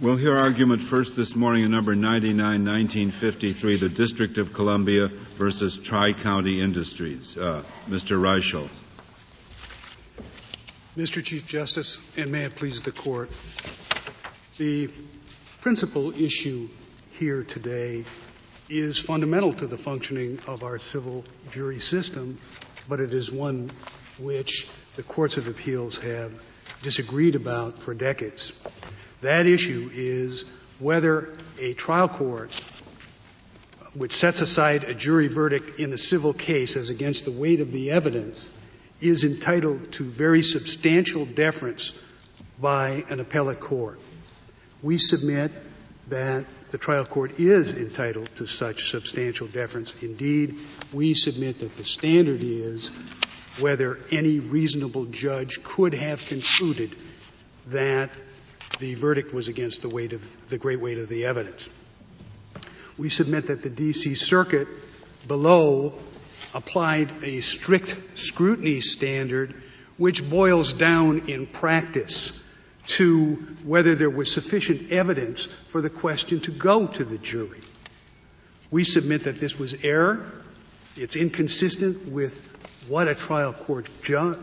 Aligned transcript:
We'll 0.00 0.14
hear 0.14 0.38
argument 0.38 0.80
first 0.80 1.16
this 1.16 1.34
morning 1.34 1.64
in 1.64 1.72
number 1.72 1.96
99, 1.96 2.36
1953, 2.38 3.76
the 3.78 3.88
District 3.88 4.38
of 4.38 4.54
Columbia 4.54 5.08
versus 5.08 5.76
Tri-County 5.76 6.60
Industries. 6.60 7.36
Uh, 7.36 7.64
Mr. 7.88 8.16
Reischel. 8.16 8.68
Mr. 10.96 11.22
Chief 11.22 11.46
Justice, 11.46 11.98
and 12.16 12.30
may 12.30 12.44
it 12.44 12.56
please 12.56 12.82
the 12.82 12.90
Court, 12.90 13.30
the 14.56 14.88
principal 15.60 16.12
issue 16.12 16.68
here 17.12 17.44
today 17.44 18.04
is 18.68 18.98
fundamental 18.98 19.52
to 19.52 19.66
the 19.66 19.78
functioning 19.78 20.40
of 20.48 20.64
our 20.64 20.78
civil 20.78 21.24
jury 21.52 21.78
system, 21.78 22.38
but 22.88 23.00
it 23.00 23.12
is 23.12 23.30
one 23.30 23.70
which 24.18 24.66
the 24.96 25.02
courts 25.04 25.36
of 25.36 25.46
appeals 25.46 25.98
have 25.98 26.32
disagreed 26.82 27.36
about 27.36 27.78
for 27.78 27.94
decades. 27.94 28.52
That 29.20 29.46
issue 29.46 29.90
is 29.92 30.44
whether 30.78 31.36
a 31.58 31.74
trial 31.74 32.08
court 32.08 32.52
which 33.94 34.14
sets 34.14 34.42
aside 34.42 34.84
a 34.84 34.94
jury 34.94 35.26
verdict 35.28 35.80
in 35.80 35.92
a 35.92 35.98
civil 35.98 36.32
case 36.32 36.76
as 36.76 36.90
against 36.90 37.24
the 37.24 37.32
weight 37.32 37.60
of 37.60 37.72
the 37.72 37.90
evidence 37.90 38.50
is 39.00 39.24
entitled 39.24 39.92
to 39.92 40.04
very 40.04 40.42
substantial 40.42 41.24
deference 41.24 41.92
by 42.60 43.04
an 43.08 43.18
appellate 43.18 43.60
court. 43.60 43.98
We 44.82 44.98
submit 44.98 45.50
that 46.08 46.44
the 46.70 46.78
trial 46.78 47.04
court 47.04 47.38
is 47.38 47.72
entitled 47.72 48.26
to 48.36 48.46
such 48.46 48.90
substantial 48.90 49.46
deference. 49.46 49.94
Indeed, 50.00 50.56
we 50.92 51.14
submit 51.14 51.60
that 51.60 51.76
the 51.76 51.84
standard 51.84 52.40
is 52.42 52.90
whether 53.60 53.98
any 54.12 54.38
reasonable 54.38 55.06
judge 55.06 55.62
could 55.62 55.94
have 55.94 56.24
concluded 56.26 56.94
that 57.68 58.10
the 58.78 58.94
verdict 58.94 59.32
was 59.34 59.48
against 59.48 59.82
the 59.82 59.88
weight 59.88 60.12
of 60.12 60.48
the 60.48 60.58
great 60.58 60.80
weight 60.80 60.98
of 60.98 61.08
the 61.08 61.26
evidence. 61.26 61.68
We 62.96 63.10
submit 63.10 63.46
that 63.48 63.62
the 63.62 63.70
DC 63.70 64.16
Circuit 64.16 64.68
below 65.26 65.94
applied 66.54 67.12
a 67.22 67.40
strict 67.40 67.96
scrutiny 68.14 68.80
standard 68.80 69.54
which 69.96 70.28
boils 70.28 70.72
down 70.72 71.28
in 71.28 71.46
practice 71.46 72.32
to 72.86 73.34
whether 73.64 73.94
there 73.94 74.10
was 74.10 74.32
sufficient 74.32 74.90
evidence 74.90 75.44
for 75.44 75.80
the 75.80 75.90
question 75.90 76.40
to 76.40 76.50
go 76.50 76.86
to 76.86 77.04
the 77.04 77.18
jury. 77.18 77.60
We 78.70 78.84
submit 78.84 79.24
that 79.24 79.40
this 79.40 79.58
was 79.58 79.74
error. 79.84 80.32
It's 80.96 81.16
inconsistent 81.16 82.08
with 82.08 82.54
what 82.88 83.08
a 83.08 83.14
trial 83.14 83.52
court 83.52 83.88
ju- 84.02 84.38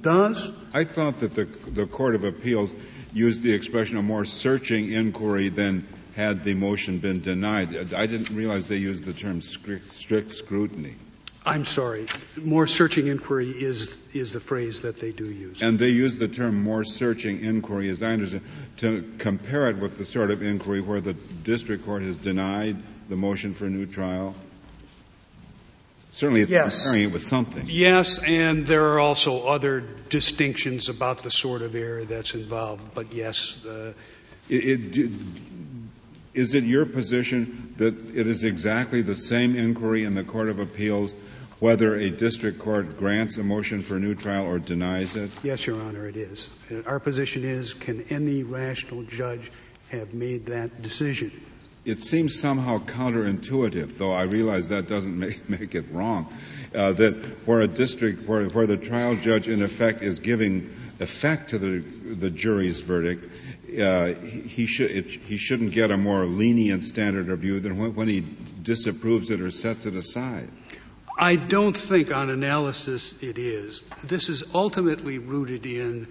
does. 0.00 0.50
I 0.72 0.84
thought 0.84 1.20
that 1.20 1.34
the, 1.34 1.44
the 1.44 1.86
Court 1.86 2.14
of 2.14 2.24
Appeals 2.24 2.74
used 3.12 3.42
the 3.42 3.52
expression 3.52 3.96
a 3.98 4.02
more 4.02 4.24
searching 4.24 4.92
inquiry 4.92 5.48
than 5.48 5.86
had 6.14 6.44
the 6.44 6.54
motion 6.54 6.98
been 6.98 7.20
denied. 7.20 7.92
I 7.94 8.06
didn't 8.06 8.30
realize 8.30 8.68
they 8.68 8.76
used 8.76 9.04
the 9.04 9.12
term 9.12 9.40
strict, 9.40 9.92
strict 9.92 10.30
scrutiny. 10.30 10.94
I'm 11.44 11.64
sorry. 11.64 12.06
More 12.36 12.66
searching 12.66 13.06
inquiry 13.06 13.50
is 13.50 13.96
is 14.12 14.32
the 14.32 14.40
phrase 14.40 14.82
that 14.82 15.00
they 15.00 15.10
do 15.10 15.24
use. 15.24 15.62
And 15.62 15.78
they 15.78 15.88
use 15.88 16.16
the 16.16 16.28
term 16.28 16.62
more 16.62 16.84
searching 16.84 17.42
inquiry, 17.42 17.88
as 17.88 18.02
I 18.02 18.12
understand, 18.12 18.44
to 18.78 19.10
compare 19.18 19.68
it 19.68 19.78
with 19.78 19.96
the 19.96 20.04
sort 20.04 20.30
of 20.30 20.42
inquiry 20.42 20.82
where 20.82 21.00
the 21.00 21.14
district 21.14 21.86
court 21.86 22.02
has 22.02 22.18
denied 22.18 22.76
the 23.08 23.16
motion 23.16 23.54
for 23.54 23.66
a 23.66 23.70
new 23.70 23.86
trial. 23.86 24.34
Certainly, 26.12 26.42
it's 26.42 26.52
yes. 26.52 26.84
comparing 26.84 27.08
it 27.08 27.12
with 27.12 27.22
something. 27.22 27.66
Yes, 27.68 28.18
and 28.18 28.66
there 28.66 28.94
are 28.94 29.00
also 29.00 29.46
other 29.46 29.80
distinctions 29.80 30.88
about 30.88 31.22
the 31.22 31.30
sort 31.30 31.62
of 31.62 31.74
error 31.74 32.04
that's 32.04 32.34
involved. 32.34 32.94
But 32.94 33.12
yes, 33.12 33.64
uh, 33.64 33.92
it, 34.48 34.96
it, 34.96 35.12
is 36.34 36.54
it 36.54 36.64
your 36.64 36.86
position 36.86 37.74
that 37.76 37.94
it 38.16 38.26
is 38.26 38.44
exactly 38.44 39.02
the 39.02 39.14
same 39.14 39.56
inquiry 39.56 40.04
in 40.04 40.14
the 40.14 40.24
Court 40.24 40.48
of 40.48 40.58
Appeals 40.58 41.14
whether 41.60 41.94
a 41.94 42.08
district 42.08 42.58
court 42.58 42.96
grants 42.96 43.36
a 43.36 43.44
motion 43.44 43.82
for 43.82 43.96
a 43.96 44.00
new 44.00 44.14
trial 44.14 44.46
or 44.46 44.58
denies 44.58 45.14
it? 45.14 45.30
Yes, 45.44 45.66
Your 45.66 45.80
Honor, 45.82 46.08
it 46.08 46.16
is. 46.16 46.48
Our 46.86 46.98
position 46.98 47.44
is 47.44 47.74
can 47.74 48.02
any 48.08 48.42
rational 48.42 49.02
judge 49.02 49.52
have 49.90 50.14
made 50.14 50.46
that 50.46 50.80
decision? 50.80 51.30
It 51.84 52.00
seems 52.02 52.38
somehow 52.38 52.78
counterintuitive, 52.78 53.96
though 53.96 54.12
I 54.12 54.22
realize 54.22 54.68
that 54.68 54.86
doesn't 54.86 55.18
make, 55.18 55.48
make 55.48 55.74
it 55.74 55.86
wrong, 55.92 56.32
uh, 56.74 56.92
that 56.92 57.14
where 57.46 57.60
a 57.60 57.68
district, 57.68 58.28
where, 58.28 58.44
where 58.46 58.66
the 58.66 58.76
trial 58.76 59.16
judge 59.16 59.48
in 59.48 59.62
effect 59.62 60.02
is 60.02 60.20
giving 60.20 60.74
effect 61.00 61.50
to 61.50 61.58
the, 61.58 61.78
the 61.80 62.30
jury's 62.30 62.80
verdict, 62.80 63.24
uh, 63.80 64.14
he, 64.14 64.66
should, 64.66 64.90
it, 64.90 65.10
he 65.10 65.36
shouldn't 65.36 65.72
get 65.72 65.90
a 65.90 65.96
more 65.96 66.26
lenient 66.26 66.84
standard 66.84 67.30
of 67.30 67.38
view 67.38 67.60
than 67.60 67.78
when, 67.78 67.94
when 67.94 68.08
he 68.08 68.24
disapproves 68.62 69.30
it 69.30 69.40
or 69.40 69.50
sets 69.50 69.86
it 69.86 69.94
aside. 69.94 70.48
I 71.16 71.36
don't 71.36 71.76
think 71.76 72.14
on 72.14 72.30
analysis 72.30 73.14
it 73.20 73.38
is. 73.38 73.84
This 74.02 74.28
is 74.28 74.42
ultimately 74.54 75.18
rooted 75.18 75.66
in 75.66 76.08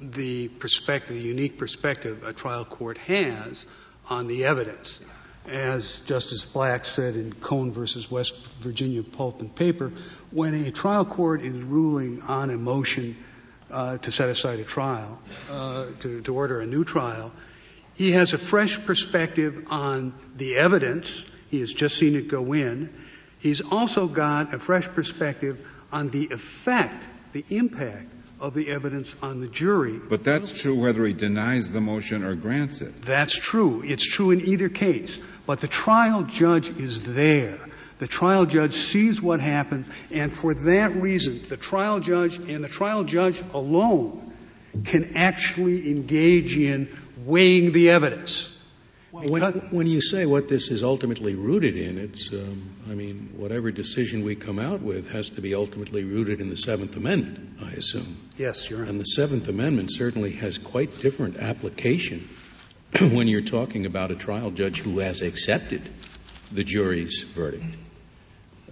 the 0.00 0.48
perspective, 0.48 1.16
the 1.16 1.22
unique 1.22 1.58
perspective 1.58 2.22
a 2.24 2.32
trial 2.32 2.64
court 2.64 2.98
has 2.98 3.66
on 4.08 4.26
the 4.26 4.44
evidence. 4.44 5.00
As 5.46 6.00
Justice 6.00 6.44
Black 6.44 6.84
said 6.84 7.14
in 7.14 7.32
Cone 7.32 7.70
versus 7.70 8.10
West 8.10 8.34
Virginia 8.58 9.04
Pulp 9.04 9.40
and 9.40 9.54
Paper, 9.54 9.92
when 10.32 10.54
a 10.54 10.72
trial 10.72 11.04
court 11.04 11.42
is 11.42 11.56
ruling 11.62 12.20
on 12.22 12.50
a 12.50 12.56
motion 12.56 13.16
uh, 13.70 13.98
to 13.98 14.10
set 14.10 14.28
aside 14.28 14.58
a 14.58 14.64
trial, 14.64 15.20
uh, 15.50 15.86
to, 16.00 16.20
to 16.22 16.34
order 16.34 16.60
a 16.60 16.66
new 16.66 16.84
trial, 16.84 17.30
he 17.94 18.12
has 18.12 18.34
a 18.34 18.38
fresh 18.38 18.84
perspective 18.84 19.66
on 19.70 20.14
the 20.36 20.56
evidence. 20.56 21.24
He 21.50 21.60
has 21.60 21.72
just 21.72 21.96
seen 21.96 22.16
it 22.16 22.28
go 22.28 22.52
in. 22.52 22.92
He's 23.38 23.60
also 23.60 24.08
got 24.08 24.52
a 24.52 24.58
fresh 24.58 24.88
perspective 24.88 25.64
on 25.92 26.10
the 26.10 26.28
effect, 26.32 27.06
the 27.32 27.44
impact 27.50 28.15
of 28.40 28.54
the 28.54 28.68
evidence 28.68 29.14
on 29.22 29.40
the 29.40 29.46
jury. 29.46 29.98
But 29.98 30.24
that's 30.24 30.52
true 30.52 30.74
whether 30.74 31.04
he 31.04 31.12
denies 31.12 31.72
the 31.72 31.80
motion 31.80 32.22
or 32.22 32.34
grants 32.34 32.82
it. 32.82 33.02
That's 33.02 33.38
true. 33.38 33.82
It's 33.82 34.06
true 34.06 34.30
in 34.30 34.42
either 34.42 34.68
case. 34.68 35.18
But 35.46 35.60
the 35.60 35.68
trial 35.68 36.24
judge 36.24 36.68
is 36.68 37.02
there. 37.02 37.58
The 37.98 38.06
trial 38.06 38.44
judge 38.44 38.74
sees 38.74 39.22
what 39.22 39.40
happened, 39.40 39.86
and 40.10 40.30
for 40.30 40.52
that 40.52 40.94
reason, 40.96 41.42
the 41.48 41.56
trial 41.56 42.00
judge 42.00 42.36
and 42.36 42.62
the 42.62 42.68
trial 42.68 43.04
judge 43.04 43.42
alone 43.54 44.34
can 44.84 45.16
actually 45.16 45.90
engage 45.90 46.58
in 46.58 46.88
weighing 47.24 47.72
the 47.72 47.90
evidence. 47.90 48.52
Well, 49.16 49.30
when, 49.30 49.42
when, 49.70 49.86
you 49.86 50.02
say 50.02 50.26
what 50.26 50.46
this 50.46 50.70
is 50.70 50.82
ultimately 50.82 51.34
rooted 51.34 51.74
in, 51.74 51.96
it's, 51.96 52.30
um, 52.34 52.76
I 52.90 52.94
mean, 52.94 53.32
whatever 53.38 53.70
decision 53.70 54.24
we 54.24 54.36
come 54.36 54.58
out 54.58 54.82
with 54.82 55.10
has 55.10 55.30
to 55.30 55.40
be 55.40 55.54
ultimately 55.54 56.04
rooted 56.04 56.42
in 56.42 56.50
the 56.50 56.56
Seventh 56.56 56.96
Amendment, 56.96 57.58
I 57.64 57.70
assume. 57.70 58.18
Yes, 58.36 58.68
Your 58.68 58.80
Honor. 58.80 58.90
And 58.90 59.00
the 59.00 59.06
Seventh 59.06 59.48
Amendment 59.48 59.90
certainly 59.90 60.32
has 60.32 60.58
quite 60.58 61.00
different 61.00 61.38
application 61.38 62.28
when 63.00 63.26
you're 63.26 63.40
talking 63.40 63.86
about 63.86 64.10
a 64.10 64.16
trial 64.16 64.50
judge 64.50 64.80
who 64.80 64.98
has 64.98 65.22
accepted 65.22 65.80
the 66.52 66.62
jury's 66.62 67.22
verdict. 67.22 67.74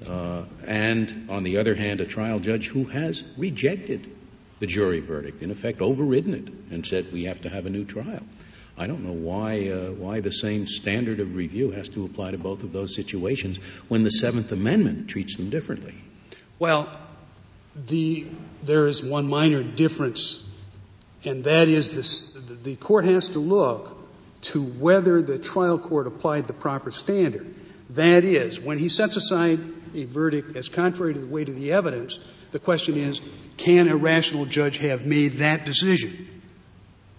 Uh, 0.07 0.45
and 0.67 1.31
on 1.31 1.45
the 1.45 1.57
other 1.57 1.75
hand, 1.75 2.03
a 2.03 2.07
trial 2.07 2.39
judge 2.39 2.69
who 2.69 2.85
has 2.85 3.25
rejected 3.39 4.15
the 4.59 4.67
jury 4.67 5.01
verdict, 5.01 5.43
in 5.43 5.51
effect 5.51 5.81
overridden 5.81 6.35
it, 6.35 6.49
and 6.71 6.87
said 6.87 7.11
we 7.15 7.25
have 7.25 7.41
to 7.41 7.49
have 7.49 7.65
a 7.65 7.71
new 7.71 7.87
trial. 7.87 8.23
I 8.77 8.87
don't 8.87 9.05
know 9.05 9.13
why 9.13 9.69
uh, 9.69 9.93
why 9.93 10.21
the 10.21 10.33
same 10.33 10.67
standard 10.67 11.21
of 11.21 11.37
review 11.37 11.71
has 11.71 11.89
to 11.91 12.05
apply 12.05 12.33
to 12.33 12.39
both 12.39 12.65
of 12.65 12.73
those 12.73 12.95
situations 12.95 13.59
when 13.89 14.03
the 14.03 14.11
Seventh 14.11 14.51
Amendment 14.51 15.09
treats 15.09 15.37
them 15.37 15.49
differently. 15.51 15.95
Well, 16.59 16.91
the 17.87 18.27
there 18.63 18.87
is 18.87 19.03
one 19.03 19.29
minor 19.29 19.63
difference, 19.63 20.43
and 21.25 21.45
that 21.45 21.69
is 21.69 22.33
the 22.63 22.77
court 22.77 23.05
has 23.05 23.31
to 23.31 23.39
look 23.39 23.97
to 24.43 24.63
whether 24.63 25.23
the 25.23 25.39
trial 25.39 25.79
court 25.79 26.07
applied 26.07 26.47
the 26.47 26.53
proper 26.53 26.91
standard. 26.91 27.55
That 27.91 28.25
is, 28.25 28.59
when 28.59 28.79
he 28.79 28.89
sets 28.89 29.17
aside 29.17 29.61
a 29.95 30.05
verdict 30.05 30.57
as 30.57 30.69
contrary 30.69 31.15
to 31.15 31.21
the 31.21 31.27
weight 31.27 31.49
of 31.49 31.57
the 31.57 31.73
evidence, 31.73 32.19
the 32.51 32.59
question 32.59 32.97
is, 32.97 33.21
can 33.57 33.89
a 33.89 33.97
rational 33.97 34.47
judge 34.47 34.79
have 34.79 35.07
made 35.07 35.35
that 35.35 35.65
decision? 35.65 36.43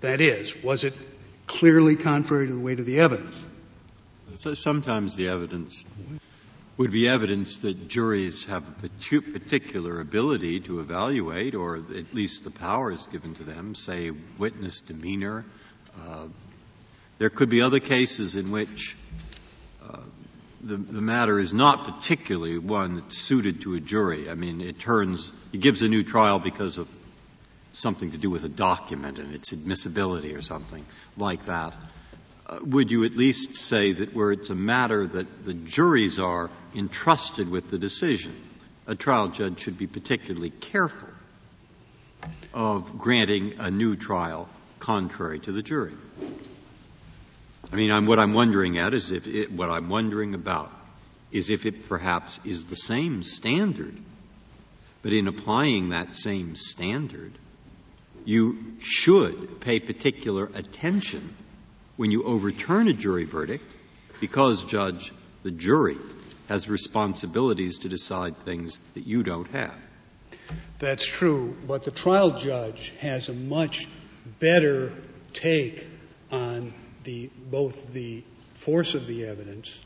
That 0.01 0.21
is, 0.21 0.56
was 0.63 0.83
it 0.83 0.94
clearly 1.47 1.95
contrary 1.95 2.47
to 2.47 2.53
the 2.53 2.59
weight 2.59 2.80
of 2.80 2.86
the 2.86 3.00
evidence. 3.00 3.45
So 4.36 4.53
sometimes 4.53 5.15
the 5.15 5.30
evidence 5.30 5.86
would 6.77 6.92
be 6.92 7.07
evidence 7.07 7.59
that 7.59 7.88
juries 7.88 8.45
have 8.45 8.68
a 8.68 8.89
particular 9.00 10.01
ability 10.01 10.59
to 10.62 10.81
evaluate, 10.81 11.56
or 11.56 11.77
at 11.77 12.13
least 12.13 12.44
the 12.44 12.51
power 12.51 12.92
is 12.92 13.07
given 13.07 13.33
to 13.36 13.44
them, 13.44 13.75
say 13.75 14.12
witness 14.38 14.81
demeanor. 14.81 15.45
Uh, 15.97 16.27
there 17.18 17.30
could 17.30 17.50
be 17.50 17.62
other 17.62 17.80
cases 17.80 18.36
in 18.36 18.51
which 18.51 18.98
uh, 19.81 20.00
the, 20.62 20.75
the 20.75 21.01
matter 21.01 21.39
is 21.39 21.53
not 21.53 21.86
particularly 21.95 22.57
one 22.57 22.95
that's 22.95 23.18
suited 23.18 23.62
to 23.62 23.75
a 23.75 23.80
jury. 23.80 24.30
I 24.30 24.33
mean, 24.33 24.59
it 24.59 24.77
turns, 24.77 25.31
he 25.53 25.57
gives 25.59 25.81
a 25.81 25.88
new 25.88 26.03
trial 26.03 26.39
because 26.39 26.77
of 26.77 26.89
something 27.75 28.12
to 28.12 28.18
do 28.18 28.30
with 28.30 28.44
a 28.44 28.50
document 28.50 29.19
and 29.19 29.33
its 29.33 29.54
admissibility 29.54 30.36
or 30.36 30.42
something 30.42 30.86
like 31.18 31.45
that, 31.45 31.74
uh, 32.48 32.60
would 32.62 32.92
you 32.92 33.06
at 33.06 33.16
least 33.16 33.56
say 33.56 33.92
that 33.92 34.13
where 34.13 34.31
it's 34.31 34.50
a 34.50 34.56
matter 34.56 35.06
that 35.06 35.45
the 35.45 35.54
juries 35.54 36.19
are 36.19 36.50
entrusted 36.75 37.50
with 37.50 37.72
the 37.72 37.77
decision, 37.77 38.36
a 38.88 38.95
trial 38.95 39.30
judge 39.30 39.60
should 39.60 39.77
be 39.77 39.88
particularly 39.88 40.51
careful 40.51 41.10
of 42.54 42.98
granting 42.98 43.56
a 43.60 43.72
new 43.72 43.95
trial 43.95 44.48
contrary 44.80 45.39
to 45.39 45.51
the 45.51 45.63
jury? 45.63 45.94
I 47.72 47.75
mean, 47.75 47.92
I'm, 47.92 48.06
what 48.06 48.19
I'm 48.19 48.33
wondering 48.33 48.77
at 48.77 48.94
is 48.94 49.12
if 49.12 49.27
it, 49.27 49.51
what 49.51 49.69
I'm 49.69 49.89
wondering 49.89 50.36
about 50.36 50.72
is 51.31 51.50
if 51.50 51.66
it 51.66 51.89
perhaps 51.89 52.39
is 52.45 52.66
the 52.66 52.75
same 52.75 53.24
standard, 53.24 53.98
but 55.01 55.13
in 55.13 55.27
applying 55.27 55.89
that 55.89 56.16
same 56.16 56.56
standard, 56.56 57.33
you 58.25 58.77
should 58.80 59.62
pay 59.62 59.80
particular 59.80 60.45
attention 60.54 61.36
when 61.95 62.12
you 62.12 62.24
overturn 62.24 62.88
a 62.88 62.94
jury 62.94 63.25
verdict 63.25 63.63
because, 64.19 64.63
Judge, 64.63 65.13
the 65.44 65.51
jury 65.51 65.98
has 66.50 66.68
responsibilities 66.69 67.80
to 67.80 67.89
decide 67.89 68.38
things 68.39 68.80
that 68.94 69.07
you 69.07 69.24
don't 69.24 69.50
have. 69.51 69.74
That's 70.80 71.06
true, 71.06 71.56
but 71.68 71.83
the 71.83 71.92
trial 71.92 72.31
judge 72.31 72.94
has 73.00 73.30
a 73.30 73.33
much 73.33 73.88
better 74.39 74.92
take 75.33 75.88
on 76.31 76.74
the, 77.04 77.30
both 77.50 77.94
the 77.94 78.24
force 78.56 78.95
of 78.95 79.07
the 79.07 79.25
evidence 79.25 79.80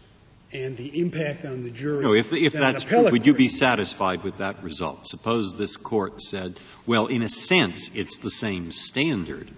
and 0.52 0.78
the 0.78 1.00
impact 1.00 1.46
on 1.46 1.62
the 1.62 1.70
jury. 1.70 2.04
No, 2.04 2.14
if, 2.14 2.34
if 2.34 2.54
that's 2.54 2.84
true, 2.84 3.10
would 3.10 3.26
you 3.26 3.34
be 3.34 3.48
satisfied 3.48 4.24
with 4.24 4.38
that 4.38 4.64
result? 4.64 5.06
Suppose 5.08 5.56
this 5.56 5.78
court 5.78 6.22
said, 6.22 6.60
well, 6.86 7.08
in 7.08 7.22
a 7.22 7.30
sense, 7.30 7.96
it's 7.96 8.18
the 8.18 8.30
same 8.30 8.72
standard, 8.72 9.50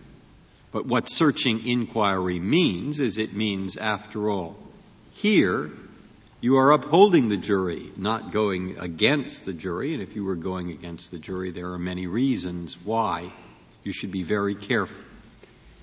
but 0.71 0.85
what 0.85 1.09
searching 1.09 1.65
inquiry 1.65 2.39
means 2.39 2.99
is 2.99 3.17
it 3.17 3.33
means, 3.33 3.77
after 3.77 4.29
all, 4.29 4.57
here 5.11 5.71
you 6.41 6.57
are 6.57 6.71
upholding 6.71 7.29
the 7.29 7.37
jury, 7.37 7.91
not 7.97 8.31
going 8.31 8.79
against 8.79 9.45
the 9.45 9.53
jury, 9.53 9.94
and 9.94 10.01
if 10.01 10.15
you 10.15 10.25
were 10.25 10.35
going 10.35 10.71
against 10.71 11.11
the 11.11 11.19
jury, 11.19 11.51
there 11.51 11.71
are 11.71 11.79
many 11.79 12.07
reasons 12.07 12.75
why 12.83 13.31
you 13.83 13.91
should 13.91 14.11
be 14.11 14.23
very 14.23 14.55
careful. 14.55 14.97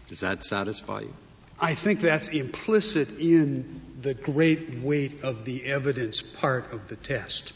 Does 0.09 0.21
that 0.21 0.45
satisfy 0.45 1.01
you? 1.01 1.15
I 1.61 1.75
think 1.75 2.01
that's 2.01 2.29
implicit 2.29 3.19
in 3.19 3.81
the 4.01 4.15
great 4.15 4.79
weight 4.79 5.25
of 5.25 5.45
the 5.45 5.65
evidence 5.65 6.23
part 6.23 6.73
of 6.73 6.89
the 6.89 6.97
test. 6.97 7.53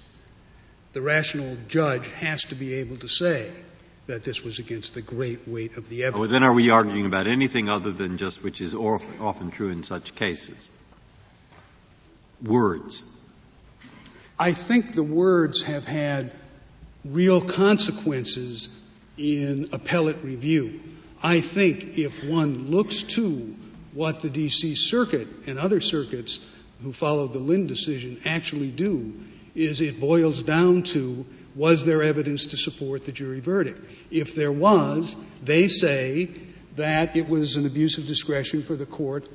The 0.93 1.01
rational 1.01 1.57
judge 1.69 2.09
has 2.13 2.43
to 2.45 2.55
be 2.55 2.75
able 2.75 2.97
to 2.99 3.09
say 3.09 3.51
that 4.07 4.25
this 4.25 4.43
was 4.43 4.59
against 4.59 4.95
the 4.95 5.03
great 5.03 5.47
weight 5.47 5.77
of 5.77 5.89
the 5.89 6.03
evidence. 6.03 6.21
Well, 6.21 6.29
then 6.29 6.43
are 6.43 6.53
we 6.53 6.71
arguing 6.71 7.07
about 7.07 7.29
anything 7.29 7.69
other 7.69 7.93
than 7.93 8.19
just 8.19 8.43
which 8.43 8.61
is 8.61 8.75
often 8.75 9.51
true 9.53 9.69
in 9.69 9.85
such 9.85 10.15
cases? 10.17 10.71
Words. 12.43 13.05
I 14.39 14.53
think 14.53 14.95
the 14.95 15.05
words 15.05 15.63
have 15.63 15.87
had 15.87 16.33
real 17.05 17.41
consequences 17.41 18.69
in 19.17 19.69
appellate 19.73 20.25
review. 20.25 20.81
I 21.23 21.41
think 21.41 21.99
if 21.99 22.25
one 22.25 22.71
looks 22.71 23.05
to 23.05 23.55
what 23.93 24.21
the 24.21 24.31
D.C. 24.31 24.75
Circuit 24.75 25.29
and 25.47 25.59
other 25.59 25.81
circuits 25.81 26.39
who 26.83 26.93
followed 26.93 27.33
the 27.33 27.39
Lind 27.39 27.69
decision 27.69 28.21
actually 28.25 28.71
do, 28.71 29.15
is 29.55 29.81
it 29.81 30.01
boils 30.01 30.43
down 30.43 30.83
to 30.83 31.25
was 31.55 31.85
there 31.85 32.03
evidence 32.03 32.47
to 32.47 32.57
support 32.57 33.05
the 33.05 33.13
jury 33.13 33.41
verdict? 33.41 33.81
If 34.11 34.35
there 34.35 34.53
was, 34.53 35.15
they 35.45 35.69
say 35.69 36.31
that 36.77 37.15
it 37.17 37.29
was 37.29 37.57
an 37.57 37.67
abuse 37.67 37.99
of 37.99 38.07
discretion 38.07 38.63
for 38.63 38.75
the 38.75 38.87
court 38.87 39.29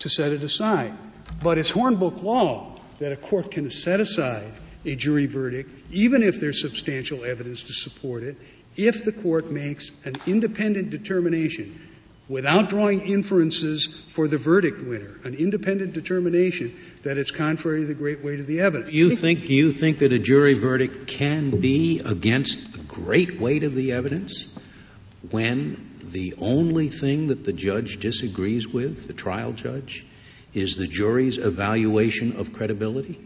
to 0.00 0.08
set 0.08 0.32
it 0.32 0.42
aside. 0.42 0.94
But 1.42 1.58
it's 1.58 1.72
Hornbook 1.72 2.22
law 2.22 2.78
that 3.00 3.12
a 3.12 3.16
court 3.16 3.50
can 3.50 3.68
set 3.70 4.00
aside 4.00 4.52
a 4.84 4.94
jury 4.94 5.26
verdict, 5.26 5.70
even 5.90 6.22
if 6.22 6.40
there's 6.40 6.60
substantial 6.60 7.24
evidence 7.24 7.64
to 7.64 7.72
support 7.72 8.22
it, 8.22 8.36
if 8.76 9.04
the 9.04 9.12
court 9.12 9.50
makes 9.50 9.90
an 10.04 10.14
independent 10.26 10.90
determination 10.90 11.80
without 12.28 12.68
drawing 12.68 13.02
inferences 13.02 14.02
for 14.08 14.28
the 14.28 14.38
verdict 14.38 14.82
winner, 14.82 15.18
an 15.24 15.34
independent 15.34 15.92
determination 15.92 16.74
that 17.02 17.18
it's 17.18 17.30
contrary 17.30 17.80
to 17.80 17.86
the 17.86 17.94
great 17.94 18.24
weight 18.24 18.40
of 18.40 18.46
the 18.46 18.60
evidence. 18.60 18.92
You 18.92 19.14
think, 19.14 19.46
do 19.46 19.54
you 19.54 19.72
think 19.72 19.98
that 19.98 20.12
a 20.12 20.18
jury 20.18 20.54
verdict 20.54 21.06
can 21.06 21.60
be 21.60 22.00
against 22.00 22.72
the 22.72 22.78
great 22.78 23.38
weight 23.38 23.62
of 23.62 23.74
the 23.74 23.92
evidence 23.92 24.46
when 25.30 25.86
the 26.02 26.34
only 26.38 26.88
thing 26.88 27.28
that 27.28 27.44
the 27.44 27.52
judge 27.52 27.98
disagrees 28.00 28.66
with, 28.68 29.06
the 29.06 29.12
trial 29.12 29.52
judge, 29.52 30.06
is 30.54 30.76
the 30.76 30.86
jury's 30.86 31.38
evaluation 31.38 32.36
of 32.36 32.52
credibility? 32.52 33.18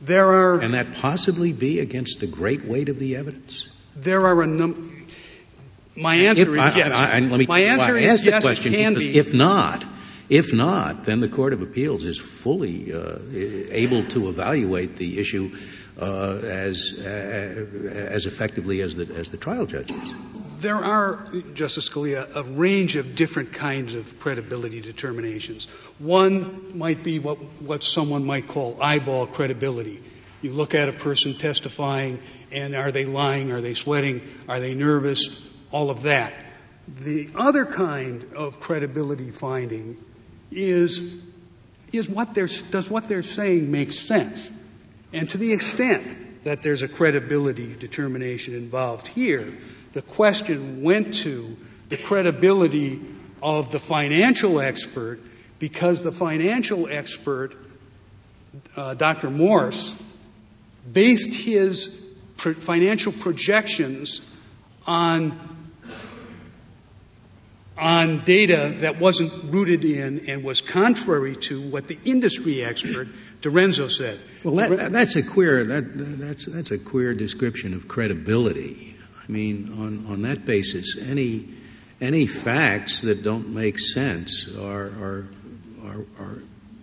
There 0.00 0.26
are 0.26 0.58
Can 0.60 0.72
that 0.72 0.94
possibly 0.94 1.52
be 1.52 1.80
against 1.80 2.20
the 2.20 2.26
great 2.28 2.64
weight 2.64 2.88
of 2.88 2.98
the 2.98 3.16
evidence? 3.16 3.68
there 3.96 4.24
are 4.26 4.42
a 4.42 4.46
number. 4.46 4.97
My 5.98 6.14
answer 6.16 6.42
If- 6.42 6.48
is 6.48 6.76
yes. 6.76 6.92
I, 6.92 7.12
I, 7.12 7.16
I, 7.16 7.20
let 7.20 7.38
me 7.38 7.46
My 7.48 7.60
answer 7.60 7.96
I 7.96 8.00
is 8.00 8.12
ask 8.12 8.24
the 8.24 8.30
yes. 8.30 8.42
question 8.42 8.74
it 8.74 8.76
can 8.78 8.94
because 8.94 9.06
be. 9.06 9.18
if 9.18 9.34
not, 9.34 9.84
if 10.28 10.52
not, 10.52 11.04
then 11.04 11.20
the 11.20 11.28
Court 11.28 11.52
of 11.52 11.62
Appeals 11.62 12.04
is 12.04 12.18
fully 12.18 12.92
uh, 12.92 13.18
able 13.70 14.04
to 14.04 14.28
evaluate 14.28 14.96
the 14.96 15.18
issue 15.18 15.56
uh, 16.00 16.38
as 16.44 16.94
uh, 16.98 17.66
as 18.10 18.26
effectively 18.26 18.80
as 18.80 18.94
the 18.94 19.06
as 19.14 19.30
the 19.30 19.36
trial 19.36 19.66
judge 19.66 19.90
is. 19.90 20.14
There 20.60 20.74
are, 20.74 21.24
Justice 21.54 21.88
Scalia, 21.88 22.34
a 22.34 22.42
range 22.42 22.96
of 22.96 23.14
different 23.14 23.52
kinds 23.52 23.94
of 23.94 24.18
credibility 24.18 24.80
determinations. 24.80 25.68
One 26.00 26.76
might 26.76 27.04
be 27.04 27.20
what, 27.20 27.36
what 27.62 27.84
someone 27.84 28.24
might 28.26 28.48
call 28.48 28.76
eyeball 28.82 29.28
credibility. 29.28 30.02
You 30.42 30.50
look 30.52 30.74
at 30.74 30.88
a 30.88 30.92
person 30.92 31.38
testifying, 31.38 32.20
and 32.50 32.74
are 32.74 32.90
they 32.90 33.04
lying? 33.04 33.52
Are 33.52 33.60
they 33.60 33.74
sweating? 33.74 34.20
Are 34.48 34.58
they 34.58 34.74
nervous? 34.74 35.28
All 35.70 35.90
of 35.90 36.02
that. 36.02 36.32
The 37.00 37.30
other 37.34 37.66
kind 37.66 38.32
of 38.34 38.60
credibility 38.60 39.30
finding 39.30 39.98
is, 40.50 41.00
is 41.92 42.08
what 42.08 42.34
they're, 42.34 42.48
does 42.70 42.88
what 42.88 43.08
they're 43.08 43.22
saying 43.22 43.70
make 43.70 43.92
sense? 43.92 44.50
And 45.12 45.28
to 45.30 45.38
the 45.38 45.52
extent 45.52 46.44
that 46.44 46.62
there's 46.62 46.82
a 46.82 46.88
credibility 46.88 47.74
determination 47.74 48.54
involved 48.54 49.08
here, 49.08 49.52
the 49.92 50.02
question 50.02 50.82
went 50.82 51.14
to 51.14 51.56
the 51.88 51.96
credibility 51.96 53.00
of 53.42 53.70
the 53.70 53.80
financial 53.80 54.60
expert 54.60 55.20
because 55.58 56.02
the 56.02 56.12
financial 56.12 56.88
expert, 56.88 57.54
uh, 58.76 58.94
Dr. 58.94 59.30
Morse, 59.30 59.94
based 60.90 61.34
his 61.34 61.98
financial 62.36 63.12
projections 63.12 64.20
on 64.86 65.57
on 67.78 68.24
data 68.24 68.74
that 68.80 68.98
wasn't 68.98 69.52
rooted 69.52 69.84
in 69.84 70.28
and 70.28 70.44
was 70.44 70.60
contrary 70.60 71.36
to 71.36 71.60
what 71.60 71.86
the 71.88 71.98
industry 72.04 72.64
expert 72.64 73.08
Dorenzo 73.40 73.90
said. 73.90 74.18
Well, 74.42 74.56
that, 74.56 74.92
that's 74.92 75.16
a 75.16 75.22
queer 75.22 75.64
that, 75.64 76.18
that's 76.18 76.46
that's 76.46 76.70
a 76.70 76.78
queer 76.78 77.14
description 77.14 77.74
of 77.74 77.86
credibility. 77.86 78.96
I 79.22 79.30
mean, 79.30 79.72
on 79.78 80.06
on 80.12 80.22
that 80.22 80.44
basis, 80.44 80.96
any 80.98 81.48
any 82.00 82.26
facts 82.26 83.02
that 83.02 83.22
don't 83.22 83.54
make 83.54 83.78
sense 83.78 84.48
are 84.56 84.86
are 84.86 85.28
are, 85.84 86.04
are 86.18 86.38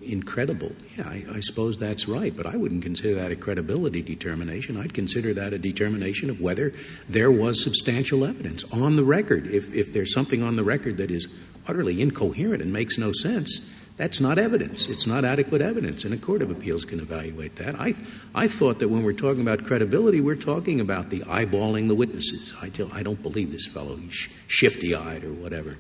incredible. 0.06 0.72
Yeah, 0.98 1.08
I, 1.08 1.26
I 1.34 1.40
suppose 1.42 1.78
that's 1.78 2.08
right, 2.08 2.36
but 2.36 2.46
I 2.46 2.56
wouldn't 2.56 2.84
consider 2.84 3.16
that 3.16 3.32
a 3.32 3.36
credibility 3.36 4.02
determination. 4.02 4.78
I'd 4.78 4.94
consider 4.94 5.34
that 5.36 5.54
a 5.54 5.60
determination 5.60 6.30
of 6.30 6.40
whether 6.40 6.74
there 7.10 7.32
was 7.32 7.64
substantial 7.64 8.26
evidence 8.26 8.64
on 8.72 8.96
the 8.96 9.04
record. 9.04 9.48
If 9.48 9.74
if 9.76 9.94
there's 9.94 10.14
something 10.14 10.44
on 10.44 10.56
the 10.56 10.64
record 10.64 10.98
that 10.98 11.12
is 11.12 11.28
utterly 11.68 12.02
incoherent 12.02 12.62
and 12.62 12.72
makes 12.72 12.98
no 12.98 13.12
sense, 13.12 13.62
that's 13.98 14.20
not 14.20 14.38
evidence. 14.38 14.88
It's 14.88 15.08
not 15.08 15.24
adequate 15.24 15.62
evidence, 15.62 16.04
and 16.04 16.14
a 16.14 16.18
court 16.18 16.42
of 16.42 16.52
appeals 16.52 16.84
can 16.84 17.00
evaluate 17.00 17.58
that. 17.58 17.76
I, 17.80 17.96
I 18.34 18.50
thought 18.50 18.80
that 18.80 18.90
when 18.90 19.04
we're 19.04 19.14
talking 19.14 19.42
about 19.42 19.64
credibility, 19.64 20.20
we're 20.20 20.36
talking 20.36 20.82
about 20.82 21.10
the 21.10 21.22
eyeballing 21.22 21.88
the 21.88 21.96
witnesses. 21.96 22.54
I, 22.62 22.70
tell, 22.70 22.90
I 22.92 23.04
don't 23.04 23.22
believe 23.22 23.52
this 23.52 23.66
fellow. 23.66 23.96
He's 23.96 24.28
shifty-eyed 24.48 25.24
or 25.24 25.32
whatever. 25.32 25.78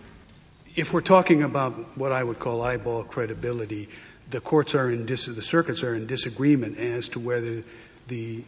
If 0.77 0.94
we're 0.94 1.01
talking 1.01 1.44
about 1.44 1.98
what 1.98 2.13
I 2.13 2.24
would 2.24 2.39
call 2.39 2.62
eyeball 2.62 3.03
credibility, 3.03 3.89
the 4.29 4.41
courts 4.41 4.75
are 4.75 4.89
in 4.89 5.05
dis- 5.05 5.25
the 5.27 5.41
circuits 5.41 5.84
are 5.84 5.94
in 5.94 6.08
disagreement 6.08 6.77
as 6.77 7.10
to 7.10 7.20
whether 7.20 7.63
the 8.08 8.44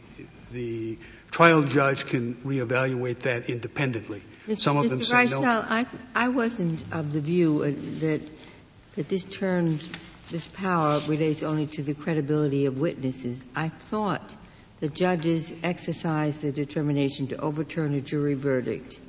the 0.52 0.98
trial 1.30 1.62
judge 1.62 2.06
can 2.06 2.34
reevaluate 2.36 3.20
that 3.20 3.50
independently. 3.50 4.22
Mr. 4.46 4.56
Some 4.56 4.76
of 4.78 4.88
them 4.88 5.00
Mr. 5.00 5.28
say 5.28 5.40
no. 5.40 5.64
I, 5.68 5.86
I 6.14 6.28
wasn't 6.28 6.84
of 6.92 7.12
the 7.12 7.20
view 7.20 7.62
uh, 7.62 7.66
that, 8.00 8.22
that 8.96 9.08
this 9.08 9.24
turns, 9.24 9.92
this 10.30 10.48
power 10.48 11.00
relates 11.06 11.42
only 11.42 11.66
to 11.66 11.82
the 11.82 11.94
credibility 11.94 12.66
of 12.66 12.78
witnesses. 12.78 13.44
I 13.54 13.68
thought 13.68 14.34
the 14.80 14.88
judges 14.88 15.52
exercise 15.62 16.36
the 16.38 16.52
determination 16.52 17.26
to 17.28 17.36
overturn 17.36 17.94
a 17.94 18.00
jury 18.00 18.34
verdict 18.34 19.00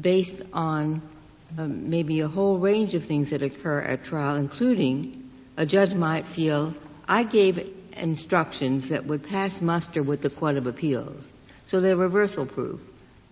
based 0.00 0.36
on 0.52 1.02
um, 1.58 1.90
maybe 1.90 2.20
a 2.20 2.28
whole 2.28 2.58
range 2.58 2.94
of 2.94 3.04
things 3.04 3.30
that 3.30 3.42
occur 3.42 3.80
at 3.80 4.04
trial, 4.04 4.36
including 4.36 5.19
a 5.60 5.66
judge 5.66 5.92
might 5.92 6.24
feel, 6.24 6.72
I 7.06 7.22
gave 7.22 7.70
instructions 7.92 8.88
that 8.88 9.04
would 9.04 9.28
pass 9.28 9.60
muster 9.60 10.02
with 10.02 10.22
the 10.22 10.30
Court 10.30 10.56
of 10.56 10.66
Appeals. 10.66 11.30
So 11.66 11.80
they're 11.80 11.96
reversal 11.96 12.46
proof. 12.46 12.80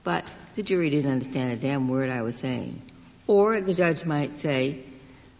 But 0.04 0.30
the 0.54 0.62
jury 0.62 0.90
didn't 0.90 1.10
understand 1.10 1.52
a 1.52 1.56
damn 1.56 1.88
word 1.88 2.10
I 2.10 2.20
was 2.20 2.36
saying. 2.36 2.82
Or 3.26 3.58
the 3.62 3.72
judge 3.72 4.04
might 4.04 4.36
say, 4.36 4.80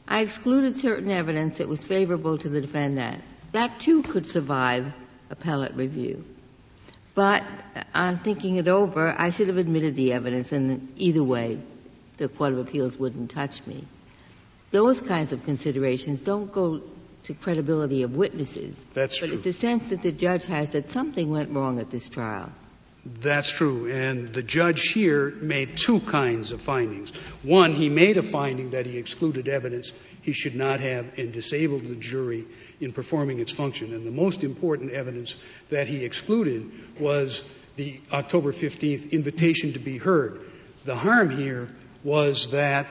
I 0.08 0.20
excluded 0.20 0.78
certain 0.78 1.10
evidence 1.10 1.58
that 1.58 1.68
was 1.68 1.84
favorable 1.84 2.38
to 2.38 2.48
the 2.48 2.62
defendant. 2.62 3.22
That 3.52 3.80
too 3.80 4.02
could 4.02 4.26
survive 4.26 4.90
appellate 5.28 5.74
review. 5.74 6.24
But 7.14 7.44
on 7.94 8.16
thinking 8.16 8.56
it 8.56 8.66
over, 8.66 9.14
I 9.14 9.28
should 9.28 9.48
have 9.48 9.58
admitted 9.58 9.94
the 9.94 10.14
evidence, 10.14 10.52
and 10.52 10.90
either 10.96 11.22
way, 11.22 11.60
the 12.16 12.30
Court 12.30 12.54
of 12.54 12.60
Appeals 12.60 12.96
wouldn't 12.96 13.30
touch 13.30 13.66
me. 13.66 13.84
Those 14.70 15.00
kinds 15.00 15.32
of 15.32 15.44
considerations 15.44 16.20
don't 16.20 16.52
go 16.52 16.82
to 17.24 17.34
credibility 17.34 18.02
of 18.02 18.14
witnesses. 18.14 18.84
That's 18.94 19.20
but 19.20 19.28
true. 19.28 19.36
it's 19.36 19.46
a 19.46 19.52
sense 19.52 19.88
that 19.88 20.02
the 20.02 20.12
judge 20.12 20.46
has 20.46 20.70
that 20.70 20.90
something 20.90 21.30
went 21.30 21.50
wrong 21.50 21.78
at 21.80 21.90
this 21.90 22.08
trial. 22.08 22.50
That's 23.20 23.50
true. 23.50 23.90
And 23.90 24.32
the 24.32 24.42
judge 24.42 24.88
here 24.88 25.30
made 25.30 25.76
two 25.76 26.00
kinds 26.00 26.52
of 26.52 26.60
findings. 26.60 27.10
One, 27.42 27.72
he 27.72 27.88
made 27.88 28.18
a 28.18 28.22
finding 28.22 28.70
that 28.70 28.86
he 28.86 28.98
excluded 28.98 29.48
evidence 29.48 29.92
he 30.20 30.32
should 30.32 30.54
not 30.54 30.80
have 30.80 31.18
and 31.18 31.32
disabled 31.32 31.84
the 31.84 31.94
jury 31.94 32.44
in 32.80 32.92
performing 32.92 33.40
its 33.40 33.52
function. 33.52 33.94
And 33.94 34.06
the 34.06 34.10
most 34.10 34.44
important 34.44 34.92
evidence 34.92 35.36
that 35.70 35.88
he 35.88 36.04
excluded 36.04 36.70
was 37.00 37.44
the 37.76 38.00
October 38.12 38.52
15th 38.52 39.10
invitation 39.12 39.72
to 39.72 39.78
be 39.78 39.96
heard. 39.96 40.40
The 40.84 40.96
harm 40.96 41.30
here 41.30 41.68
was 42.04 42.48
that 42.50 42.86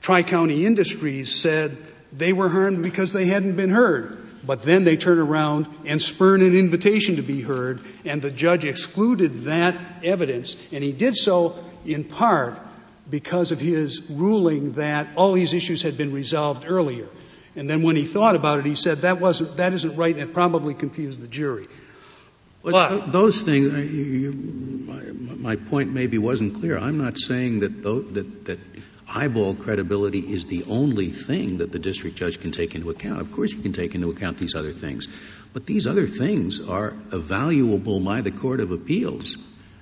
Tri 0.00 0.22
County 0.22 0.64
Industries 0.66 1.34
said 1.34 1.76
they 2.12 2.32
were 2.32 2.48
harmed 2.48 2.82
because 2.82 3.12
they 3.12 3.26
hadn't 3.26 3.56
been 3.56 3.70
heard. 3.70 4.24
But 4.46 4.62
then 4.62 4.84
they 4.84 4.96
turn 4.96 5.18
around 5.18 5.66
and 5.84 6.00
spurn 6.00 6.40
an 6.42 6.56
invitation 6.56 7.16
to 7.16 7.22
be 7.22 7.42
heard, 7.42 7.80
and 8.04 8.22
the 8.22 8.30
judge 8.30 8.64
excluded 8.64 9.44
that 9.44 9.76
evidence, 10.02 10.56
and 10.72 10.82
he 10.82 10.92
did 10.92 11.16
so 11.16 11.56
in 11.84 12.04
part 12.04 12.58
because 13.10 13.52
of 13.52 13.60
his 13.60 14.10
ruling 14.10 14.72
that 14.72 15.08
all 15.16 15.32
these 15.32 15.54
issues 15.54 15.82
had 15.82 15.98
been 15.98 16.12
resolved 16.12 16.64
earlier. 16.66 17.08
And 17.56 17.68
then 17.68 17.82
when 17.82 17.96
he 17.96 18.04
thought 18.04 18.36
about 18.36 18.60
it, 18.60 18.66
he 18.66 18.74
said 18.74 19.02
that 19.02 19.20
wasn't, 19.20 19.56
that 19.56 19.74
isn't 19.74 19.96
right, 19.96 20.14
and 20.14 20.30
it 20.30 20.32
probably 20.32 20.74
confused 20.74 21.20
the 21.20 21.28
jury. 21.28 21.66
But 22.62 23.10
those 23.12 23.42
things, 23.42 23.72
uh, 23.72 23.76
you, 23.78 24.02
you, 24.02 24.32
my, 24.32 25.02
my, 25.36 25.56
point 25.56 25.92
maybe 25.92 26.18
wasn't 26.18 26.54
clear. 26.54 26.78
I'm 26.78 26.98
not 26.98 27.18
saying 27.18 27.60
that, 27.60 27.82
that, 27.82 28.44
that 28.44 28.58
eyeball 29.08 29.54
credibility 29.54 30.20
is 30.20 30.46
the 30.46 30.64
only 30.64 31.10
thing 31.10 31.58
that 31.58 31.72
the 31.72 31.78
district 31.78 32.16
judge 32.16 32.40
can 32.40 32.52
take 32.52 32.74
into 32.74 32.90
account. 32.90 33.20
Of 33.20 33.32
course, 33.32 33.52
he 33.52 33.62
can 33.62 33.72
take 33.72 33.94
into 33.94 34.10
account 34.10 34.38
these 34.38 34.54
other 34.54 34.72
things. 34.72 35.08
But 35.52 35.66
these 35.66 35.86
other 35.86 36.06
things 36.06 36.60
are 36.68 36.92
evaluable 37.10 38.04
by 38.04 38.20
the 38.20 38.30
Court 38.30 38.60
of 38.60 38.70
Appeals 38.70 39.36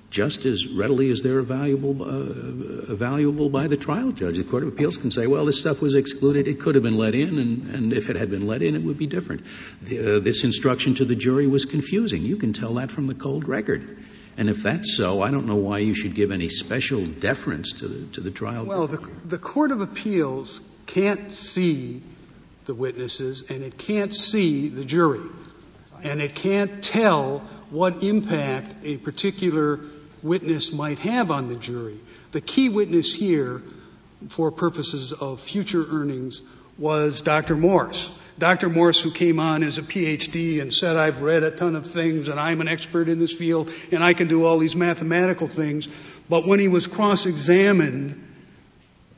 just 0.09 0.45
as 0.45 0.67
readily 0.67 1.09
as 1.09 1.21
they're 1.21 1.43
evaluable, 1.43 1.99
uh, 2.01 3.49
by 3.49 3.67
the 3.67 3.77
trial 3.77 4.11
judge. 4.11 4.37
The 4.37 4.43
Court 4.43 4.63
of 4.63 4.69
Appeals 4.69 4.97
can 4.97 5.11
say, 5.11 5.27
well, 5.27 5.45
this 5.45 5.59
stuff 5.59 5.81
was 5.81 5.95
excluded. 5.95 6.47
It 6.47 6.61
could 6.61 6.75
have 6.75 6.83
been 6.83 6.97
let 6.97 7.13
in, 7.13 7.37
and, 7.37 7.93
if 7.93 8.09
it 8.09 8.15
had 8.15 8.29
been 8.29 8.47
let 8.47 8.61
in, 8.61 8.75
it 8.75 8.83
would 8.83 8.97
be 8.97 9.07
different. 9.07 9.41
Uh, 9.41 10.19
this 10.19 10.43
instruction 10.43 10.95
to 10.95 11.05
the 11.05 11.15
jury 11.15 11.47
was 11.47 11.65
confusing. 11.65 12.23
You 12.23 12.37
can 12.37 12.53
tell 12.53 12.75
that 12.75 12.91
from 12.91 13.07
the 13.07 13.15
cold 13.15 13.47
record. 13.47 13.97
And 14.37 14.49
if 14.49 14.61
that's 14.61 14.95
so, 14.95 15.21
I 15.21 15.31
don't 15.31 15.47
know 15.47 15.55
why 15.55 15.79
you 15.79 15.95
should 15.95 16.13
give 16.13 16.31
any 16.31 16.49
special 16.49 17.03
deference 17.05 17.73
to 17.73 17.87
the, 17.87 18.05
to 18.13 18.21
the 18.21 18.29
trial. 18.29 18.65
Well, 18.65 18.85
the, 18.85 18.97
the 19.25 19.39
Court 19.39 19.71
of 19.71 19.81
Appeals 19.81 20.61
can't 20.85 21.33
see 21.33 22.03
the 22.65 22.75
witnesses 22.75 23.43
and 23.49 23.63
it 23.63 23.77
can't 23.77 24.13
see 24.13 24.69
the 24.69 24.85
jury. 24.85 25.23
And 26.03 26.21
it 26.21 26.35
can't 26.35 26.83
tell 26.83 27.39
what 27.71 28.03
impact 28.03 28.75
a 28.83 28.97
particular 28.97 29.79
witness 30.21 30.71
might 30.71 30.99
have 30.99 31.31
on 31.31 31.47
the 31.47 31.55
jury. 31.55 31.99
The 32.31 32.41
key 32.41 32.69
witness 32.69 33.15
here, 33.15 33.63
for 34.29 34.51
purposes 34.51 35.13
of 35.13 35.39
future 35.41 35.83
earnings, 35.89 36.41
was 36.77 37.21
Dr. 37.21 37.55
Morse. 37.55 38.11
Dr. 38.37 38.69
Morse, 38.69 38.99
who 38.99 39.11
came 39.11 39.39
on 39.39 39.63
as 39.63 39.77
a 39.77 39.81
PhD 39.81 40.61
and 40.61 40.71
said, 40.73 40.95
I've 40.95 41.21
read 41.21 41.43
a 41.43 41.51
ton 41.51 41.75
of 41.75 41.87
things 41.87 42.27
and 42.27 42.39
I'm 42.39 42.61
an 42.61 42.67
expert 42.67 43.09
in 43.09 43.19
this 43.19 43.33
field 43.33 43.71
and 43.91 44.03
I 44.03 44.13
can 44.13 44.27
do 44.27 44.45
all 44.45 44.59
these 44.59 44.75
mathematical 44.75 45.47
things. 45.47 45.89
But 46.29 46.45
when 46.45 46.59
he 46.59 46.67
was 46.67 46.85
cross-examined, 46.85 48.23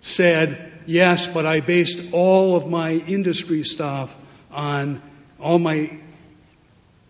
said, 0.02 0.72
yes, 0.86 1.28
but 1.28 1.46
I 1.46 1.60
based 1.60 2.14
all 2.14 2.56
of 2.56 2.70
my 2.70 2.92
industry 2.92 3.64
stuff 3.64 4.16
on 4.52 5.02
all 5.40 5.60
my, 5.60 6.00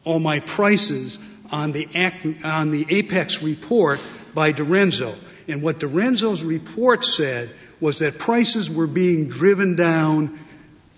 all 0.03 0.19
my 0.19 0.39
prices 0.39 1.19
on 1.51 1.71
the, 1.71 1.87
on 2.43 2.71
the 2.71 2.85
Apex 2.89 3.41
report 3.43 3.99
by 4.33 4.51
Dorenzo. 4.51 5.15
And 5.47 5.61
what 5.61 5.79
Dorenzo's 5.79 6.43
report 6.43 7.05
said 7.05 7.51
was 7.79 7.99
that 7.99 8.17
prices 8.17 8.69
were 8.69 8.87
being 8.87 9.27
driven 9.27 9.75
down 9.75 10.39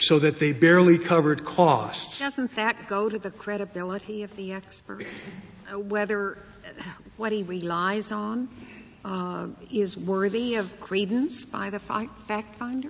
so 0.02 0.20
that 0.20 0.40
they 0.40 0.52
barely 0.52 0.98
covered 0.98 1.44
costs. 1.46 2.20
Doesn't 2.20 2.56
that 2.56 2.88
go 2.88 3.08
to 3.08 3.20
the 3.20 3.32
credibility 3.32 4.24
of 4.24 4.36
the 4.36 4.54
expert? 4.54 5.06
Whether 5.74 6.38
what 7.18 7.32
he 7.32 7.44
relies 7.44 8.12
on 8.12 8.50
uh, 9.06 9.48
is 9.72 9.98
worthy 9.98 10.56
of 10.56 10.80
credence 10.80 11.46
by 11.46 11.70
the 11.70 11.80
fact 11.80 12.56
finder? 12.56 12.90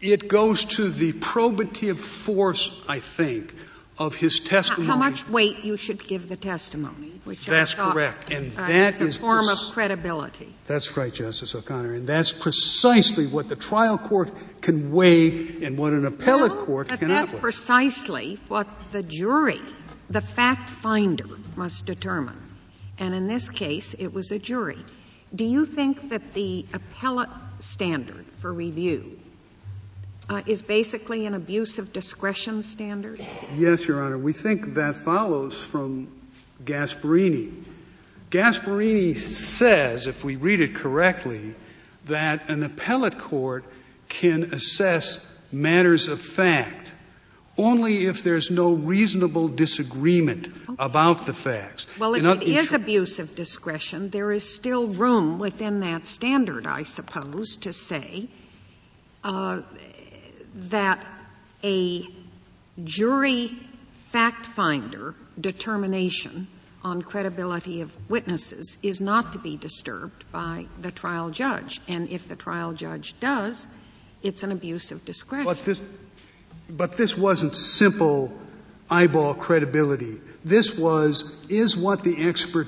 It 0.00 0.26
goes 0.28 0.64
to 0.76 0.88
the 0.88 1.12
probative 1.12 2.00
force, 2.00 2.70
I 2.88 2.98
think, 2.98 3.54
of 4.06 4.14
his 4.14 4.40
testimony. 4.40 4.86
How 4.86 4.96
much 4.96 5.28
weight 5.28 5.64
you 5.64 5.76
should 5.76 6.06
give 6.06 6.28
the 6.28 6.36
testimony, 6.36 7.20
which 7.24 7.46
that's 7.46 7.74
correct, 7.74 8.30
and 8.30 8.56
uh, 8.58 8.66
that 8.66 9.00
is 9.00 9.16
a 9.16 9.20
form 9.20 9.46
pres- 9.46 9.68
of 9.68 9.74
credibility. 9.74 10.52
That's 10.66 10.96
right, 10.96 11.12
Justice 11.12 11.54
O'Connor, 11.54 11.94
and 11.94 12.06
that's 12.06 12.32
precisely 12.32 13.26
what 13.26 13.48
the 13.48 13.56
trial 13.56 13.98
court 13.98 14.32
can 14.60 14.92
weigh 14.92 15.64
and 15.64 15.78
what 15.78 15.92
an 15.92 16.04
appellate 16.04 16.52
well, 16.52 16.64
court 16.64 16.88
cannot. 16.88 17.08
That's 17.08 17.32
weigh. 17.32 17.40
precisely 17.40 18.40
what 18.48 18.66
the 18.90 19.02
jury, 19.02 19.60
the 20.10 20.20
fact 20.20 20.70
finder, 20.70 21.28
must 21.56 21.86
determine. 21.86 22.38
And 22.98 23.14
in 23.14 23.26
this 23.26 23.48
case, 23.48 23.94
it 23.94 24.12
was 24.12 24.32
a 24.32 24.38
jury. 24.38 24.78
Do 25.34 25.44
you 25.44 25.64
think 25.64 26.10
that 26.10 26.34
the 26.34 26.66
appellate 26.72 27.30
standard 27.58 28.26
for 28.40 28.52
review 28.52 29.18
uh, 30.32 30.42
is 30.46 30.62
basically 30.62 31.26
an 31.26 31.34
abuse 31.34 31.78
of 31.78 31.92
discretion 31.92 32.62
standard? 32.62 33.20
Yes, 33.56 33.86
Your 33.86 34.02
Honor. 34.02 34.18
We 34.18 34.32
think 34.32 34.74
that 34.74 34.96
follows 34.96 35.62
from 35.62 36.08
Gasparini. 36.64 37.64
Gasparini 38.30 39.18
says, 39.18 40.06
if 40.06 40.24
we 40.24 40.36
read 40.36 40.62
it 40.62 40.74
correctly, 40.74 41.54
that 42.06 42.48
an 42.48 42.62
appellate 42.62 43.18
court 43.18 43.64
can 44.08 44.44
assess 44.54 45.26
matters 45.52 46.08
of 46.08 46.20
fact 46.20 46.90
only 47.58 48.06
if 48.06 48.22
there's 48.22 48.50
no 48.50 48.72
reasonable 48.72 49.48
disagreement 49.48 50.46
okay. 50.46 50.74
about 50.78 51.26
the 51.26 51.34
facts. 51.34 51.86
Well, 51.98 52.14
if 52.14 52.24
it 52.24 52.42
is 52.44 52.72
abuse 52.72 53.18
of 53.18 53.34
discretion, 53.34 54.08
there 54.08 54.32
is 54.32 54.48
still 54.48 54.86
room 54.86 55.38
within 55.38 55.80
that 55.80 56.06
standard, 56.06 56.66
I 56.66 56.84
suppose, 56.84 57.58
to 57.58 57.72
say 57.74 58.28
uh, 59.22 59.60
that 60.54 61.04
a 61.64 62.06
jury 62.82 63.56
fact 64.10 64.46
finder 64.46 65.14
determination 65.40 66.46
on 66.84 67.00
credibility 67.02 67.80
of 67.80 67.96
witnesses 68.10 68.76
is 68.82 69.00
not 69.00 69.32
to 69.32 69.38
be 69.38 69.56
disturbed 69.56 70.24
by 70.32 70.66
the 70.80 70.90
trial 70.90 71.30
judge. 71.30 71.80
And 71.88 72.08
if 72.08 72.28
the 72.28 72.36
trial 72.36 72.72
judge 72.72 73.18
does, 73.20 73.68
it's 74.22 74.42
an 74.42 74.52
abuse 74.52 74.90
of 74.92 75.04
discretion. 75.04 75.46
But 75.46 75.64
this, 75.64 75.82
but 76.68 76.96
this 76.96 77.16
wasn't 77.16 77.54
simple 77.54 78.32
eyeball 78.90 79.34
credibility. 79.34 80.20
This 80.44 80.76
was, 80.76 81.32
is 81.48 81.76
what 81.76 82.02
the 82.02 82.28
expert 82.28 82.66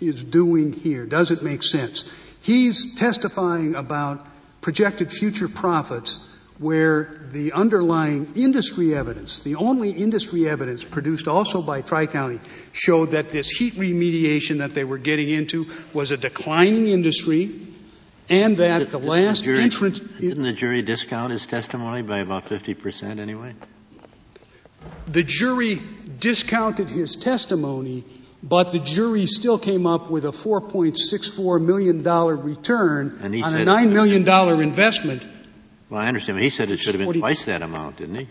is 0.00 0.22
doing 0.22 0.72
here, 0.72 1.04
does 1.04 1.30
it 1.30 1.42
make 1.42 1.62
sense? 1.62 2.04
He's 2.40 2.94
testifying 2.94 3.74
about 3.74 4.24
projected 4.60 5.12
future 5.12 5.48
profits 5.48 6.20
where 6.58 7.10
the 7.30 7.52
underlying 7.52 8.32
industry 8.34 8.94
evidence, 8.94 9.40
the 9.40 9.54
only 9.54 9.90
industry 9.90 10.48
evidence 10.48 10.82
produced 10.82 11.28
also 11.28 11.62
by 11.62 11.80
Tri-County, 11.82 12.40
showed 12.72 13.12
that 13.12 13.30
this 13.30 13.48
heat 13.48 13.74
remediation 13.74 14.58
that 14.58 14.70
they 14.70 14.84
were 14.84 14.98
getting 14.98 15.30
into 15.30 15.66
was 15.94 16.10
a 16.10 16.16
declining 16.16 16.88
industry 16.88 17.68
and 18.30 18.58
that 18.58 18.78
did, 18.78 18.90
the 18.90 18.98
last 18.98 19.40
the 19.40 19.44
jury, 19.46 19.62
entrant. 19.62 20.20
Didn't 20.20 20.42
the 20.42 20.52
jury 20.52 20.82
discount 20.82 21.32
his 21.32 21.46
testimony 21.46 22.02
by 22.02 22.18
about 22.18 22.44
50% 22.44 23.18
anyway? 23.18 23.54
The 25.06 25.22
jury 25.22 25.80
discounted 26.18 26.90
his 26.90 27.16
testimony, 27.16 28.04
but 28.42 28.72
the 28.72 28.78
jury 28.78 29.26
still 29.26 29.58
came 29.58 29.86
up 29.86 30.10
with 30.10 30.24
a 30.24 30.32
$4.64 30.32 31.64
million 31.64 32.02
return 32.02 33.18
on 33.22 33.34
a 33.34 33.64
$9 33.64 33.92
million 33.92 34.60
investment. 34.60 35.26
Well, 35.90 36.00
I 36.00 36.08
understand, 36.08 36.36
but 36.36 36.42
he 36.42 36.50
said 36.50 36.70
it 36.70 36.78
should 36.78 36.94
have 36.94 36.98
been 36.98 37.06
40 37.06 37.20
twice 37.20 37.44
that 37.46 37.62
amount, 37.62 37.96
didn't 37.96 38.28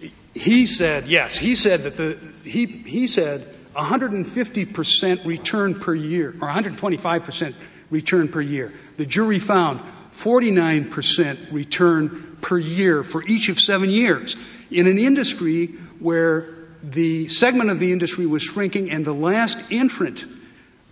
he? 0.00 0.12
He 0.34 0.66
said, 0.66 1.08
yes, 1.08 1.36
he 1.36 1.54
said 1.54 1.84
that 1.84 1.96
the, 1.96 2.18
he, 2.44 2.66
he 2.66 3.06
said 3.06 3.42
150% 3.74 5.24
return 5.24 5.80
per 5.80 5.94
year, 5.94 6.30
or 6.40 6.48
125% 6.48 7.54
return 7.90 8.28
per 8.28 8.40
year. 8.40 8.72
The 8.96 9.06
jury 9.06 9.38
found 9.38 9.80
49% 10.14 11.52
return 11.52 12.38
per 12.40 12.58
year 12.58 13.04
for 13.04 13.22
each 13.22 13.48
of 13.48 13.60
seven 13.60 13.90
years 13.90 14.36
in 14.70 14.86
an 14.86 14.98
industry 14.98 15.66
where 15.98 16.54
the 16.82 17.28
segment 17.28 17.70
of 17.70 17.78
the 17.78 17.92
industry 17.92 18.26
was 18.26 18.42
shrinking 18.42 18.90
and 18.90 19.04
the 19.04 19.14
last 19.14 19.58
entrant 19.70 20.24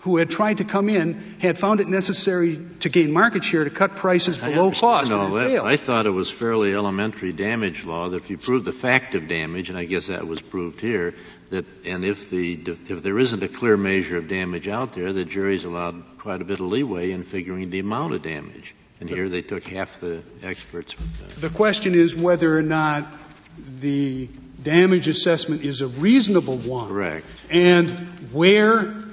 who 0.04 0.18
had 0.18 0.28
tried 0.28 0.58
to 0.58 0.64
come 0.64 0.90
in 0.90 1.36
had 1.38 1.58
found 1.58 1.80
it 1.80 1.88
necessary 1.88 2.62
to 2.80 2.90
gain 2.90 3.10
market 3.10 3.42
share 3.42 3.64
to 3.64 3.70
cut 3.70 3.96
prices 3.96 4.38
I 4.38 4.50
below 4.50 4.70
cost. 4.70 5.10
all 5.10 5.30
that. 5.30 5.64
I 5.64 5.76
thought 5.76 6.04
it 6.04 6.10
was 6.10 6.30
fairly 6.30 6.74
elementary 6.74 7.32
damage 7.32 7.86
law 7.86 8.10
that 8.10 8.18
if 8.18 8.28
you 8.28 8.36
prove 8.36 8.66
the 8.66 8.72
fact 8.72 9.14
of 9.14 9.28
damage, 9.28 9.70
and 9.70 9.78
I 9.78 9.86
guess 9.86 10.08
that 10.08 10.26
was 10.26 10.42
proved 10.42 10.82
here, 10.82 11.14
that 11.48 11.64
and 11.86 12.04
if 12.04 12.28
the 12.28 12.52
if 12.90 13.02
there 13.02 13.18
isn't 13.18 13.42
a 13.42 13.48
clear 13.48 13.78
measure 13.78 14.18
of 14.18 14.28
damage 14.28 14.68
out 14.68 14.92
there, 14.92 15.14
the 15.14 15.24
jury's 15.24 15.64
allowed 15.64 16.04
quite 16.18 16.42
a 16.42 16.44
bit 16.44 16.60
of 16.60 16.66
leeway 16.66 17.10
in 17.10 17.24
figuring 17.24 17.70
the 17.70 17.78
amount 17.78 18.12
of 18.12 18.22
damage. 18.22 18.74
And 19.00 19.08
here 19.08 19.30
they 19.30 19.40
took 19.40 19.64
half 19.64 20.00
the 20.00 20.22
experts. 20.42 20.94
The 21.38 21.48
question 21.48 21.94
is 21.94 22.14
whether 22.14 22.58
or 22.58 22.62
not 22.62 23.06
the 23.78 24.28
damage 24.62 25.08
assessment 25.08 25.64
is 25.64 25.80
a 25.80 25.88
reasonable 25.88 26.58
one. 26.58 26.88
correct. 26.88 27.26
And 27.48 27.90
where 28.32 29.03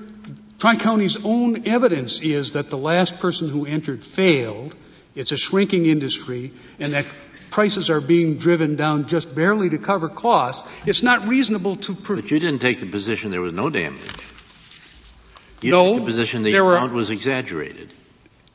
Tri-County's 0.61 1.17
own 1.23 1.67
evidence 1.67 2.19
is 2.19 2.53
that 2.53 2.69
the 2.69 2.77
last 2.77 3.17
person 3.17 3.49
who 3.49 3.65
entered 3.65 4.05
failed, 4.05 4.75
it's 5.15 5.31
a 5.31 5.37
shrinking 5.37 5.87
industry, 5.87 6.51
and 6.79 6.93
that 6.93 7.07
prices 7.49 7.89
are 7.89 7.99
being 7.99 8.37
driven 8.37 8.75
down 8.75 9.07
just 9.07 9.33
barely 9.33 9.71
to 9.71 9.79
cover 9.79 10.07
costs, 10.07 10.63
it's 10.85 11.01
not 11.01 11.27
reasonable 11.27 11.77
to 11.77 11.95
pre- 11.95 12.21
But 12.21 12.29
you 12.29 12.39
didn't 12.39 12.59
take 12.59 12.79
the 12.79 12.85
position 12.85 13.31
there 13.31 13.41
was 13.41 13.53
no 13.53 13.71
damage. 13.71 13.99
You 15.63 15.71
No, 15.71 15.93
took 15.95 16.01
the 16.01 16.11
position 16.11 16.43
the 16.43 16.59
were- 16.61 16.75
amount 16.75 16.93
was 16.93 17.09
exaggerated. 17.09 17.89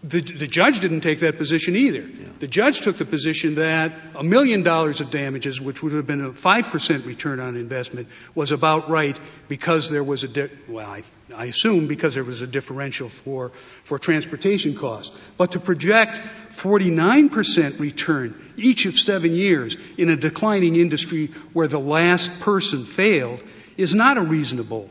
The, 0.04 0.20
the 0.20 0.46
judge 0.46 0.80
didn't 0.80 1.00
take 1.00 1.20
that 1.20 1.38
position 1.38 1.74
either. 1.74 2.06
The 2.38 2.46
judge 2.46 2.82
took 2.82 2.96
the 2.96 3.06
position 3.06 3.54
that 3.54 3.92
a 4.14 4.22
million 4.22 4.62
dollars 4.62 5.00
of 5.00 5.10
damages, 5.10 5.58
which 5.58 5.82
would 5.82 5.92
have 5.94 6.06
been 6.06 6.22
a 6.22 6.30
5% 6.30 7.06
return 7.06 7.40
on 7.40 7.56
investment, 7.56 8.08
was 8.34 8.52
about 8.52 8.90
right 8.90 9.18
because 9.48 9.90
there 9.90 10.04
was 10.04 10.22
a, 10.22 10.28
di- 10.28 10.50
well, 10.68 10.86
I, 10.86 11.02
I 11.34 11.46
assume 11.46 11.86
because 11.86 12.14
there 12.14 12.24
was 12.24 12.42
a 12.42 12.46
differential 12.46 13.08
for, 13.08 13.52
for 13.84 13.98
transportation 13.98 14.74
costs. 14.74 15.16
But 15.38 15.52
to 15.52 15.60
project 15.60 16.20
49% 16.50 17.78
return 17.80 18.52
each 18.56 18.84
of 18.84 18.98
seven 18.98 19.32
years 19.32 19.76
in 19.96 20.10
a 20.10 20.16
declining 20.16 20.76
industry 20.76 21.28
where 21.54 21.68
the 21.68 21.80
last 21.80 22.40
person 22.40 22.84
failed 22.84 23.42
is 23.78 23.94
not 23.94 24.18
a 24.18 24.22
reasonable 24.22 24.90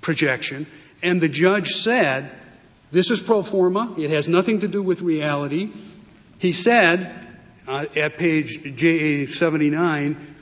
projection. 0.00 0.68
And 1.02 1.20
the 1.20 1.28
judge 1.28 1.70
said, 1.70 2.32
this 2.92 3.10
is 3.10 3.20
pro 3.20 3.42
forma. 3.42 3.94
It 3.98 4.10
has 4.10 4.28
nothing 4.28 4.60
to 4.60 4.68
do 4.68 4.82
with 4.82 5.02
reality. 5.02 5.72
He 6.38 6.52
said 6.52 7.26
uh, 7.66 7.86
at 7.96 8.18
page 8.18 8.62
JA 8.76 9.30
79, 9.30 10.34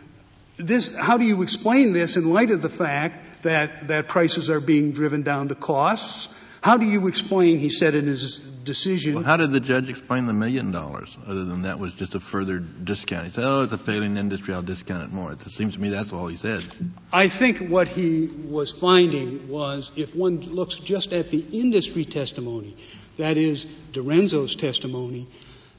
this, 0.56 0.94
how 0.94 1.18
do 1.18 1.24
you 1.24 1.42
explain 1.42 1.92
this 1.92 2.16
in 2.16 2.32
light 2.32 2.50
of 2.50 2.62
the 2.62 2.68
fact 2.68 3.42
that, 3.42 3.88
that 3.88 4.08
prices 4.08 4.50
are 4.50 4.60
being 4.60 4.92
driven 4.92 5.22
down 5.22 5.48
to 5.48 5.54
costs? 5.54 6.28
How 6.64 6.78
do 6.78 6.86
you 6.86 7.08
explain, 7.08 7.58
he 7.58 7.68
said 7.68 7.94
in 7.94 8.06
his 8.06 8.38
decision, 8.38 9.16
Well, 9.16 9.24
how 9.24 9.36
did 9.36 9.52
the 9.52 9.60
judge 9.60 9.90
explain 9.90 10.24
the 10.24 10.32
million 10.32 10.70
dollars, 10.70 11.18
other 11.26 11.44
than 11.44 11.60
that 11.62 11.78
was 11.78 11.92
just 11.92 12.14
a 12.14 12.20
further 12.20 12.58
discount? 12.58 13.26
He 13.26 13.32
said, 13.32 13.44
oh, 13.44 13.64
it's 13.64 13.74
a 13.74 13.76
failing 13.76 14.16
industry, 14.16 14.54
I'll 14.54 14.62
discount 14.62 15.02
it 15.02 15.12
more. 15.12 15.30
It 15.30 15.42
seems 15.42 15.74
to 15.74 15.80
me 15.82 15.90
that's 15.90 16.14
all 16.14 16.26
he 16.26 16.36
said. 16.36 16.64
I 17.12 17.28
think 17.28 17.68
what 17.68 17.88
he 17.88 18.28
was 18.28 18.70
finding 18.70 19.50
was 19.50 19.92
if 19.94 20.16
one 20.16 20.40
looks 20.40 20.76
just 20.76 21.12
at 21.12 21.30
the 21.30 21.44
industry 21.52 22.06
testimony, 22.06 22.78
that 23.18 23.36
is 23.36 23.66
Dorenzo's 23.92 24.56
testimony, 24.56 25.28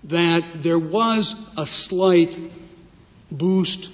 that 0.03 0.43
there 0.61 0.77
was 0.77 1.33
a 1.57 1.65
slight 1.65 2.39
boost 3.31 3.89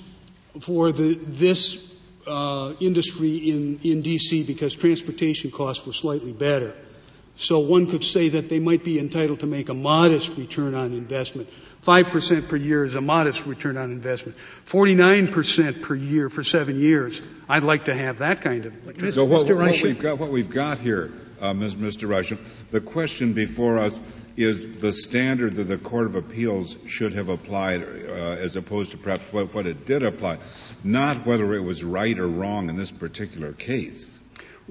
for 0.60 0.92
the, 0.92 1.14
this 1.14 1.82
uh, 2.28 2.74
industry 2.80 3.50
in, 3.50 3.80
in 3.84 4.02
D.C. 4.02 4.44
because 4.44 4.76
transportation 4.76 5.52
costs 5.52 5.86
were 5.86 5.94
slightly 5.94 6.34
better. 6.34 6.76
So 7.36 7.60
one 7.60 7.88
could 7.88 8.04
say 8.04 8.30
that 8.30 8.50
they 8.50 8.60
might 8.60 8.84
be 8.84 9.00
entitled 9.00 9.40
to 9.40 9.48
make 9.48 9.70
a 9.70 9.74
modest 9.74 10.38
return 10.38 10.76
on 10.76 10.94
investment. 10.94 11.50
5% 11.84 12.48
per 12.48 12.56
year 12.56 12.84
is 12.84 12.94
a 12.94 13.02
modest 13.02 13.46
return 13.46 13.78
on 13.78 13.92
investment. 13.92 14.38
49% 14.68 15.82
per 15.82 15.96
year 15.96 16.30
for 16.30 16.44
seven 16.44 16.80
years. 16.80 17.22
I'd 17.50 17.64
like 17.64 17.86
to 17.86 17.96
have 17.96 18.20
that 18.20 18.42
kind 18.42 18.66
of. 18.66 18.74
So 19.14 19.26
what, 19.26 19.46
Mr. 19.46 19.56
what 19.56 19.66
Reich- 19.66 19.84
we've 19.84 20.00
got, 20.00 20.20
what 20.20 20.30
we've 20.30 20.50
got 20.50 20.80
here, 20.80 21.12
uh, 21.40 21.54
Ms. 21.54 21.76
Mr. 21.76 22.08
Reich, 22.08 22.38
the 22.70 22.82
question 22.82 23.34
before 23.34 23.80
us 23.80 24.00
is 24.38 24.78
the 24.78 24.94
standard 24.94 25.56
that 25.56 25.64
the 25.66 25.78
Court 25.78 26.06
of 26.06 26.16
Appeals 26.16 26.78
should 26.88 27.14
have 27.14 27.30
applied, 27.30 27.82
uh, 27.82 27.86
as 28.40 28.56
opposed 28.56 28.92
to 28.92 28.98
perhaps 28.98 29.32
what, 29.34 29.54
what 29.54 29.66
it 29.66 29.86
did 29.86 30.04
apply, 30.04 30.38
not 30.84 31.26
whether 31.26 31.54
it 31.54 31.64
was 31.64 31.84
right 31.84 32.18
or 32.18 32.28
wrong 32.28 32.70
in 32.70 32.78
this 32.78 32.92
particular 32.92 33.52
case. 33.54 34.11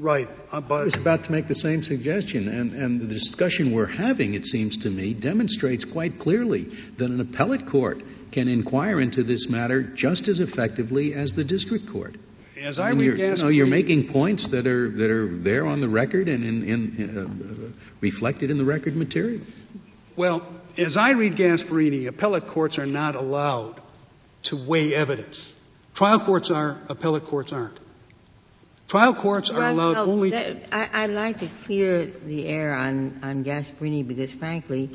Right. 0.00 0.30
Uh, 0.50 0.62
I 0.70 0.82
was 0.82 0.96
about 0.96 1.24
to 1.24 1.32
make 1.32 1.46
the 1.46 1.54
same 1.54 1.82
suggestion, 1.82 2.48
and, 2.48 2.72
and 2.72 3.00
the 3.02 3.06
discussion 3.06 3.70
we're 3.70 3.84
having, 3.84 4.32
it 4.32 4.46
seems 4.46 4.78
to 4.78 4.90
me, 4.90 5.12
demonstrates 5.12 5.84
quite 5.84 6.18
clearly 6.18 6.62
that 6.96 7.10
an 7.10 7.20
appellate 7.20 7.66
court 7.66 8.00
can 8.32 8.48
inquire 8.48 8.98
into 8.98 9.22
this 9.22 9.50
matter 9.50 9.82
just 9.82 10.28
as 10.28 10.38
effectively 10.38 11.12
as 11.12 11.34
the 11.34 11.44
district 11.44 11.86
court. 11.86 12.16
as 12.58 12.78
I 12.78 12.90
And 12.90 12.98
read 12.98 13.04
you're, 13.04 13.16
you 13.16 13.36
know, 13.36 13.48
you're 13.48 13.66
making 13.66 14.08
points 14.08 14.48
that 14.48 14.66
are 14.66 14.88
that 14.88 15.10
are 15.10 15.26
there 15.26 15.66
on 15.66 15.82
the 15.82 15.88
record 15.88 16.28
and 16.28 16.44
in, 16.44 16.64
in 16.64 17.18
uh, 17.18 17.84
reflected 18.00 18.50
in 18.50 18.56
the 18.56 18.64
record 18.64 18.96
material. 18.96 19.42
well, 20.16 20.46
as 20.78 20.96
I 20.96 21.10
read 21.10 21.36
Gasparini, 21.36 22.06
appellate 22.06 22.46
courts 22.46 22.78
are 22.78 22.86
not 22.86 23.16
allowed 23.16 23.82
to 24.44 24.56
weigh 24.56 24.94
evidence. 24.94 25.52
Trial 25.94 26.20
courts 26.20 26.50
are, 26.50 26.78
appellate 26.88 27.24
courts 27.24 27.52
aren't. 27.52 27.78
Trial 28.90 29.14
courts 29.14 29.50
are 29.50 29.58
Well, 29.58 29.72
allowed 29.72 29.92
no, 29.92 30.04
only. 30.06 30.30
that- 30.30 30.56
I, 30.72 30.88
I'd 31.04 31.10
like 31.10 31.38
to 31.38 31.46
clear 31.64 32.06
the 32.06 32.44
air 32.48 32.74
on, 32.74 33.20
on 33.22 33.44
Gasparini 33.44 34.02
because 34.06 34.32
frankly, 34.32 34.90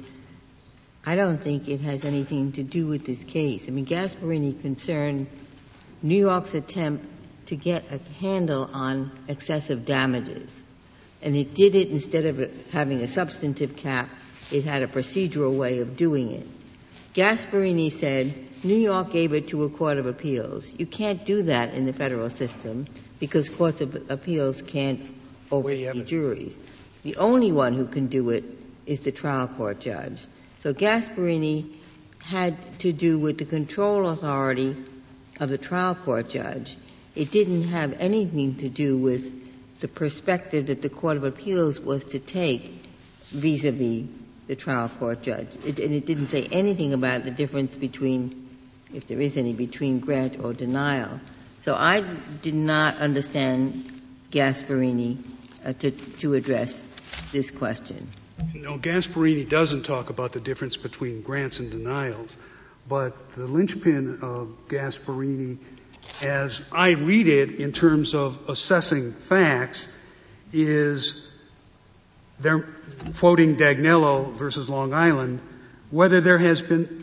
I 1.06 1.16
don't 1.16 1.38
think 1.38 1.70
it 1.70 1.80
has 1.80 2.04
anything 2.04 2.52
to 2.54 2.64
do 2.64 2.88
with 2.88 3.06
this 3.06 3.24
case. 3.24 3.70
I 3.70 3.72
mean, 3.72 3.86
Gasparini 3.86 4.60
concerned 4.62 5.28
New 6.02 6.18
York's 6.18 6.54
attempt 6.56 7.06
to 7.46 7.56
get 7.56 7.86
a 7.90 8.00
handle 8.20 8.70
on 8.74 9.12
excessive 9.30 9.86
damages. 9.86 10.62
And 11.22 11.34
it 11.34 11.54
did 11.54 11.74
it 11.76 11.88
instead 11.88 12.26
of 12.26 12.72
having 12.74 13.00
a 13.00 13.08
substantive 13.08 13.78
cap, 13.78 14.10
it 14.52 14.66
had 14.66 14.84
a 14.84 14.88
procedural 14.88 15.56
way 15.58 15.80
of 15.80 15.96
doing 15.96 16.32
it. 16.32 16.48
Gasparini 17.14 17.90
said 17.90 18.36
New 18.62 18.76
York 18.76 19.14
gave 19.14 19.32
it 19.32 19.48
to 19.50 19.64
a 19.64 19.70
court 19.70 20.00
of 20.00 20.06
appeals. 20.06 20.76
You 20.78 20.86
can't 20.86 21.26
do 21.26 21.44
that 21.44 21.74
in 21.74 21.86
the 21.86 21.94
federal 21.94 22.30
system 22.30 22.88
because 23.20 23.50
courts 23.50 23.82
of 23.82 24.10
appeals 24.10 24.62
can't 24.62 25.02
oversee 25.52 26.04
juries. 26.04 26.58
The 27.04 27.18
only 27.18 27.52
one 27.52 27.74
who 27.74 27.86
can 27.86 28.08
do 28.08 28.30
it 28.32 28.44
is 28.86 29.02
the 29.02 29.12
trial 29.12 29.48
court 29.48 29.80
judge. 29.80 30.26
So 30.60 30.74
Gasparini 30.74 31.72
had 32.24 32.80
to 32.80 32.92
do 32.92 33.20
with 33.20 33.38
the 33.38 33.46
control 33.46 34.08
authority 34.08 34.76
of 35.40 35.50
the 35.50 35.58
trial 35.58 35.96
court 35.96 36.30
judge. 36.30 36.76
It 37.16 37.32
didn't 37.32 37.64
have 37.64 37.96
anything 38.00 38.56
to 38.58 38.70
do 38.70 38.98
with 38.98 39.32
the 39.80 39.88
perspective 39.88 40.68
that 40.68 40.82
the 40.82 40.90
court 40.90 41.18
of 41.18 41.24
appeals 41.24 41.80
was 41.80 42.06
to 42.06 42.20
take 42.20 42.82
vis-a-vis 43.30 44.08
the 44.48 44.56
trial 44.56 44.90
court 44.90 45.22
judge. 45.22 45.48
It, 45.66 45.80
and 45.80 45.94
it 45.94 46.06
didn't 46.06 46.28
say 46.28 46.48
anything 46.52 46.94
about 46.94 47.24
the 47.24 47.32
difference 47.32 47.76
between, 47.76 48.50
if 48.94 49.08
there 49.08 49.20
is 49.20 49.38
any, 49.38 49.54
between 49.54 50.00
grant 50.00 50.40
or 50.40 50.54
denial. 50.54 51.20
So 51.66 51.74
I 51.74 52.02
did 52.44 52.54
not 52.54 52.98
understand 52.98 53.90
Gasparini 54.30 55.18
uh, 55.66 55.74
to, 55.74 55.90
to 55.90 56.36
address 56.36 56.86
this 57.32 57.50
question. 57.50 58.08
No, 58.54 58.78
Gasparini 58.78 59.50
doesn't 59.50 59.82
talk 59.82 60.12
about 60.12 60.32
the 60.34 60.40
difference 60.40 60.78
between 60.78 61.24
grants 61.24 61.58
and 61.58 61.72
denials, 61.72 62.38
but 62.88 63.32
the 63.32 63.48
linchpin 63.48 64.20
of 64.22 64.68
Gasparini, 64.68 65.58
as 66.22 66.62
I 66.72 66.92
read 66.92 67.28
it 67.28 67.54
in 67.54 67.72
terms 67.72 68.14
of 68.14 68.48
assessing 68.48 69.14
facts, 69.14 69.88
is 70.54 71.28
they're 72.40 72.68
quoting 73.18 73.56
Dagnello 73.56 74.34
versus 74.34 74.70
Long 74.70 74.94
Island, 74.94 75.42
whether 75.90 76.22
there 76.22 76.38
has 76.38 76.62
been, 76.62 77.02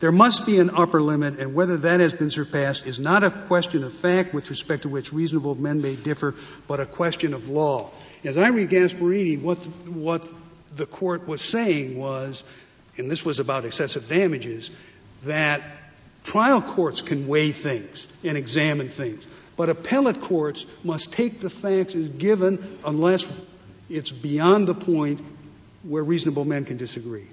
There 0.00 0.12
must 0.12 0.46
be 0.46 0.60
an 0.60 0.70
upper 0.70 1.02
limit, 1.02 1.40
and 1.40 1.54
whether 1.54 1.76
that 1.78 1.98
has 1.98 2.14
been 2.14 2.30
surpassed 2.30 2.86
is 2.86 3.00
not 3.00 3.24
a 3.24 3.30
question 3.30 3.82
of 3.82 3.92
fact 3.92 4.32
with 4.32 4.48
respect 4.50 4.82
to 4.82 4.88
which 4.88 5.12
reasonable 5.12 5.56
men 5.56 5.82
may 5.82 5.96
differ, 5.96 6.36
but 6.68 6.78
a 6.78 6.86
question 6.86 7.34
of 7.34 7.48
law. 7.48 7.90
As 8.22 8.38
I 8.38 8.48
read 8.48 8.70
Gasparini, 8.70 9.40
what, 9.40 9.58
what 9.86 10.28
the 10.76 10.86
court 10.86 11.26
was 11.26 11.42
saying 11.42 11.98
was, 11.98 12.44
and 12.96 13.10
this 13.10 13.24
was 13.24 13.40
about 13.40 13.64
excessive 13.64 14.08
damages, 14.08 14.70
that 15.24 15.62
trial 16.22 16.62
courts 16.62 17.00
can 17.00 17.26
weigh 17.26 17.50
things 17.50 18.06
and 18.22 18.36
examine 18.36 18.88
things, 18.88 19.24
but 19.56 19.68
appellate 19.68 20.20
courts 20.20 20.64
must 20.84 21.12
take 21.12 21.40
the 21.40 21.50
facts 21.50 21.96
as 21.96 22.08
given 22.08 22.78
unless 22.84 23.26
it's 23.90 24.12
beyond 24.12 24.68
the 24.68 24.74
point 24.74 25.20
where 25.82 26.04
reasonable 26.04 26.44
men 26.44 26.64
can 26.64 26.76
disagree. 26.76 27.26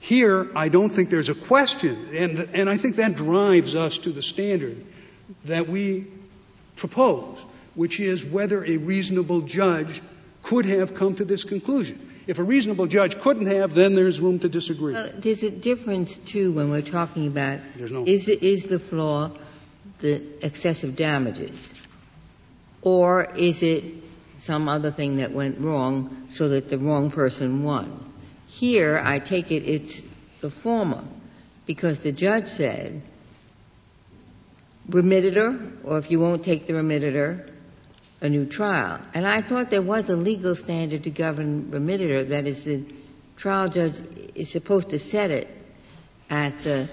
Here, 0.00 0.50
I 0.56 0.68
don't 0.70 0.88
think 0.88 1.10
there's 1.10 1.28
a 1.28 1.34
question, 1.34 2.08
and, 2.14 2.38
and 2.54 2.70
I 2.70 2.78
think 2.78 2.96
that 2.96 3.16
drives 3.16 3.74
us 3.74 3.98
to 3.98 4.10
the 4.10 4.22
standard 4.22 4.84
that 5.44 5.68
we 5.68 6.06
propose, 6.76 7.38
which 7.74 8.00
is 8.00 8.24
whether 8.24 8.64
a 8.64 8.78
reasonable 8.78 9.42
judge 9.42 10.02
could 10.42 10.64
have 10.64 10.94
come 10.94 11.14
to 11.16 11.24
this 11.24 11.44
conclusion. 11.44 12.08
If 12.26 12.38
a 12.38 12.42
reasonable 12.42 12.86
judge 12.86 13.18
couldn't 13.18 13.46
have, 13.46 13.74
then 13.74 13.94
there's 13.94 14.20
room 14.20 14.38
to 14.40 14.48
disagree. 14.48 14.94
Well, 14.94 15.12
there's 15.16 15.42
a 15.42 15.50
difference, 15.50 16.16
too, 16.16 16.52
when 16.52 16.70
we're 16.70 16.82
talking 16.82 17.26
about 17.26 17.60
no 17.78 18.04
is, 18.04 18.24
the, 18.24 18.42
is 18.42 18.62
the 18.64 18.78
flaw 18.78 19.30
the 20.00 20.22
excessive 20.42 20.96
damages? 20.96 21.74
Or 22.82 23.24
is 23.36 23.62
it 23.62 23.84
some 24.36 24.68
other 24.68 24.90
thing 24.90 25.16
that 25.16 25.32
went 25.32 25.60
wrong 25.60 26.24
so 26.28 26.48
that 26.50 26.70
the 26.70 26.78
wrong 26.78 27.10
person 27.10 27.62
won? 27.62 28.09
Here, 28.50 29.00
I 29.02 29.18
take 29.20 29.50
it 29.52 29.62
it's 29.64 30.02
the 30.40 30.50
former, 30.50 31.04
because 31.66 32.00
the 32.00 32.12
judge 32.12 32.46
said, 32.46 33.02
remittitur, 34.88 35.72
or 35.84 35.98
if 35.98 36.10
you 36.10 36.18
won't 36.20 36.44
take 36.44 36.66
the 36.66 36.72
remittitur, 36.74 37.48
a 38.20 38.28
new 38.28 38.46
trial. 38.46 39.00
And 39.14 39.26
I 39.26 39.40
thought 39.40 39.70
there 39.70 39.80
was 39.82 40.10
a 40.10 40.16
legal 40.16 40.54
standard 40.54 41.04
to 41.04 41.10
govern 41.10 41.70
remittitur, 41.70 42.28
that 42.30 42.46
is, 42.46 42.64
the 42.64 42.84
trial 43.36 43.68
judge 43.68 44.00
is 44.34 44.50
supposed 44.50 44.90
to 44.90 44.98
set 44.98 45.30
it 45.30 45.48
at 46.28 46.62
the 46.64 46.88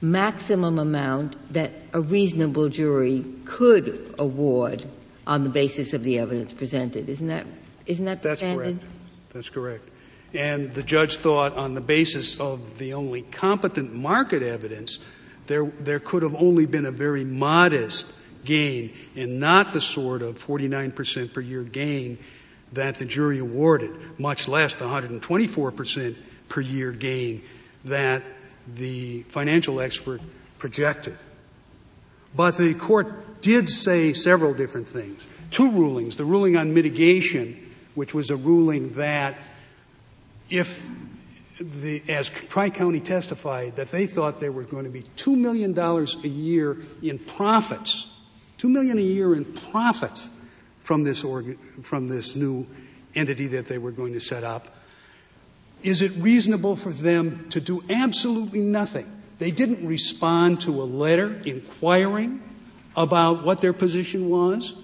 maximum 0.00 0.78
amount 0.78 1.52
that 1.52 1.70
a 1.92 2.00
reasonable 2.00 2.68
jury 2.68 3.24
could 3.44 4.14
award 4.18 4.84
on 5.26 5.44
the 5.44 5.50
basis 5.50 5.94
of 5.94 6.02
the 6.02 6.18
evidence 6.18 6.52
presented. 6.52 7.08
Isn't 7.08 7.28
that, 7.28 7.46
isn't 7.86 8.04
that 8.04 8.22
the 8.22 8.30
That's 8.30 8.40
standard? 8.40 8.80
correct. 8.80 8.92
That's 9.32 9.48
correct. 9.50 9.88
And 10.34 10.74
the 10.74 10.82
judge 10.82 11.18
thought 11.18 11.56
on 11.56 11.74
the 11.74 11.80
basis 11.80 12.40
of 12.40 12.78
the 12.78 12.94
only 12.94 13.22
competent 13.22 13.92
market 13.92 14.42
evidence, 14.42 14.98
there, 15.46 15.64
there 15.64 16.00
could 16.00 16.22
have 16.22 16.34
only 16.34 16.66
been 16.66 16.86
a 16.86 16.90
very 16.90 17.24
modest 17.24 18.12
gain 18.44 18.92
and 19.14 19.38
not 19.38 19.72
the 19.72 19.80
sort 19.80 20.22
of 20.22 20.44
49% 20.44 21.32
per 21.32 21.40
year 21.40 21.62
gain 21.62 22.18
that 22.72 22.96
the 22.96 23.04
jury 23.04 23.38
awarded, 23.38 24.18
much 24.18 24.48
less 24.48 24.74
the 24.74 24.84
124% 24.84 26.16
per 26.48 26.60
year 26.60 26.90
gain 26.90 27.42
that 27.84 28.24
the 28.74 29.22
financial 29.24 29.80
expert 29.80 30.20
projected. 30.58 31.16
But 32.34 32.56
the 32.56 32.74
court 32.74 33.40
did 33.40 33.68
say 33.68 34.12
several 34.12 34.54
different 34.54 34.88
things. 34.88 35.26
Two 35.50 35.70
rulings. 35.70 36.16
The 36.16 36.24
ruling 36.24 36.56
on 36.56 36.74
mitigation, 36.74 37.70
which 37.94 38.12
was 38.12 38.30
a 38.30 38.36
ruling 38.36 38.94
that 38.94 39.36
if 40.54 40.88
the, 41.58 42.02
as 42.08 42.30
Tri-County 42.30 43.00
testified, 43.00 43.76
that 43.76 43.90
they 43.90 44.06
thought 44.06 44.40
there 44.40 44.52
were 44.52 44.64
going 44.64 44.84
to 44.84 44.90
be 44.90 45.02
$2 45.16 45.36
million 45.36 45.78
a 45.78 46.28
year 46.28 46.76
in 47.02 47.18
profits, 47.18 48.06
2 48.58 48.68
million 48.68 48.98
a 48.98 49.02
year 49.02 49.34
in 49.34 49.44
profits 49.44 50.30
from 50.80 51.02
this, 51.02 51.24
organ, 51.24 51.56
from 51.82 52.08
this 52.08 52.36
new 52.36 52.66
entity 53.14 53.48
that 53.48 53.66
they 53.66 53.78
were 53.78 53.92
going 53.92 54.12
to 54.14 54.20
set 54.20 54.44
up. 54.44 54.68
Is 55.82 56.02
it 56.02 56.12
reasonable 56.16 56.76
for 56.76 56.92
them 56.92 57.48
to 57.50 57.60
do 57.60 57.82
absolutely 57.90 58.60
nothing? 58.60 59.10
They 59.38 59.50
didn't 59.50 59.86
respond 59.86 60.62
to 60.62 60.82
a 60.82 60.84
letter 60.84 61.32
inquiring 61.44 62.42
about 62.96 63.44
what 63.44 63.60
their 63.60 63.72
position 63.72 64.28
was. 64.28 64.74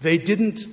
They 0.00 0.18
didn't 0.18 0.66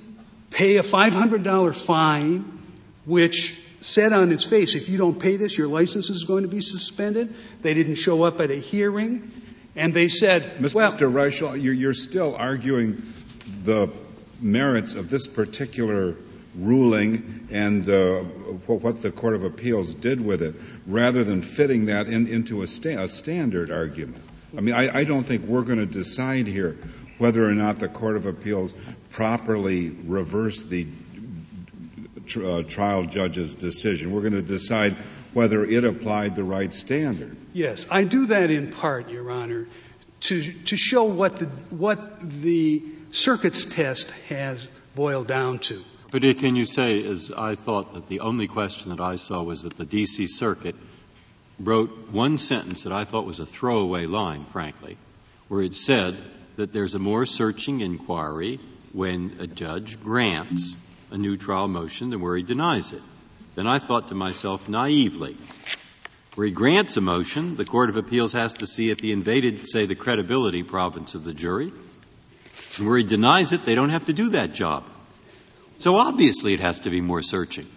pay 0.50 0.76
a 0.76 0.82
$500 0.82 1.74
fine, 1.74 2.62
which 3.04 3.63
said 3.84 4.12
on 4.12 4.32
its 4.32 4.44
face, 4.44 4.74
if 4.74 4.88
you 4.88 4.96
don't 4.96 5.18
pay 5.18 5.36
this, 5.36 5.56
your 5.56 5.68
license 5.68 6.08
is 6.08 6.24
going 6.24 6.42
to 6.42 6.48
be 6.48 6.60
suspended. 6.60 7.34
They 7.60 7.74
didn't 7.74 7.96
show 7.96 8.22
up 8.22 8.40
at 8.40 8.50
a 8.50 8.56
hearing. 8.56 9.30
And 9.76 9.92
they 9.92 10.08
said, 10.08 10.56
Mr. 10.56 10.74
well, 10.74 10.92
Mr. 10.92 11.12
Reischel, 11.12 11.60
you're, 11.60 11.74
you're 11.74 11.94
still 11.94 12.34
arguing 12.34 13.02
the 13.64 13.90
merits 14.40 14.94
of 14.94 15.10
this 15.10 15.26
particular 15.26 16.16
ruling 16.54 17.48
and 17.50 17.88
uh, 17.88 18.20
what 18.20 19.02
the 19.02 19.10
Court 19.10 19.34
of 19.34 19.44
Appeals 19.44 19.94
did 19.94 20.24
with 20.24 20.42
it, 20.42 20.54
rather 20.86 21.24
than 21.24 21.42
fitting 21.42 21.86
that 21.86 22.06
in, 22.06 22.26
into 22.26 22.62
a, 22.62 22.66
sta- 22.66 23.02
a, 23.02 23.08
standard 23.08 23.70
argument. 23.70 24.22
I 24.56 24.60
mean, 24.60 24.74
I, 24.74 24.98
I 24.98 25.04
don't 25.04 25.24
think 25.24 25.42
we're 25.46 25.62
going 25.62 25.80
to 25.80 25.86
decide 25.86 26.46
here 26.46 26.78
whether 27.18 27.44
or 27.44 27.52
not 27.52 27.80
the 27.80 27.88
Court 27.88 28.16
of 28.16 28.26
Appeals 28.26 28.74
properly 29.10 29.90
reversed 29.90 30.70
the 30.70 30.86
tr- 32.26 32.44
uh, 32.44 32.62
trial 32.62 33.04
judge's 33.04 33.54
decision. 33.54 34.12
We're 34.12 34.20
going 34.20 34.32
to 34.34 34.42
decide 34.42 34.96
whether 35.32 35.64
it 35.64 35.84
applied 35.84 36.36
the 36.36 36.44
right 36.44 36.72
standard. 36.72 37.36
Yes, 37.52 37.86
I 37.90 38.04
do 38.04 38.26
that 38.26 38.50
in 38.50 38.70
part, 38.70 39.10
Your 39.10 39.30
Honor, 39.30 39.66
to, 40.20 40.52
to 40.64 40.76
show 40.76 41.04
what 41.04 41.38
the, 41.38 41.46
what 41.70 42.20
the 42.20 42.82
circuit's 43.10 43.64
test 43.64 44.10
has 44.28 44.66
boiled 44.94 45.26
down 45.26 45.58
to. 45.60 45.82
But 46.10 46.22
can 46.38 46.54
you 46.54 46.64
say, 46.64 47.04
as 47.04 47.32
I 47.36 47.56
thought 47.56 47.94
that 47.94 48.06
the 48.06 48.20
only 48.20 48.46
question 48.46 48.90
that 48.90 49.00
I 49.00 49.16
saw 49.16 49.42
was 49.42 49.62
that 49.62 49.76
the 49.76 49.84
D.C. 49.84 50.28
Circuit 50.28 50.76
wrote 51.58 52.10
one 52.10 52.38
sentence 52.38 52.84
that 52.84 52.92
I 52.92 53.04
thought 53.04 53.26
was 53.26 53.40
a 53.40 53.46
throwaway 53.46 54.06
line, 54.06 54.44
frankly, 54.44 54.96
where 55.48 55.62
it 55.62 55.74
said 55.74 56.16
that 56.56 56.72
there's 56.72 56.94
a 56.94 57.00
more 57.00 57.26
searching 57.26 57.80
inquiry 57.80 58.60
when 58.92 59.36
a 59.40 59.46
judge 59.48 60.00
grants 60.00 60.76
a 61.14 61.16
new 61.16 61.36
trial 61.36 61.68
motion 61.68 62.10
than 62.10 62.20
where 62.20 62.36
he 62.36 62.42
denies 62.42 62.92
it. 62.92 63.00
Then 63.54 63.68
I 63.68 63.78
thought 63.78 64.08
to 64.08 64.16
myself 64.16 64.68
naively, 64.68 65.36
where 66.34 66.48
he 66.48 66.52
grants 66.52 66.96
a 66.96 67.00
motion, 67.00 67.54
the 67.54 67.64
Court 67.64 67.88
of 67.88 67.96
Appeals 67.96 68.32
has 68.32 68.54
to 68.54 68.66
see 68.66 68.90
if 68.90 68.98
he 68.98 69.12
invaded, 69.12 69.68
say, 69.68 69.86
the 69.86 69.94
credibility 69.94 70.64
province 70.64 71.14
of 71.14 71.22
the 71.22 71.32
jury. 71.32 71.72
And 72.78 72.88
where 72.88 72.98
he 72.98 73.04
denies 73.04 73.52
it, 73.52 73.64
they 73.64 73.76
don't 73.76 73.90
have 73.90 74.06
to 74.06 74.12
do 74.12 74.30
that 74.30 74.54
job. 74.54 74.82
So 75.78 75.96
obviously 75.98 76.52
it 76.52 76.60
has 76.60 76.80
to 76.80 76.90
be 76.90 77.00
more 77.00 77.22
searching. 77.22 77.68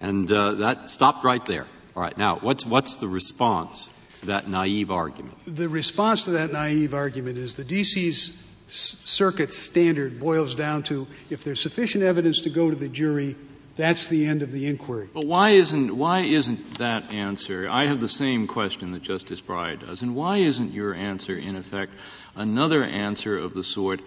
And 0.00 0.32
uh, 0.32 0.54
that 0.54 0.88
stopped 0.88 1.22
right 1.22 1.44
there. 1.44 1.66
All 1.94 2.02
right, 2.02 2.16
now, 2.16 2.38
what's, 2.40 2.64
what's 2.64 2.96
the 2.96 3.08
response 3.08 3.90
to 4.20 4.26
that 4.26 4.48
naive 4.48 4.90
argument? 4.90 5.36
The 5.46 5.68
response 5.68 6.24
to 6.24 6.30
that 6.32 6.50
naive 6.50 6.94
argument 6.94 7.36
is 7.36 7.56
the 7.56 7.64
D.C.'s 7.64 8.32
circuit 8.74 9.52
standard 9.52 10.20
boils 10.20 10.54
down 10.54 10.82
to 10.84 11.06
if 11.30 11.44
there's 11.44 11.60
sufficient 11.60 12.04
evidence 12.04 12.42
to 12.42 12.50
go 12.50 12.70
to 12.70 12.76
the 12.76 12.88
jury, 12.88 13.36
that's 13.76 14.06
the 14.06 14.26
end 14.26 14.42
of 14.42 14.52
the 14.52 14.66
inquiry. 14.66 15.08
But 15.12 15.26
why 15.26 15.50
isn't, 15.50 15.96
why 15.96 16.20
isn't 16.20 16.78
that 16.78 17.12
answer? 17.12 17.68
I 17.68 17.86
have 17.86 18.00
the 18.00 18.08
same 18.08 18.46
question 18.46 18.92
that 18.92 19.02
Justice 19.02 19.40
Breyer 19.40 19.80
does. 19.80 20.02
And 20.02 20.14
why 20.14 20.38
isn't 20.38 20.72
your 20.72 20.94
answer, 20.94 21.36
in 21.36 21.56
effect, 21.56 21.92
another 22.36 22.84
answer 22.84 23.36
of 23.36 23.54
the 23.54 23.64
sort, 23.64 24.00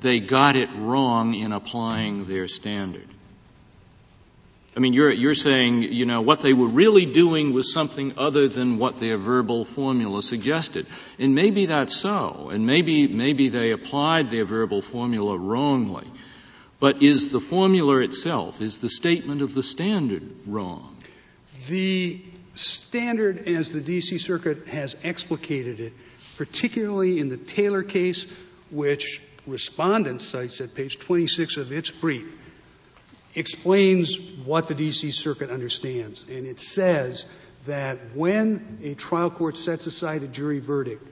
they 0.00 0.20
got 0.20 0.56
it 0.56 0.68
wrong 0.74 1.34
in 1.34 1.52
applying 1.52 2.26
their 2.26 2.48
standard? 2.48 3.08
I 4.76 4.80
mean, 4.80 4.92
you're, 4.92 5.12
you're 5.12 5.36
saying, 5.36 5.82
you 5.82 6.04
know, 6.04 6.20
what 6.22 6.40
they 6.40 6.52
were 6.52 6.68
really 6.68 7.06
doing 7.06 7.52
was 7.52 7.72
something 7.72 8.14
other 8.18 8.48
than 8.48 8.78
what 8.78 8.98
their 8.98 9.16
verbal 9.16 9.64
formula 9.64 10.20
suggested. 10.20 10.86
And 11.18 11.34
maybe 11.34 11.66
that's 11.66 11.96
so. 11.96 12.50
And 12.50 12.66
maybe, 12.66 13.06
maybe 13.06 13.50
they 13.50 13.70
applied 13.70 14.30
their 14.30 14.44
verbal 14.44 14.82
formula 14.82 15.38
wrongly. 15.38 16.08
But 16.80 17.02
is 17.02 17.30
the 17.30 17.38
formula 17.38 18.00
itself, 18.00 18.60
is 18.60 18.78
the 18.78 18.88
statement 18.88 19.42
of 19.42 19.54
the 19.54 19.62
standard 19.62 20.28
wrong? 20.44 20.96
The 21.68 22.20
standard, 22.56 23.46
as 23.46 23.70
the 23.70 23.80
D.C. 23.80 24.18
Circuit 24.18 24.66
has 24.66 24.96
explicated 25.04 25.78
it, 25.78 25.92
particularly 26.36 27.20
in 27.20 27.28
the 27.28 27.36
Taylor 27.36 27.84
case, 27.84 28.26
which 28.70 29.22
respondent 29.46 30.20
cites 30.20 30.60
at 30.60 30.74
page 30.74 30.98
26 30.98 31.58
of 31.58 31.70
its 31.70 31.90
brief, 31.90 32.26
explains 33.34 34.18
what 34.44 34.68
the 34.68 34.74
D.C. 34.74 35.10
Circuit 35.12 35.50
understands. 35.50 36.24
And 36.28 36.46
it 36.46 36.60
says 36.60 37.26
that 37.66 37.98
when 38.14 38.78
a 38.82 38.94
trial 38.94 39.30
court 39.30 39.56
sets 39.56 39.86
aside 39.86 40.22
a 40.22 40.28
jury 40.28 40.60
verdict, 40.60 41.06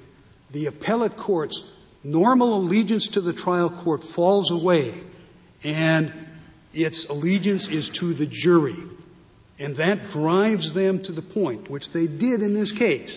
the 0.50 0.66
appellate 0.66 1.16
court's 1.16 1.64
normal 2.04 2.56
allegiance 2.56 3.08
to 3.08 3.20
the 3.20 3.32
trial 3.32 3.70
court 3.70 4.02
falls 4.02 4.50
away, 4.50 5.00
and 5.64 6.12
its 6.74 7.06
allegiance 7.06 7.68
is 7.68 7.90
to 7.90 8.12
the 8.12 8.26
jury. 8.26 8.76
And 9.58 9.76
that 9.76 10.10
drives 10.10 10.72
them 10.72 11.02
to 11.02 11.12
the 11.12 11.22
point, 11.22 11.70
which 11.70 11.90
they 11.90 12.06
did 12.06 12.42
in 12.42 12.54
this 12.54 12.72
case, 12.72 13.16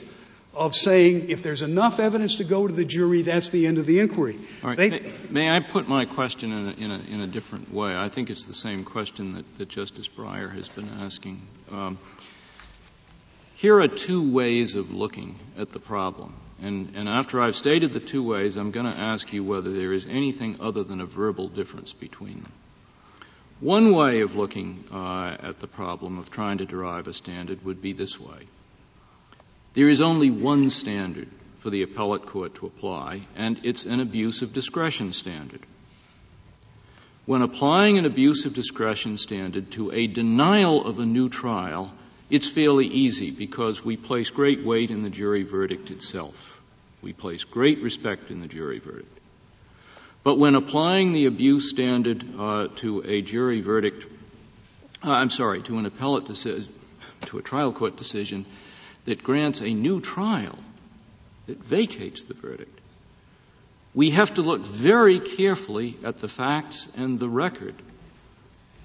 of 0.56 0.74
saying 0.74 1.30
if 1.30 1.44
there's 1.44 1.62
enough 1.62 2.00
evidence 2.00 2.38
to 2.38 2.44
go 2.44 2.68
to 2.68 2.74
the 2.74 2.86
jury, 2.86 3.22
that's 3.22 3.50
the 3.50 3.68
end 3.68 3.78
of 3.78 3.86
the 3.86 4.00
inquiry. 4.00 4.40
Right. 4.64 4.78
They- 4.78 4.90
may, 4.90 5.12
may 5.30 5.50
I 5.50 5.60
put 5.60 5.88
my 5.88 6.06
question 6.06 6.52
in 6.52 6.68
a, 6.68 6.72
in 6.72 6.92
a, 6.92 7.14
in 7.16 7.22
a 7.22 7.28
different 7.28 7.74
way? 7.74 7.96
I 7.96 8.10
think 8.10 8.30
it's 8.30 8.46
the 8.46 8.54
same 8.54 8.84
question 8.84 9.34
that, 9.34 9.58
that 9.58 9.70
Justice 9.70 10.08
Breyer 10.08 10.54
has 10.54 10.70
been 10.70 10.90
asking. 11.00 11.42
Um, 11.72 12.00
here 13.56 13.80
are 13.80 13.88
two 13.88 14.32
ways 14.32 14.76
of 14.76 14.92
looking 14.92 15.38
at 15.58 15.72
the 15.72 15.80
problem. 15.80 16.34
And, 16.62 16.94
and 16.96 17.10
after 17.10 17.42
I've 17.42 17.56
stated 17.56 17.92
the 17.92 18.00
two 18.00 18.24
ways, 18.24 18.56
I'm 18.56 18.72
going 18.72 18.86
to 18.86 18.98
ask 18.98 19.32
you 19.34 19.44
whether 19.44 19.74
there 19.74 19.92
is 19.92 20.06
anything 20.06 20.58
other 20.60 20.84
than 20.84 21.02
a 21.02 21.06
verbal 21.06 21.50
difference 21.50 21.92
between 21.92 22.44
them. 22.44 22.52
One 23.60 23.94
way 23.94 24.22
of 24.22 24.36
looking 24.36 24.84
uh, 24.92 25.38
at 25.40 25.60
the 25.60 25.68
problem 25.68 26.18
of 26.18 26.30
trying 26.30 26.58
to 26.58 26.66
derive 26.66 27.08
a 27.08 27.14
standard 27.14 27.64
would 27.64 27.82
be 27.82 27.94
this 27.94 28.20
way. 28.20 28.48
There 29.76 29.90
is 29.90 30.00
only 30.02 30.32
one 30.32 30.70
standard 30.70 31.28
for 31.58 31.70
the 31.70 31.82
appellate 31.82 32.26
court 32.26 32.56
to 32.56 32.66
apply, 32.66 33.22
and 33.36 33.60
it's 33.64 33.86
an 33.86 34.00
abuse 34.00 34.42
of 34.42 34.54
discretion 34.54 35.12
standard. 35.12 35.60
When 37.26 37.42
applying 37.42 37.98
an 37.98 38.06
abuse 38.06 38.46
of 38.46 38.54
discretion 38.54 39.18
standard 39.18 39.72
to 39.72 39.92
a 39.92 40.08
denial 40.08 40.86
of 40.86 41.00
a 41.00 41.06
new 41.06 41.28
trial, 41.28 41.92
it's 42.30 42.48
fairly 42.48 42.86
easy 42.86 43.32
because 43.32 43.84
we 43.84 43.98
place 43.98 44.30
great 44.30 44.64
weight 44.64 44.92
in 44.92 45.02
the 45.04 45.10
jury 45.10 45.44
verdict 45.44 45.92
itself. 45.92 46.62
We 47.02 47.12
place 47.12 47.44
great 47.44 47.82
respect 47.82 48.32
in 48.32 48.40
the 48.40 48.48
jury 48.48 48.80
verdict. 48.80 49.20
But 50.24 50.40
when 50.40 50.56
applying 50.56 51.12
the 51.12 51.26
abuse 51.26 51.70
standard 51.70 52.24
uh, 52.40 52.70
to 52.78 53.04
a 53.06 53.22
jury 53.22 53.60
verdict, 53.60 54.06
uh, 55.04 55.12
I'm 55.12 55.30
sorry, 55.30 55.62
to 55.64 55.78
an 55.80 55.86
appellate 55.86 56.26
decision, 56.26 56.74
to 57.26 57.40
a 57.40 57.42
trial 57.42 57.74
court 57.74 57.98
decision 57.98 58.46
that 59.06 59.24
grants 59.24 59.62
a 59.62 59.74
new 59.74 60.02
trial 60.02 60.58
that 61.46 61.64
vacates 61.64 62.24
the 62.26 62.34
verdict, 62.34 62.80
we 63.94 64.10
have 64.12 64.34
to 64.34 64.42
look 64.42 64.66
very 64.66 65.20
carefully 65.20 65.96
at 66.04 66.18
the 66.18 66.28
facts 66.28 66.90
and 66.98 67.18
the 67.18 67.30
record 67.30 67.76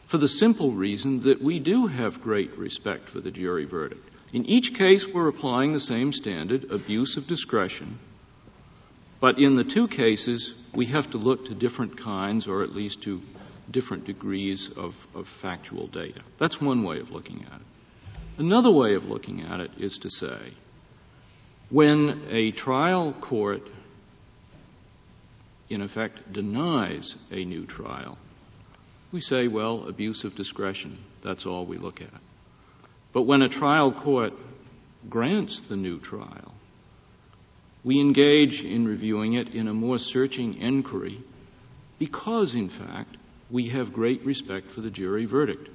for 0.06 0.18
the 0.18 0.28
simple 0.28 0.72
reason 0.72 1.20
that 1.20 1.40
we 1.40 1.58
do 1.58 1.86
have 1.86 2.20
great 2.20 2.58
respect 2.58 3.08
for 3.08 3.20
the 3.20 3.30
jury 3.30 3.64
verdict. 3.64 4.08
In 4.32 4.46
each 4.46 4.74
case, 4.74 5.06
we're 5.06 5.28
applying 5.28 5.72
the 5.72 5.80
same 5.80 6.12
standard, 6.12 6.70
abuse 6.70 7.16
of 7.16 7.26
discretion. 7.26 7.98
But 9.20 9.38
in 9.38 9.54
the 9.54 9.64
two 9.64 9.86
cases, 9.86 10.54
we 10.74 10.86
have 10.86 11.10
to 11.10 11.18
look 11.18 11.46
to 11.46 11.54
different 11.54 11.96
kinds, 11.98 12.48
or 12.48 12.62
at 12.62 12.74
least 12.74 13.02
to 13.02 13.20
different 13.70 14.04
degrees 14.04 14.68
of, 14.68 15.06
of 15.14 15.28
factual 15.28 15.86
data. 15.86 16.22
That's 16.38 16.60
one 16.60 16.82
way 16.82 17.00
of 17.00 17.10
looking 17.10 17.44
at 17.52 17.60
it. 17.60 17.66
Another 18.40 18.70
way 18.70 18.94
of 18.94 19.06
looking 19.06 19.42
at 19.42 19.60
it 19.60 19.72
is 19.76 19.98
to 19.98 20.08
say, 20.08 20.54
when 21.68 22.22
a 22.30 22.52
trial 22.52 23.12
court, 23.12 23.60
in 25.68 25.82
effect, 25.82 26.32
denies 26.32 27.18
a 27.30 27.44
new 27.44 27.66
trial, 27.66 28.16
we 29.12 29.20
say, 29.20 29.46
well, 29.46 29.86
abuse 29.86 30.24
of 30.24 30.36
discretion, 30.36 30.96
that's 31.20 31.44
all 31.44 31.66
we 31.66 31.76
look 31.76 32.00
at. 32.00 32.14
But 33.12 33.24
when 33.24 33.42
a 33.42 33.50
trial 33.50 33.92
court 33.92 34.32
grants 35.10 35.60
the 35.60 35.76
new 35.76 35.98
trial, 35.98 36.54
we 37.84 38.00
engage 38.00 38.64
in 38.64 38.88
reviewing 38.88 39.34
it 39.34 39.54
in 39.54 39.68
a 39.68 39.74
more 39.74 39.98
searching 39.98 40.54
inquiry 40.54 41.20
because, 41.98 42.54
in 42.54 42.70
fact, 42.70 43.18
we 43.50 43.66
have 43.66 43.92
great 43.92 44.24
respect 44.24 44.70
for 44.70 44.80
the 44.80 44.90
jury 44.90 45.26
verdict. 45.26 45.68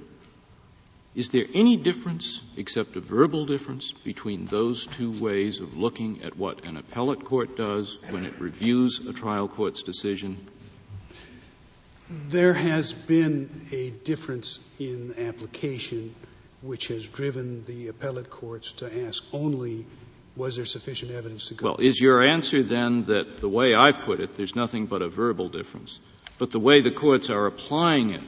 Is 1.16 1.30
there 1.30 1.46
any 1.54 1.78
difference, 1.78 2.42
except 2.58 2.94
a 2.94 3.00
verbal 3.00 3.46
difference, 3.46 3.90
between 3.92 4.44
those 4.44 4.86
two 4.86 5.10
ways 5.10 5.60
of 5.60 5.74
looking 5.74 6.22
at 6.22 6.36
what 6.36 6.66
an 6.66 6.76
appellate 6.76 7.24
court 7.24 7.56
does 7.56 7.96
when 8.10 8.26
it 8.26 8.38
reviews 8.38 9.00
a 9.00 9.14
trial 9.14 9.48
court's 9.48 9.82
decision? 9.82 10.46
There 12.28 12.52
has 12.52 12.92
been 12.92 13.48
a 13.72 13.90
difference 13.90 14.60
in 14.78 15.14
application 15.18 16.14
which 16.60 16.88
has 16.88 17.06
driven 17.06 17.64
the 17.64 17.88
appellate 17.88 18.28
courts 18.28 18.72
to 18.72 19.06
ask 19.06 19.24
only 19.32 19.86
was 20.36 20.56
there 20.56 20.66
sufficient 20.66 21.12
evidence 21.12 21.48
to 21.48 21.54
go? 21.54 21.64
Well, 21.64 21.76
is 21.78 21.98
your 21.98 22.22
answer 22.22 22.62
then 22.62 23.04
that 23.04 23.40
the 23.40 23.48
way 23.48 23.74
I've 23.74 24.00
put 24.00 24.20
it, 24.20 24.36
there's 24.36 24.54
nothing 24.54 24.84
but 24.84 25.00
a 25.00 25.08
verbal 25.08 25.48
difference, 25.48 25.98
but 26.38 26.50
the 26.50 26.60
way 26.60 26.82
the 26.82 26.90
courts 26.90 27.30
are 27.30 27.46
applying 27.46 28.10
it, 28.10 28.22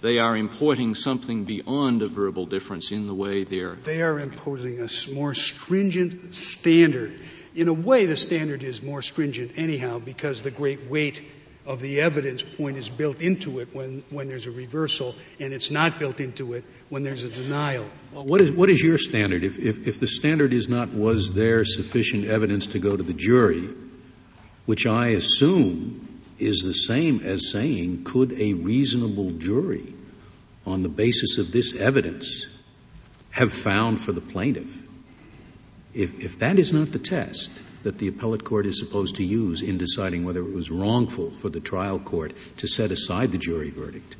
they 0.00 0.18
are 0.18 0.36
importing 0.36 0.94
something 0.94 1.44
beyond 1.44 2.02
a 2.02 2.08
verbal 2.08 2.46
difference 2.46 2.92
in 2.92 3.06
the 3.06 3.14
way 3.14 3.44
they're. 3.44 3.74
They 3.74 4.02
are 4.02 4.18
imposing 4.18 4.80
a 4.80 4.88
more 5.12 5.34
stringent 5.34 6.34
standard. 6.34 7.20
In 7.54 7.68
a 7.68 7.72
way, 7.72 8.06
the 8.06 8.16
standard 8.16 8.62
is 8.62 8.82
more 8.82 9.00
stringent 9.00 9.52
anyhow 9.56 9.98
because 9.98 10.42
the 10.42 10.50
great 10.50 10.90
weight 10.90 11.22
of 11.64 11.80
the 11.80 12.00
evidence 12.00 12.42
point 12.42 12.76
is 12.76 12.88
built 12.88 13.20
into 13.20 13.58
it 13.58 13.74
when, 13.74 14.04
when 14.10 14.28
there's 14.28 14.46
a 14.46 14.50
reversal, 14.50 15.14
and 15.40 15.52
it's 15.52 15.70
not 15.70 15.98
built 15.98 16.20
into 16.20 16.52
it 16.52 16.64
when 16.90 17.02
there's 17.02 17.24
a 17.24 17.28
denial. 17.28 17.86
Well, 18.12 18.24
what 18.24 18.40
is, 18.40 18.52
what 18.52 18.70
is 18.70 18.80
your 18.80 18.98
standard? 18.98 19.42
If, 19.42 19.58
if, 19.58 19.88
if 19.88 19.98
the 19.98 20.06
standard 20.06 20.52
is 20.52 20.68
not 20.68 20.92
was 20.92 21.32
there 21.32 21.64
sufficient 21.64 22.26
evidence 22.26 22.68
to 22.68 22.78
go 22.78 22.96
to 22.96 23.02
the 23.02 23.12
jury, 23.12 23.68
which 24.66 24.86
I 24.86 25.08
assume 25.08 26.15
is 26.38 26.60
the 26.60 26.74
same 26.74 27.20
as 27.20 27.50
saying 27.50 28.04
could 28.04 28.32
a 28.32 28.54
reasonable 28.54 29.30
jury 29.30 29.94
on 30.64 30.82
the 30.82 30.88
basis 30.88 31.38
of 31.38 31.52
this 31.52 31.76
evidence 31.76 32.46
have 33.30 33.52
found 33.52 34.00
for 34.00 34.12
the 34.12 34.20
plaintiff? 34.20 34.82
If, 35.94 36.22
if 36.22 36.38
that 36.40 36.58
is 36.58 36.72
not 36.72 36.92
the 36.92 36.98
test, 36.98 37.50
that 37.82 37.98
the 37.98 38.08
appellate 38.08 38.44
court 38.44 38.66
is 38.66 38.78
supposed 38.78 39.16
to 39.16 39.24
use 39.24 39.62
in 39.62 39.78
deciding 39.78 40.24
whether 40.24 40.40
it 40.40 40.52
was 40.52 40.70
wrongful 40.70 41.30
for 41.30 41.48
the 41.48 41.60
trial 41.60 41.98
court 41.98 42.32
to 42.58 42.66
set 42.66 42.90
aside 42.90 43.32
the 43.32 43.38
jury 43.38 43.70
verdict, 43.70 44.16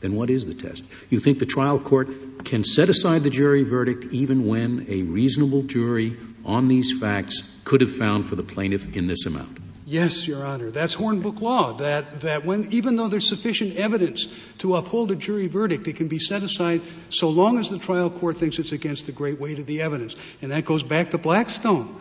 then 0.00 0.14
what 0.14 0.30
is 0.30 0.46
the 0.46 0.54
test? 0.54 0.84
You 1.10 1.20
think 1.20 1.38
the 1.38 1.46
trial 1.46 1.78
court 1.78 2.44
can 2.44 2.64
set 2.64 2.88
aside 2.88 3.22
the 3.22 3.30
jury 3.30 3.62
verdict 3.62 4.12
even 4.12 4.46
when 4.46 4.86
a 4.88 5.02
reasonable 5.02 5.62
jury 5.62 6.16
on 6.44 6.68
these 6.68 6.98
facts 6.98 7.42
could 7.64 7.80
have 7.80 7.92
found 7.92 8.26
for 8.26 8.36
the 8.36 8.42
plaintiff 8.42 8.96
in 8.96 9.06
this 9.06 9.26
amount? 9.26 9.58
Yes, 9.92 10.26
Your 10.26 10.42
Honor. 10.42 10.70
That's 10.70 10.96
Hornbook 10.96 11.42
law, 11.42 11.74
that, 11.74 12.22
that 12.22 12.46
when, 12.46 12.72
even 12.72 12.96
though 12.96 13.08
there's 13.08 13.28
sufficient 13.28 13.76
evidence 13.76 14.26
to 14.58 14.76
uphold 14.76 15.10
a 15.10 15.16
jury 15.16 15.48
verdict, 15.48 15.86
it 15.86 15.96
can 15.96 16.08
be 16.08 16.18
set 16.18 16.42
aside 16.42 16.80
so 17.10 17.28
long 17.28 17.58
as 17.58 17.68
the 17.68 17.78
trial 17.78 18.08
court 18.08 18.38
thinks 18.38 18.58
it's 18.58 18.72
against 18.72 19.04
the 19.04 19.12
great 19.12 19.38
weight 19.38 19.58
of 19.58 19.66
the 19.66 19.82
evidence. 19.82 20.16
And 20.40 20.50
that 20.50 20.64
goes 20.64 20.82
back 20.82 21.10
to 21.10 21.18
Blackstone 21.18 21.94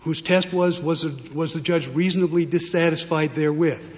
whose 0.00 0.22
test 0.22 0.54
was 0.54 0.80
was, 0.80 1.04
a, 1.04 1.14
was 1.34 1.52
the 1.52 1.60
judge 1.60 1.86
reasonably 1.88 2.46
dissatisfied 2.46 3.34
therewith. 3.34 3.94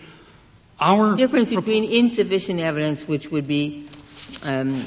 Our 0.80 1.16
difference 1.16 1.54
between 1.54 1.84
insufficient 1.84 2.58
evidence, 2.58 3.06
which 3.06 3.30
would 3.30 3.46
be 3.46 3.86
um, 4.42 4.84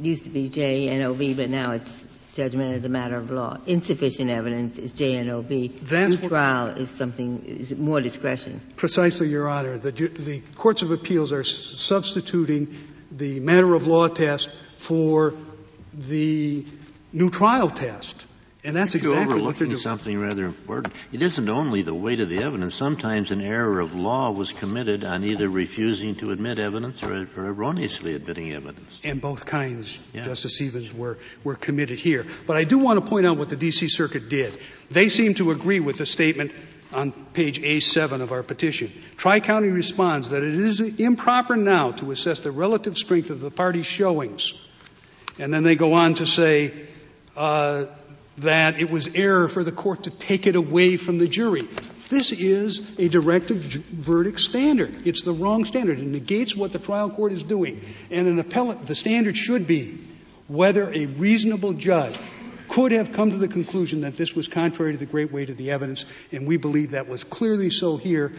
used 0.00 0.24
to 0.24 0.30
be 0.30 0.48
JNOV, 0.48 1.36
but 1.36 1.50
now 1.50 1.72
it's 1.72 2.06
judgment 2.38 2.72
as 2.74 2.84
a 2.84 2.88
matter 2.88 3.16
of 3.16 3.32
law. 3.32 3.58
Insufficient 3.66 4.30
evidence 4.30 4.78
is 4.78 4.94
JNOV. 4.94 5.80
That's 5.80 6.22
New 6.22 6.28
trial 6.28 6.68
is 6.68 6.88
something 6.88 7.44
is 7.44 7.76
more 7.76 8.00
discretion. 8.00 8.60
Precisely, 8.76 9.28
Your 9.28 9.48
Honor. 9.48 9.76
The, 9.76 9.90
the 9.90 10.40
courts 10.54 10.82
of 10.82 10.92
appeals 10.92 11.32
are 11.32 11.42
substituting 11.42 12.74
the 13.10 13.40
matter 13.40 13.74
of 13.74 13.88
law 13.88 14.06
test 14.06 14.50
for 14.76 15.34
the 15.92 16.64
new 17.12 17.28
trial 17.28 17.70
test. 17.70 18.24
And 18.68 18.76
that's 18.76 18.92
You're 18.94 19.14
exactly 19.14 19.36
overlooking 19.36 19.74
something 19.78 20.20
rather 20.20 20.44
important. 20.44 20.92
It 21.10 21.22
isn't 21.22 21.48
only 21.48 21.80
the 21.80 21.94
weight 21.94 22.20
of 22.20 22.28
the 22.28 22.42
evidence. 22.42 22.74
Sometimes 22.74 23.32
an 23.32 23.40
error 23.40 23.80
of 23.80 23.94
law 23.94 24.30
was 24.30 24.52
committed 24.52 25.04
on 25.04 25.24
either 25.24 25.48
refusing 25.48 26.16
to 26.16 26.32
admit 26.32 26.58
evidence 26.58 27.02
or, 27.02 27.26
or 27.34 27.46
erroneously 27.46 28.14
admitting 28.14 28.52
evidence. 28.52 29.00
And 29.02 29.22
both 29.22 29.46
kinds, 29.46 29.98
Yeah. 30.12 30.26
Justice 30.26 30.56
Stevens, 30.56 30.92
were, 30.92 31.16
were 31.44 31.54
committed 31.54 31.98
here. 31.98 32.26
But 32.46 32.58
I 32.58 32.64
do 32.64 32.76
want 32.76 33.02
to 33.02 33.06
point 33.08 33.24
out 33.24 33.38
what 33.38 33.48
the 33.48 33.56
D.C. 33.56 33.88
Circuit 33.88 34.28
did. 34.28 34.52
They 34.90 35.08
seem 35.08 35.32
to 35.36 35.50
agree 35.50 35.80
with 35.80 35.96
the 35.96 36.04
statement 36.04 36.52
on 36.92 37.12
page 37.32 37.62
A7 37.62 38.20
of 38.20 38.32
our 38.32 38.42
petition. 38.42 38.92
Tri-County 39.16 39.68
responds 39.68 40.28
that 40.28 40.42
it 40.42 40.54
is 40.54 40.80
improper 40.80 41.56
now 41.56 41.92
to 41.92 42.10
assess 42.10 42.40
the 42.40 42.50
relative 42.50 42.98
strength 42.98 43.30
of 43.30 43.40
the 43.40 43.50
parties' 43.50 43.86
showings. 43.86 44.52
And 45.38 45.54
then 45.54 45.62
they 45.62 45.74
go 45.74 45.94
on 45.94 46.16
to 46.16 46.26
say, 46.26 46.74
uh, 47.34 47.86
that 48.38 48.80
it 48.80 48.90
was 48.90 49.08
error 49.14 49.48
for 49.48 49.64
the 49.64 49.72
court 49.72 50.04
to 50.04 50.10
take 50.10 50.46
it 50.46 50.56
away 50.56 50.96
from 50.96 51.18
the 51.18 51.28
jury. 51.28 51.66
This 52.08 52.32
is 52.32 52.98
a 52.98 53.08
directive 53.08 53.58
verdict 53.58 54.40
standard. 54.40 55.06
It's 55.06 55.22
the 55.22 55.32
wrong 55.32 55.64
standard. 55.64 55.98
It 55.98 56.06
negates 56.06 56.56
what 56.56 56.72
the 56.72 56.78
trial 56.78 57.10
court 57.10 57.32
is 57.32 57.42
doing. 57.42 57.82
And 58.10 58.26
an 58.26 58.38
appellate, 58.38 58.86
the 58.86 58.94
standard 58.94 59.36
should 59.36 59.66
be 59.66 59.98
whether 60.46 60.90
a 60.90 61.06
reasonable 61.06 61.74
judge 61.74 62.16
could 62.68 62.92
have 62.92 63.12
come 63.12 63.30
to 63.30 63.36
the 63.36 63.48
conclusion 63.48 64.02
that 64.02 64.16
this 64.16 64.34
was 64.34 64.48
contrary 64.48 64.92
to 64.92 64.98
the 64.98 65.06
great 65.06 65.32
weight 65.32 65.50
of 65.50 65.56
the 65.56 65.70
evidence, 65.70 66.06
and 66.32 66.46
we 66.46 66.56
believe 66.56 66.92
that 66.92 67.08
was 67.08 67.24
clearly 67.24 67.70
so 67.70 67.96
here 67.96 68.32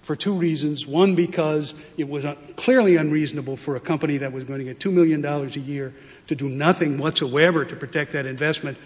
for 0.00 0.16
two 0.16 0.34
reasons. 0.34 0.86
One, 0.86 1.14
because 1.14 1.74
it 1.96 2.08
was 2.08 2.24
uh, 2.24 2.34
clearly 2.56 2.96
unreasonable 2.96 3.56
for 3.56 3.76
a 3.76 3.80
company 3.80 4.18
that 4.18 4.32
was 4.32 4.44
going 4.44 4.58
to 4.58 4.64
get 4.64 4.78
$2 4.78 4.92
million 4.92 5.24
a 5.24 5.46
year 5.46 5.94
to 6.26 6.34
do 6.34 6.48
nothing 6.48 6.98
whatsoever 6.98 7.64
to 7.64 7.76
protect 7.76 8.12
that 8.12 8.26
investment. 8.26 8.76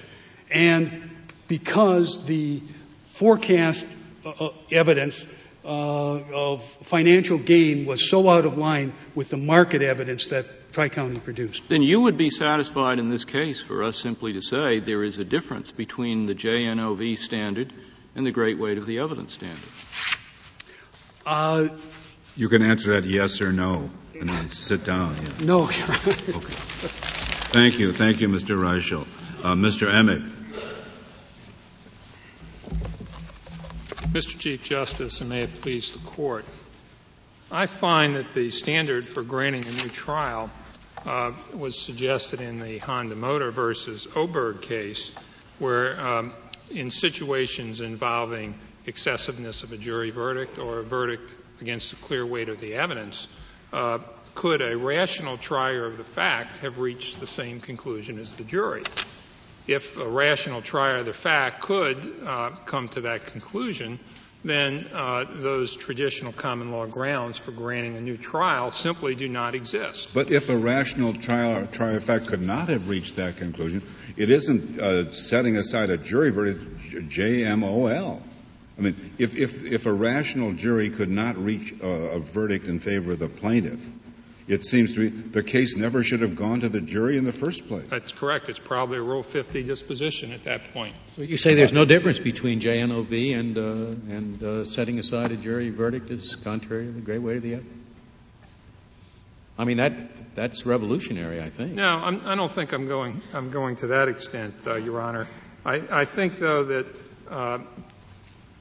And 0.50 1.10
because 1.46 2.24
the 2.24 2.62
forecast 3.06 3.86
uh, 4.24 4.30
uh 4.30 4.50
evidence 4.70 5.26
uh, 5.68 6.20
of 6.32 6.62
financial 6.62 7.36
gain 7.36 7.84
was 7.84 8.08
so 8.08 8.30
out 8.30 8.46
of 8.46 8.56
line 8.56 8.92
with 9.14 9.28
the 9.28 9.36
market 9.36 9.82
evidence 9.82 10.26
that 10.26 10.46
Tri 10.72 10.88
County 10.88 11.20
produced. 11.20 11.68
Then 11.68 11.82
you 11.82 12.00
would 12.02 12.16
be 12.16 12.30
satisfied 12.30 12.98
in 12.98 13.10
this 13.10 13.26
case 13.26 13.60
for 13.60 13.82
us 13.82 13.98
simply 13.98 14.32
to 14.32 14.40
say 14.40 14.78
there 14.78 15.04
is 15.04 15.18
a 15.18 15.24
difference 15.24 15.70
between 15.70 16.24
the 16.24 16.34
JNOV 16.34 17.18
standard 17.18 17.70
and 18.14 18.24
the 18.24 18.30
great 18.30 18.58
weight 18.58 18.78
of 18.78 18.86
the 18.86 19.00
evidence 19.00 19.34
standard. 19.34 19.60
Uh, 21.26 21.68
you 22.34 22.48
can 22.48 22.62
answer 22.62 22.92
that 22.92 23.06
yes 23.06 23.42
or 23.42 23.52
no, 23.52 23.90
and 24.18 24.30
then 24.30 24.48
sit 24.48 24.84
down. 24.84 25.14
Yeah. 25.16 25.44
No. 25.44 25.62
okay. 25.64 25.82
Thank 27.52 27.78
you. 27.78 27.92
Thank 27.92 28.22
you, 28.22 28.28
Mr. 28.28 28.56
Reichel. 28.56 29.02
Uh, 29.44 29.54
Mr. 29.54 29.92
Emmett. 29.92 30.37
Mr. 34.12 34.38
Chief 34.38 34.64
Justice, 34.64 35.20
and 35.20 35.28
may 35.28 35.42
it 35.42 35.60
please 35.60 35.90
the 35.90 35.98
Court, 35.98 36.46
I 37.52 37.66
find 37.66 38.16
that 38.16 38.30
the 38.30 38.48
standard 38.48 39.06
for 39.06 39.22
granting 39.22 39.66
a 39.66 39.70
new 39.70 39.90
trial 39.90 40.50
uh, 41.04 41.32
was 41.52 41.78
suggested 41.78 42.40
in 42.40 42.58
the 42.58 42.78
Honda 42.78 43.14
Motor 43.16 43.50
versus 43.50 44.08
Oberg 44.16 44.62
case, 44.62 45.12
where 45.58 46.00
um, 46.00 46.32
in 46.70 46.88
situations 46.88 47.82
involving 47.82 48.58
excessiveness 48.86 49.62
of 49.62 49.72
a 49.72 49.76
jury 49.76 50.10
verdict 50.10 50.58
or 50.58 50.78
a 50.78 50.84
verdict 50.84 51.34
against 51.60 51.90
the 51.90 51.96
clear 51.96 52.24
weight 52.24 52.48
of 52.48 52.60
the 52.60 52.76
evidence, 52.76 53.28
uh, 53.74 53.98
could 54.34 54.62
a 54.62 54.74
rational 54.74 55.36
trier 55.36 55.84
of 55.84 55.98
the 55.98 56.04
fact 56.04 56.56
have 56.58 56.78
reached 56.78 57.20
the 57.20 57.26
same 57.26 57.60
conclusion 57.60 58.18
as 58.18 58.36
the 58.36 58.44
jury? 58.44 58.84
If 59.68 59.96
a 59.98 60.08
rational 60.08 60.62
trier 60.62 60.96
of 60.96 61.06
the 61.06 61.12
fact 61.12 61.60
could 61.60 62.14
uh, 62.24 62.50
come 62.64 62.88
to 62.88 63.02
that 63.02 63.26
conclusion, 63.26 64.00
then 64.44 64.86
uh, 64.92 65.24
those 65.28 65.76
traditional 65.76 66.32
common 66.32 66.70
law 66.70 66.86
grounds 66.86 67.38
for 67.38 67.50
granting 67.50 67.96
a 67.96 68.00
new 68.00 68.16
trial 68.16 68.70
simply 68.70 69.14
do 69.14 69.28
not 69.28 69.54
exist. 69.54 70.14
But 70.14 70.30
if 70.30 70.48
a 70.48 70.56
rational 70.56 71.12
trial 71.12 71.66
trier 71.66 71.96
of 71.96 72.04
fact 72.04 72.28
could 72.28 72.42
not 72.42 72.68
have 72.68 72.88
reached 72.88 73.16
that 73.16 73.36
conclusion, 73.36 73.82
it 74.16 74.30
isn't 74.30 74.80
uh, 74.80 75.12
setting 75.12 75.56
aside 75.56 75.90
a 75.90 75.98
jury 75.98 76.30
verdict, 76.30 76.62
JMOL. 77.10 78.22
I 78.78 78.80
mean, 78.80 79.12
if, 79.18 79.34
if, 79.34 79.64
if 79.64 79.86
a 79.86 79.92
rational 79.92 80.52
jury 80.52 80.90
could 80.90 81.10
not 81.10 81.36
reach 81.36 81.72
a, 81.80 81.88
a 81.88 82.18
verdict 82.20 82.66
in 82.66 82.78
favor 82.78 83.12
of 83.12 83.18
the 83.18 83.28
plaintiff, 83.28 83.80
it 84.48 84.64
seems 84.64 84.94
to 84.94 85.00
me 85.00 85.08
the 85.08 85.42
case 85.42 85.76
never 85.76 86.02
should 86.02 86.22
have 86.22 86.34
gone 86.34 86.60
to 86.60 86.68
the 86.68 86.80
jury 86.80 87.18
in 87.18 87.24
the 87.24 87.32
first 87.32 87.68
place. 87.68 87.86
That's 87.88 88.12
correct. 88.12 88.48
It's 88.48 88.58
probably 88.58 88.98
a 88.98 89.02
Rule 89.02 89.22
50 89.22 89.62
disposition 89.62 90.32
at 90.32 90.44
that 90.44 90.72
point. 90.72 90.96
So 91.12 91.22
you 91.22 91.36
say 91.36 91.54
there's 91.54 91.72
no 91.72 91.84
difference 91.84 92.18
between 92.18 92.60
JNOV 92.60 93.38
and, 93.38 93.58
uh, 93.58 93.62
and 94.14 94.42
uh, 94.42 94.64
setting 94.64 94.98
aside 94.98 95.32
a 95.32 95.36
jury 95.36 95.70
verdict 95.70 96.10
is 96.10 96.34
contrary 96.36 96.86
to 96.86 96.92
the 96.92 97.00
great 97.00 97.18
weight 97.18 97.36
of 97.36 97.42
the 97.42 97.54
evidence? 97.54 97.74
I 99.58 99.64
mean, 99.64 99.78
that, 99.78 100.34
that's 100.36 100.64
revolutionary, 100.64 101.42
I 101.42 101.50
think. 101.50 101.72
No, 101.72 101.88
I'm, 101.88 102.24
I 102.24 102.30
do 102.30 102.36
not 102.36 102.52
think 102.52 102.72
I'm 102.72 102.86
going, 102.86 103.20
I'm 103.34 103.50
going 103.50 103.74
to 103.76 103.88
that 103.88 104.08
extent, 104.08 104.54
uh, 104.66 104.76
Your 104.76 105.00
Honor. 105.00 105.26
I, 105.64 105.82
I, 105.90 106.04
think, 106.04 106.36
though, 106.36 106.64
that 106.64 106.86
uh, 107.28 107.58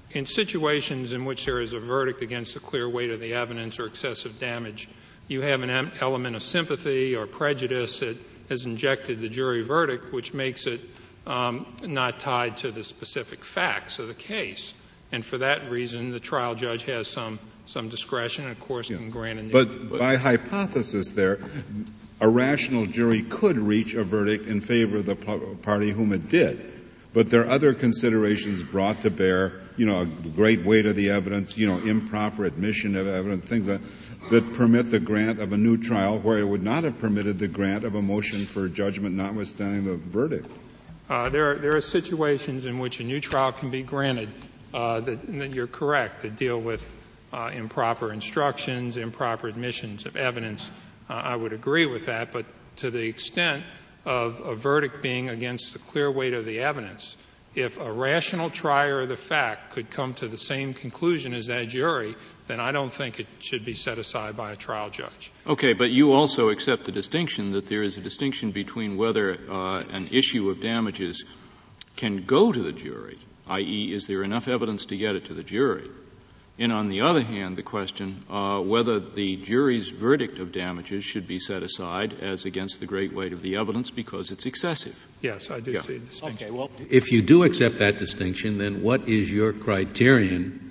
in 0.10 0.26
situations 0.26 1.14
in 1.14 1.24
which 1.26 1.46
there 1.46 1.62
is 1.62 1.74
a 1.74 1.80
verdict 1.80 2.24
against 2.24 2.56
the 2.56 2.60
clear 2.60 2.90
weight 2.90 3.12
of 3.12 3.20
the 3.20 3.36
evidence 3.36 3.80
or 3.80 3.86
excessive 3.86 4.40
damage, 4.40 4.90
you 5.28 5.42
have 5.42 5.62
an 5.62 5.92
element 6.00 6.36
of 6.36 6.44
sympathy 6.44 7.16
or 7.16 7.28
prejudice 7.28 8.00
that 8.00 8.18
has 8.50 8.66
injected 8.66 9.20
the 9.20 9.30
jury 9.30 9.62
verdict, 9.62 10.14
which 10.14 10.34
makes 10.34 10.68
it 10.68 10.82
um, 11.26 11.66
not 11.84 12.20
tied 12.20 12.58
to 12.58 12.72
the 12.72 12.84
specific 12.84 13.44
facts 13.44 14.00
of 14.00 14.08
the 14.08 14.14
case. 14.14 14.74
And 15.12 15.24
for 15.24 15.40
that 15.40 15.70
reason, 15.70 16.12
the 16.12 16.20
trial 16.20 16.56
judge 16.56 16.84
has 16.86 17.08
some 17.08 17.40
some 17.66 17.90
discretion, 17.90 18.46
and 18.46 18.54
of 18.54 18.60
course, 18.62 18.90
yeah. 18.90 18.96
can 18.98 19.10
grant 19.10 19.40
a 19.40 19.44
new. 19.44 19.52
But, 19.52 19.90
but 19.90 20.00
by 20.00 20.16
hypothesis, 20.16 21.10
there, 21.10 21.40
a 22.22 22.28
rational 22.28 22.86
jury 22.86 23.22
could 23.24 23.58
reach 23.58 23.94
a 23.94 24.04
verdict 24.04 24.48
in 24.48 24.62
favor 24.62 24.98
of 24.98 25.06
the 25.06 25.16
party 25.16 25.92
whom 25.92 26.14
it 26.14 26.30
did. 26.30 26.74
But 27.14 27.30
there 27.30 27.42
are 27.42 27.50
other 27.50 27.74
considerations 27.74 28.64
brought 28.64 29.02
to 29.02 29.10
bear, 29.10 29.60
you 29.76 29.86
know, 29.86 30.02
a 30.02 30.06
great 30.06 30.64
weight 30.64 30.86
of 30.86 30.96
the 30.96 31.10
evidence, 31.10 31.58
you 31.58 31.68
know, 31.68 31.80
improper 31.80 32.46
admission 32.46 32.96
of 32.96 33.08
evidence, 33.08 33.46
things 33.46 33.68
like. 33.68 33.82
that 33.82 33.90
that 34.30 34.54
permit 34.54 34.92
the 34.92 35.00
grant 35.00 35.40
of 35.40 35.54
a 35.54 35.58
new 35.58 35.78
trial 35.78 36.20
where 36.20 36.38
it 36.38 36.46
would 36.46 36.64
not 36.64 36.84
have 36.84 37.00
permitted 37.00 37.40
the 37.40 37.48
grant 37.48 37.84
of 37.84 37.96
a 37.96 38.02
motion 38.02 38.46
for 38.46 38.68
judgment 38.68 39.16
notwithstanding 39.16 39.86
the 39.86 39.96
verdict? 39.96 40.50
Uh, 41.10 41.30
there, 41.30 41.52
are, 41.52 41.56
there 41.56 41.76
are 41.76 41.82
situations 41.82 42.66
in 42.66 42.80
which 42.80 43.00
a 43.00 43.04
new 43.04 43.22
trial 43.22 43.54
can 43.54 43.70
be 43.70 43.82
granted 43.84 44.30
uh, 44.74 45.00
that, 45.00 45.26
that, 45.40 45.54
you're 45.54 45.68
correct 45.68 46.24
that 46.24 46.36
deal 46.36 46.60
with 46.60 46.96
uh, 47.32 47.50
improper 47.54 48.12
instructions, 48.12 48.98
improper 48.98 49.48
admissions 49.48 50.06
of 50.06 50.18
evidence. 50.18 50.70
Uh, 51.10 51.14
I 51.14 51.36
would 51.36 51.54
agree 51.54 51.86
with 51.86 52.08
that, 52.08 52.34
but 52.34 52.46
to 52.78 52.92
the 52.92 53.06
extent 53.08 53.64
of 54.04 54.42
a 54.42 54.56
verdict 54.56 55.02
being 55.02 55.30
against 55.30 55.74
the 55.74 55.80
clear 55.80 56.12
weight 56.12 56.34
of 56.34 56.46
the 56.46 56.60
evidence, 56.60 57.16
if 57.58 57.80
a 57.80 57.92
rational 57.92 58.52
trier 58.52 59.02
of 59.02 59.10
the 59.10 59.18
fact 59.18 59.72
could 59.72 59.90
come 59.90 60.14
to 60.14 60.28
the 60.28 60.38
same 60.38 60.76
conclusion 60.76 61.34
as 61.34 61.48
that 61.48 61.68
jury, 61.68 62.16
then 62.46 62.60
I 62.60 62.72
don't 62.72 62.94
think 62.94 63.20
it 63.20 63.28
should 63.40 63.66
be 63.66 63.74
set 63.74 63.98
aside 63.98 64.38
by 64.38 64.52
a 64.52 64.56
trial 64.56 64.92
judge. 64.92 65.32
Okay, 65.48 65.74
but 65.74 65.90
you 65.90 66.14
also 66.14 66.50
accept 66.50 66.84
the 66.84 66.92
distinction 66.92 67.54
that 67.54 67.66
there 67.66 67.82
is 67.82 67.98
a 67.98 68.02
distinction 68.02 68.52
between 68.52 68.96
whether 68.96 69.36
uh, 69.50 69.80
an 69.80 70.08
issue 70.12 70.52
of 70.52 70.62
damages 70.62 71.26
can 71.96 72.26
go 72.26 72.52
to 72.52 72.62
the 72.62 72.72
jury, 72.72 73.18
i.e., 73.48 73.92
is 73.92 74.06
there 74.06 74.24
enough 74.24 74.48
evidence 74.48 74.86
to 74.86 74.98
get 74.98 75.16
it 75.16 75.26
to 75.26 75.34
the 75.34 75.44
jury, 75.44 75.90
and 76.60 76.72
on 76.72 76.88
the 76.88 77.02
other 77.02 77.22
hand, 77.22 77.56
the 77.56 77.64
question 77.64 78.24
uh, 78.30 78.60
whether 78.60 79.00
the 79.00 79.36
jury's 79.36 79.90
verdict 79.90 80.40
of 80.40 80.52
damages 80.52 81.04
should 81.04 81.28
be 81.28 81.38
set 81.38 81.62
aside 81.62 82.14
as 82.22 82.46
against 82.46 82.80
the 82.80 82.88
great 82.88 83.14
weight 83.14 83.32
of 83.34 83.44
the 83.44 83.58
evidence 83.58 83.92
because 83.92 84.32
it's 84.32 84.48
excessive. 84.48 84.98
Yes, 85.22 85.52
I 85.52 85.60
do 85.60 85.72
yeah. 85.72 85.82
see 85.82 85.98
a 85.98 86.00
distinction. 86.00 86.48
Okay, 86.48 86.52
well, 86.52 86.72
if 86.90 87.12
you 87.12 87.22
do 87.22 87.44
accept 87.44 87.80
that 87.80 88.00
distinction, 88.00 88.58
then 88.58 88.82
what 88.82 89.08
is 89.08 89.32
your 89.32 89.54
criterion 89.54 90.68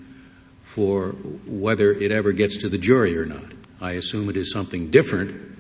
for 0.63 1.11
whether 1.11 1.93
it 1.93 2.11
ever 2.11 2.33
gets 2.33 2.59
to 2.59 2.69
the 2.69 2.79
jury 2.79 3.17
or 3.17 3.27
not? 3.27 3.45
I 3.81 3.93
assume 3.93 4.29
it 4.29 4.37
is 4.37 4.51
something 4.51 4.91
different, 4.91 5.57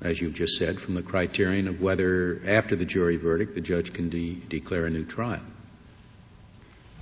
as 0.00 0.20
you've 0.20 0.34
just 0.34 0.56
said, 0.56 0.80
from 0.80 0.94
the 0.94 1.02
criterion 1.02 1.66
of 1.66 1.80
whether 1.80 2.40
after 2.46 2.76
the 2.76 2.84
jury 2.84 3.16
verdict 3.16 3.56
the 3.56 3.60
judge 3.60 3.92
can 3.92 4.08
de- 4.08 4.34
declare 4.34 4.86
a 4.86 4.90
new 4.90 5.04
trial. 5.04 5.42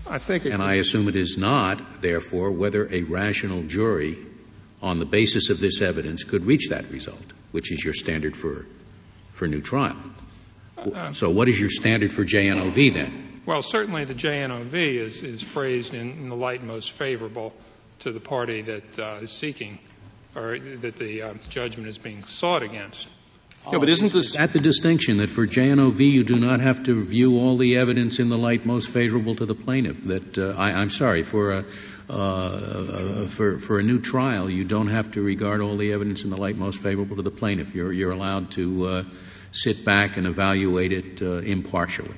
I 0.09 0.19
think 0.19 0.45
and 0.45 0.63
I 0.63 0.75
assume 0.75 1.09
it 1.09 1.17
is 1.17 1.37
not, 1.37 2.03
therefore, 2.03 2.51
whether 2.51 2.89
a 2.91 3.03
rational 3.03 3.63
jury, 3.63 4.19
on 4.83 4.99
the 4.99 5.05
basis 5.05 5.51
of 5.51 5.61
this 5.61 5.81
evidence, 5.83 6.25
could 6.25 6.45
reach 6.47 6.71
that 6.71 6.91
result, 6.91 7.25
which 7.53 7.71
is 7.71 7.85
your 7.85 7.95
standard 7.95 8.37
for, 8.37 8.67
for 9.33 9.47
new 9.47 9.61
trial. 9.61 9.97
Uh, 10.77 11.13
so, 11.13 11.31
what 11.31 11.49
is 11.49 11.61
your 11.61 11.69
standard 11.69 12.13
for 12.13 12.25
JNOV 12.25 12.95
then? 12.95 13.43
Well, 13.45 13.63
certainly 13.63 14.05
the 14.05 14.15
JNOV 14.15 14.75
is, 14.75 15.23
is 15.23 15.43
phrased 15.43 15.95
in, 15.95 16.11
in 16.13 16.29
the 16.29 16.37
light 16.37 16.63
most 16.63 16.93
favorable 16.93 17.53
to 18.01 18.13
the 18.13 18.21
party 18.21 18.63
that 18.63 18.99
uh, 18.99 19.19
is 19.23 19.31
seeking 19.31 19.79
or 20.35 20.59
that 20.59 20.97
the 20.97 21.23
uh, 21.23 21.35
judgment 21.49 21.89
is 21.89 21.99
being 21.99 22.25
sought 22.25 22.63
against. 22.63 23.09
Yeah, 23.71 23.79
but 23.79 23.89
isn't 23.91 24.13
this 24.13 24.37
at 24.37 24.53
the 24.53 24.59
distinction 24.59 25.19
that 25.19 25.29
for 25.29 25.47
JNOV 25.47 26.01
you 26.01 26.25
do 26.25 26.39
not 26.39 26.61
have 26.61 26.85
to 26.85 27.05
view 27.05 27.39
all 27.39 27.59
the 27.59 27.77
evidence 27.77 28.19
in 28.19 28.31
the 28.31 28.39
light 28.39 28.65
most 28.65 28.89
favorable 28.89 29.35
to 29.35 29.45
the 29.45 29.55
plaintiff? 29.55 30.05
That 30.05 30.39
uh, 30.39 30.55
I, 30.57 30.83
am 30.83 30.89
sorry 30.89 31.23
for 31.23 31.53
a 31.53 31.65
uh, 32.09 32.13
uh, 32.13 33.27
for 33.27 33.59
for 33.59 33.79
a 33.79 33.83
new 33.83 34.01
trial 34.01 34.51
you 34.51 34.65
don't 34.65 34.89
have 34.89 35.13
to 35.13 35.23
regard 35.23 35.61
all 35.61 35.77
the 35.77 35.93
evidence 35.93 36.25
in 36.25 36.31
the 36.31 36.37
light 36.37 36.57
most 36.57 36.81
favorable 36.81 37.17
to 37.17 37.23
the 37.23 37.31
plaintiff. 37.31 37.75
You're 37.75 37.93
you're 37.93 38.13
allowed 38.13 38.51
to 38.53 38.87
uh, 38.87 39.05
sit 39.53 39.85
back 39.85 40.17
and 40.17 40.27
evaluate 40.27 40.93
it 40.93 41.23
uh, 41.23 41.37
impartially. 41.37 42.17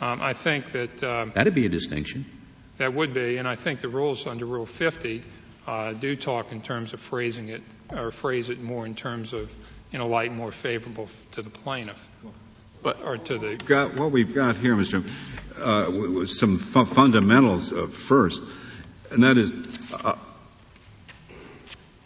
Um, 0.00 0.20
I 0.20 0.32
think 0.32 0.72
that 0.72 1.04
um, 1.04 1.32
that'd 1.34 1.54
be 1.54 1.66
a 1.66 1.68
distinction. 1.68 2.24
That 2.78 2.94
would 2.94 3.12
be, 3.12 3.36
and 3.36 3.46
I 3.46 3.54
think 3.54 3.82
the 3.82 3.88
rules 3.88 4.26
under 4.26 4.46
Rule 4.46 4.66
50 4.66 5.22
uh, 5.66 5.92
do 5.92 6.16
talk 6.16 6.50
in 6.50 6.60
terms 6.60 6.92
of 6.92 7.00
phrasing 7.00 7.50
it 7.50 7.62
or 7.94 8.10
phrase 8.10 8.50
it 8.50 8.60
more 8.60 8.86
in 8.86 8.94
terms 8.94 9.32
of 9.32 9.52
in 9.92 10.00
a 10.00 10.06
light 10.06 10.32
more 10.32 10.52
favorable 10.52 11.08
to 11.32 11.42
the 11.42 11.50
plaintiff. 11.50 12.10
But, 12.82 13.00
or 13.02 13.16
to 13.16 13.38
the 13.38 13.56
got, 13.56 13.98
what 13.98 14.10
we've 14.10 14.34
got 14.34 14.56
here, 14.56 14.74
Mr. 14.74 15.08
Uh, 15.56 16.26
some 16.26 16.58
fu- 16.58 16.84
fundamentals 16.84 17.72
uh, 17.72 17.86
first, 17.86 18.42
and 19.12 19.22
that 19.22 19.36
is 19.36 19.52
uh, 20.04 20.16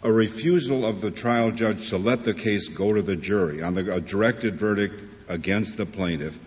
a 0.03 0.11
refusal 0.11 0.85
of 0.85 1.01
the 1.01 1.09
trial 1.09 1.49
judge 1.49 1.89
to 1.89 1.97
let 1.97 2.23
the 2.23 2.35
case 2.35 2.67
go 2.67 2.93
to 2.93 3.01
the 3.01 3.15
jury 3.15 3.63
on 3.63 3.73
the, 3.73 3.95
a 3.95 3.99
directed 3.99 4.59
verdict 4.59 5.01
against 5.27 5.77
the 5.77 5.85
plaintiff, 5.87 6.37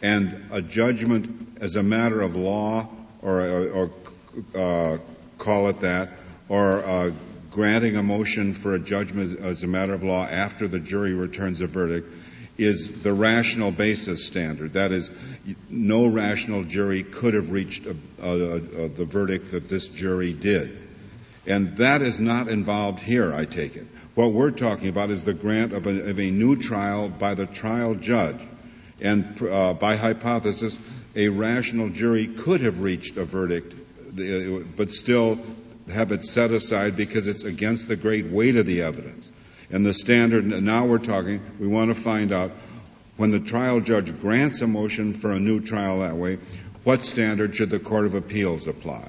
and 0.00 0.44
a 0.52 0.62
judgment 0.62 1.58
as 1.60 1.74
a 1.74 1.82
matter 1.82 2.20
of 2.20 2.36
law, 2.36 2.88
or, 3.20 3.40
or 3.40 3.90
uh, 4.54 4.98
call 5.38 5.68
it 5.68 5.80
that, 5.80 6.10
or 6.48 6.84
uh, 6.84 7.10
granting 7.52 7.96
a 7.96 8.02
motion 8.02 8.54
for 8.54 8.72
a 8.72 8.78
judgment 8.78 9.38
as 9.40 9.62
a 9.62 9.66
matter 9.66 9.92
of 9.92 10.02
law 10.02 10.24
after 10.24 10.66
the 10.66 10.80
jury 10.80 11.12
returns 11.12 11.60
a 11.60 11.66
verdict 11.66 12.10
is 12.58 13.02
the 13.02 13.12
rational 13.12 13.70
basis 13.70 14.26
standard. 14.26 14.72
That 14.72 14.90
is, 14.90 15.10
no 15.68 16.06
rational 16.06 16.64
jury 16.64 17.02
could 17.02 17.34
have 17.34 17.50
reached 17.50 17.86
a, 17.86 17.96
a, 18.22 18.56
a, 18.56 18.88
the 18.88 19.04
verdict 19.04 19.52
that 19.52 19.68
this 19.68 19.88
jury 19.88 20.32
did. 20.32 20.78
And 21.46 21.76
that 21.78 22.02
is 22.02 22.18
not 22.18 22.48
involved 22.48 23.00
here, 23.00 23.34
I 23.34 23.44
take 23.44 23.76
it. 23.76 23.86
What 24.14 24.32
we're 24.32 24.50
talking 24.50 24.88
about 24.88 25.10
is 25.10 25.24
the 25.24 25.34
grant 25.34 25.72
of 25.72 25.86
a, 25.86 26.10
of 26.10 26.18
new 26.18 26.56
trial 26.56 27.08
by 27.08 27.34
the 27.34 27.46
trial 27.46 27.94
judge. 27.94 28.40
And 29.00 29.42
uh, 29.42 29.74
by 29.74 29.96
hypothesis, 29.96 30.78
a 31.16 31.28
rational 31.28 31.88
jury 31.88 32.28
could 32.28 32.60
have 32.60 32.80
reached 32.80 33.16
a 33.16 33.24
verdict, 33.24 33.74
but 34.76 34.90
still 34.90 35.38
have 35.90 36.12
it 36.12 36.24
set 36.24 36.50
aside 36.50 36.96
because 36.96 37.26
it's 37.26 37.44
against 37.44 37.88
the 37.88 37.96
great 37.96 38.26
weight 38.26 38.56
of 38.56 38.66
the 38.66 38.82
evidence. 38.82 39.30
And 39.70 39.84
the 39.86 39.94
standard, 39.94 40.44
now 40.44 40.86
we're 40.86 40.98
talking, 40.98 41.40
we 41.58 41.66
want 41.66 41.94
to 41.94 42.00
find 42.00 42.32
out 42.32 42.52
when 43.16 43.30
the 43.30 43.40
trial 43.40 43.80
judge 43.80 44.18
grants 44.20 44.60
a 44.60 44.66
motion 44.66 45.14
for 45.14 45.32
a 45.32 45.40
new 45.40 45.60
trial 45.60 46.00
that 46.00 46.16
way, 46.16 46.38
what 46.84 47.02
standard 47.02 47.54
should 47.54 47.70
the 47.70 47.78
Court 47.78 48.06
of 48.06 48.14
Appeals 48.14 48.66
apply? 48.66 49.08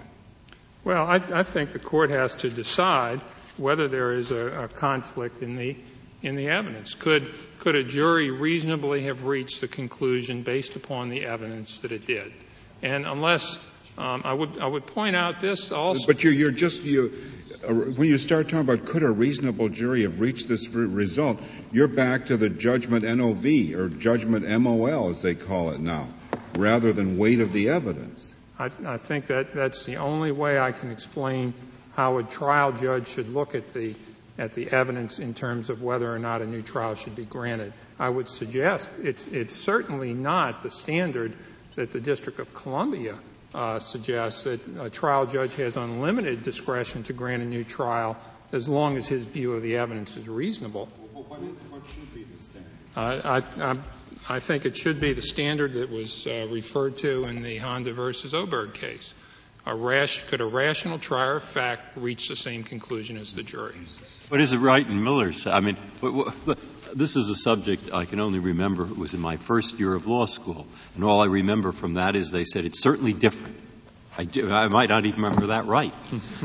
Well, 0.84 1.05
I, 1.05 1.15
I 1.15 1.43
think 1.43 1.71
the 1.71 1.80
court 1.80 2.09
has 2.09 2.36
to 2.38 2.49
decide 2.49 3.21
whether 3.57 3.88
there 3.88 4.13
is 4.13 4.32
a, 4.32 4.63
a 4.63 4.67
conflict 4.67 5.41
in 5.41 5.55
the 5.55 5.78
in 6.21 6.36
the 6.36 6.49
evidence. 6.49 6.93
Could 6.93 7.34
could 7.59 7.76
a 7.76 7.84
jury 7.84 8.32
reasonably 8.32 9.03
have 9.03 9.24
reached 9.24 9.61
the 9.61 9.67
conclusion 9.67 10.41
based 10.41 10.76
upon 10.76 11.09
the 11.09 11.26
evidence 11.26 11.80
that 11.80 11.91
it 11.91 12.05
did? 12.05 12.34
And 12.82 13.05
unless 13.05 13.57
um, 13.97 14.21
I 14.25 14.33
would 14.33 14.59
I 14.59 14.67
would 14.67 14.87
point 14.87 15.15
out 15.15 15.39
this 15.39 15.71
also. 15.71 16.07
But 16.07 16.23
you're, 16.23 16.33
you're 16.33 16.51
just 16.51 16.83
you 16.83 17.13
uh, 17.63 17.73
when 17.73 18.07
you 18.07 18.17
start 18.17 18.47
talking 18.47 18.59
about 18.59 18.85
could 18.85 19.03
a 19.03 19.11
reasonable 19.11 19.69
jury 19.69 20.03
have 20.03 20.19
reached 20.19 20.47
this 20.47 20.67
result, 20.69 21.39
you're 21.71 21.87
back 21.87 22.27
to 22.27 22.37
the 22.37 22.49
judgment 22.49 23.05
NOV 23.05 23.75
or 23.75 23.89
judgment 23.89 24.47
MOL 24.61 25.09
as 25.09 25.21
they 25.21 25.35
call 25.35 25.71
it 25.71 25.79
now, 25.79 26.07
rather 26.55 26.91
than 26.91 27.17
weight 27.17 27.39
of 27.39 27.53
the 27.53 27.69
evidence. 27.69 28.33
I, 28.57 28.71
I 28.85 28.97
think 28.97 29.27
that 29.27 29.53
that's 29.53 29.85
the 29.85 29.97
only 29.97 30.31
way 30.31 30.59
I 30.59 30.71
can 30.71 30.91
explain 30.91 31.53
how 31.93 32.17
a 32.17 32.23
trial 32.23 32.71
judge 32.71 33.07
should 33.07 33.29
look 33.29 33.55
at 33.55 33.73
the 33.73 33.95
at 34.37 34.53
the 34.53 34.67
evidence 34.71 35.19
in 35.19 35.35
terms 35.35 35.69
of 35.69 35.83
whether 35.83 36.11
or 36.11 36.17
not 36.17 36.41
a 36.41 36.47
new 36.47 36.63
trial 36.63 36.95
should 36.95 37.15
be 37.15 37.25
granted. 37.25 37.71
I 37.99 38.09
would 38.09 38.27
suggest 38.27 38.89
it's 39.01 39.27
it's 39.27 39.53
certainly 39.53 40.13
not 40.13 40.63
the 40.63 40.71
standard 40.71 41.33
that 41.75 41.91
the 41.91 42.01
District 42.01 42.39
of 42.39 42.53
Columbia 42.53 43.17
uh, 43.54 43.80
suggests 43.80 44.43
that 44.43 44.62
a 44.80 44.89
trial 44.89 45.26
judge 45.26 45.56
has 45.56 45.78
unlimited 45.78 46.43
discretion 46.43 47.04
to 47.04 47.14
grant 47.14 47.43
a 47.43 47.45
new 47.45 47.64
trial 47.64 48.18
as 48.51 48.70
long 48.70 48.97
as 48.97 49.08
his 49.08 49.26
view 49.26 49.54
of 49.54 49.62
the 49.62 49.78
evidence 49.78 50.18
is 50.18 50.30
reasonable. 50.30 50.88
what, 51.14 51.41
is, 51.41 51.58
what 51.70 51.82
should 51.88 52.14
be 52.14 52.24
the 52.24 52.41
standard? 52.41 52.72
Uh, 52.95 53.41
I, 53.60 53.72
I, 53.72 54.36
I 54.36 54.39
think 54.39 54.66
it 54.66 54.78
should 54.78 54.99
be 54.99 55.14
the 55.14 55.22
standard 55.22 55.74
that 55.74 55.89
was 55.89 56.28
uh, 56.28 56.47
referred 56.49 56.97
to 56.97 57.24
in 57.24 57.41
the 57.41 57.58
Honda 57.58 57.93
versus 57.93 58.34
Oberg 58.34 58.74
case. 58.74 59.14
A 59.66 59.76
rash, 59.76 60.24
could 60.28 60.41
a 60.41 60.45
rational 60.45 60.99
trier 60.99 61.38
of 61.38 61.43
fact 61.43 61.95
reach 61.97 62.28
the 62.28 62.36
same 62.36 62.64
conclusion 62.64 63.18
as 63.18 63.34
the 63.34 63.43
jury? 63.43 63.76
What 64.28 64.41
is 64.41 64.51
it 64.51 64.58
Wright 64.58 64.86
and 64.86 65.04
Miller 65.04 65.32
say? 65.32 65.51
I 65.51 65.62
mean, 65.62 65.78
this 66.95 67.15
is 67.15 67.29
a 67.29 67.35
subject 67.35 67.91
I 67.93 68.05
can 68.05 68.19
only 68.19 68.39
remember 68.39 68.85
it 68.85 68.97
was 68.97 69.13
in 69.13 69.19
my 69.19 69.37
first 69.37 69.79
year 69.79 69.93
of 69.93 70.07
law 70.07 70.25
school. 70.25 70.67
And 70.95 71.03
all 71.03 71.21
I 71.21 71.25
remember 71.25 71.71
from 71.71 71.95
that 71.95 72.15
is 72.15 72.31
they 72.31 72.45
said 72.45 72.65
it's 72.65 72.81
certainly 72.81 73.13
different 73.13 73.55
I, 74.15 74.25
do, 74.25 74.51
I 74.51 74.67
might 74.67 74.89
not 74.89 75.05
even 75.05 75.23
remember 75.23 75.47
that 75.47 75.65
right. 75.65 75.93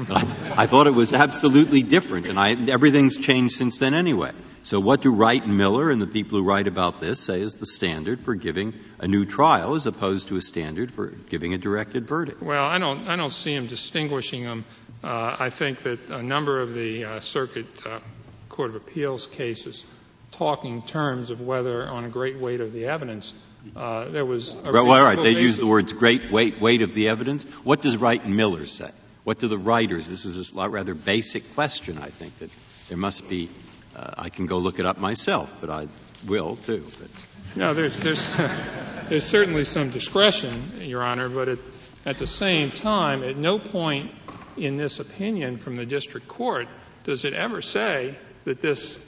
I, 0.08 0.54
I, 0.62 0.66
thought 0.66 0.86
it 0.86 0.94
was 0.94 1.12
absolutely 1.12 1.82
different, 1.82 2.26
and 2.26 2.38
I, 2.38 2.52
everything's 2.52 3.18
changed 3.18 3.54
since 3.54 3.78
then 3.78 3.92
anyway. 3.92 4.32
So, 4.62 4.80
what 4.80 5.02
do 5.02 5.12
Wright 5.12 5.42
and 5.42 5.58
Miller 5.58 5.90
and 5.90 6.00
the 6.00 6.06
people 6.06 6.38
who 6.38 6.44
write 6.44 6.66
about 6.66 7.00
this 7.00 7.20
say 7.20 7.42
is 7.42 7.56
the 7.56 7.66
standard 7.66 8.20
for 8.20 8.34
giving 8.34 8.72
a 8.98 9.06
new 9.06 9.26
trial, 9.26 9.74
as 9.74 9.84
opposed 9.84 10.28
to 10.28 10.36
a 10.36 10.40
standard 10.40 10.90
for 10.90 11.08
giving 11.08 11.52
a 11.52 11.58
directed 11.58 12.08
verdict? 12.08 12.42
Well, 12.42 12.64
I 12.64 12.78
don't, 12.78 13.06
I 13.06 13.16
don't 13.16 13.32
see 13.32 13.54
them 13.54 13.66
distinguishing 13.66 14.44
them. 14.44 14.64
Uh, 15.04 15.36
I 15.38 15.50
think 15.50 15.80
that 15.80 16.08
a 16.08 16.22
number 16.22 16.60
of 16.60 16.72
the 16.72 17.04
uh, 17.04 17.20
Circuit 17.20 17.66
uh, 17.84 18.00
Court 18.48 18.70
of 18.70 18.76
Appeals 18.76 19.26
cases 19.26 19.84
talk 20.32 20.64
in 20.64 20.82
terms 20.82 21.30
of 21.30 21.40
whether, 21.40 21.88
on 21.88 22.04
a 22.04 22.08
great 22.08 22.38
weight 22.38 22.60
of 22.60 22.72
the 22.72 22.86
evidence, 22.86 23.34
uh, 23.74 24.08
there 24.08 24.24
was 24.24 24.54
a 24.54 24.72
well, 24.72 24.90
all 24.90 25.02
right. 25.02 25.20
They 25.20 25.40
use 25.40 25.56
the 25.56 25.66
words 25.66 25.92
great 25.92 26.30
weight, 26.30 26.60
weight 26.60 26.82
of 26.82 26.94
the 26.94 27.08
evidence. 27.08 27.44
What 27.64 27.82
does 27.82 27.96
Wright 27.96 28.22
and 28.22 28.36
Miller 28.36 28.66
say? 28.66 28.90
What 29.24 29.38
do 29.38 29.48
the 29.48 29.58
writers? 29.58 30.08
This 30.08 30.24
is 30.24 30.54
a 30.56 30.68
rather 30.68 30.94
basic 30.94 31.54
question. 31.54 31.98
I 31.98 32.08
think 32.08 32.38
that 32.38 32.50
there 32.88 32.98
must 32.98 33.28
be. 33.28 33.50
Uh, 33.94 34.14
I 34.16 34.28
can 34.28 34.46
go 34.46 34.58
look 34.58 34.78
it 34.78 34.86
up 34.86 34.98
myself, 34.98 35.52
but 35.60 35.70
I 35.70 35.88
will 36.26 36.56
too. 36.56 36.86
But. 36.98 37.08
No, 37.56 37.74
there's 37.74 37.98
there's 38.00 38.34
there's 39.08 39.26
certainly 39.26 39.64
some 39.64 39.90
discretion, 39.90 40.80
Your 40.80 41.02
Honor, 41.02 41.28
but 41.28 41.48
at, 41.48 41.58
at 42.06 42.18
the 42.18 42.26
same 42.26 42.70
time, 42.70 43.22
at 43.22 43.36
no 43.36 43.58
point 43.58 44.12
in 44.56 44.76
this 44.76 45.00
opinion 45.00 45.56
from 45.56 45.76
the 45.76 45.86
district 45.86 46.28
court 46.28 46.68
does 47.04 47.24
it 47.24 47.32
ever 47.32 47.62
say 47.62 48.16
that 48.44 48.60
this 48.60 48.98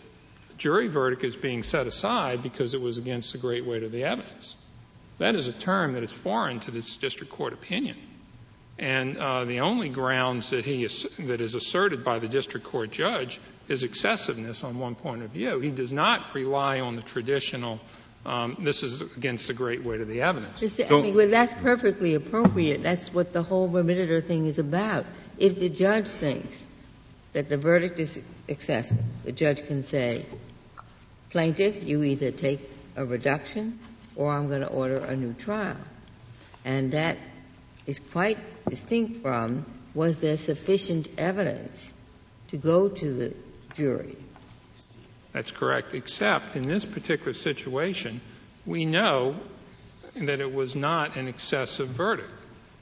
jury 0.61 0.89
verdict 0.89 1.25
is 1.25 1.35
being 1.35 1.63
set 1.63 1.87
aside 1.87 2.43
because 2.43 2.75
it 2.75 2.81
was 2.81 2.99
against 2.99 3.33
the 3.33 3.39
great 3.39 3.67
weight 3.67 3.83
of 3.83 3.91
the 3.91 4.05
evidence. 4.05 4.57
That 5.19 5.35
is 5.35 5.49
a 5.49 5.53
term 5.53 5.95
that 5.95 6.03
is 6.03 6.13
foreign 6.13 6.61
to 6.61 6.71
this 6.71 6.97
district 6.97 7.33
court 7.33 7.53
opinion. 7.53 7.97
And 8.79 9.19
uh, 9.19 9.45
the 9.45 9.61
only 9.61 9.89
grounds 9.89 10.51
that 10.51 10.65
he 10.65 10.85
is, 10.85 11.07
that 11.19 11.41
is 11.41 11.55
asserted 11.55 12.05
by 12.05 12.19
the 12.19 12.29
district 12.29 12.65
court 12.67 12.91
judge 12.91 13.41
is 13.69 13.85
excessiveness 13.85 14.65
on 14.65 14.79
one 14.79 14.95
point 14.95 15.23
of 15.23 15.31
view. 15.31 15.61
He 15.61 15.71
does 15.71 15.93
not 15.93 16.35
rely 16.35 16.81
on 16.81 16.97
the 16.97 17.03
traditional. 17.03 17.81
Um, 18.25 18.57
this 18.61 18.83
is 18.83 19.01
against 19.01 19.49
the 19.49 19.55
great 19.55 19.83
weight 19.83 20.01
of 20.01 20.09
the 20.09 20.23
evidence. 20.23 20.63
Mr. 20.63 20.89
So, 20.89 20.99
I 20.99 21.03
mean, 21.03 21.15
well, 21.15 21.29
that's 21.29 21.55
perfectly 21.55 22.15
appropriate. 22.15 22.83
That's 22.83 23.13
what 23.13 23.33
the 23.33 23.43
whole 23.43 23.69
remittitur 23.69 24.23
thing 24.23 24.47
is 24.47 24.59
about. 24.59 25.07
If 25.39 25.59
the 25.59 25.71
judge 25.71 26.09
thinks 26.09 26.67
that 27.33 27.49
the 27.49 27.57
verdict 27.57 28.01
is 28.01 28.20
excessive, 28.49 28.99
the 29.24 29.33
judge 29.33 29.66
can 29.66 29.83
say, 29.83 30.26
plaintiff, 31.31 31.85
you 31.85 32.03
either 32.03 32.31
take 32.31 32.61
a 32.97 33.05
reduction 33.05 33.78
or 34.16 34.33
I'm 34.33 34.49
going 34.49 34.62
to 34.62 34.68
order 34.68 34.99
a 34.99 35.16
new 35.16 35.33
trial. 35.33 35.76
And 36.64 36.93
that 36.93 37.16
is 37.87 37.99
quite 37.99 38.39
distinct 38.66 39.22
from 39.22 39.64
was 39.95 40.20
there 40.20 40.37
sufficient 40.37 41.09
evidence 41.18 41.93
to 42.49 42.57
go 42.57 42.89
to 42.89 43.14
the 43.14 43.35
jury? 43.74 44.16
That's 45.33 45.53
correct, 45.53 45.95
except 45.95 46.57
in 46.57 46.66
this 46.66 46.85
particular 46.85 47.33
situation, 47.33 48.20
we 48.66 48.85
know 48.85 49.37
that 50.14 50.41
it 50.41 50.53
was 50.53 50.74
not 50.74 51.16
an 51.16 51.28
excessive 51.28 51.89
verdict. 51.89 52.31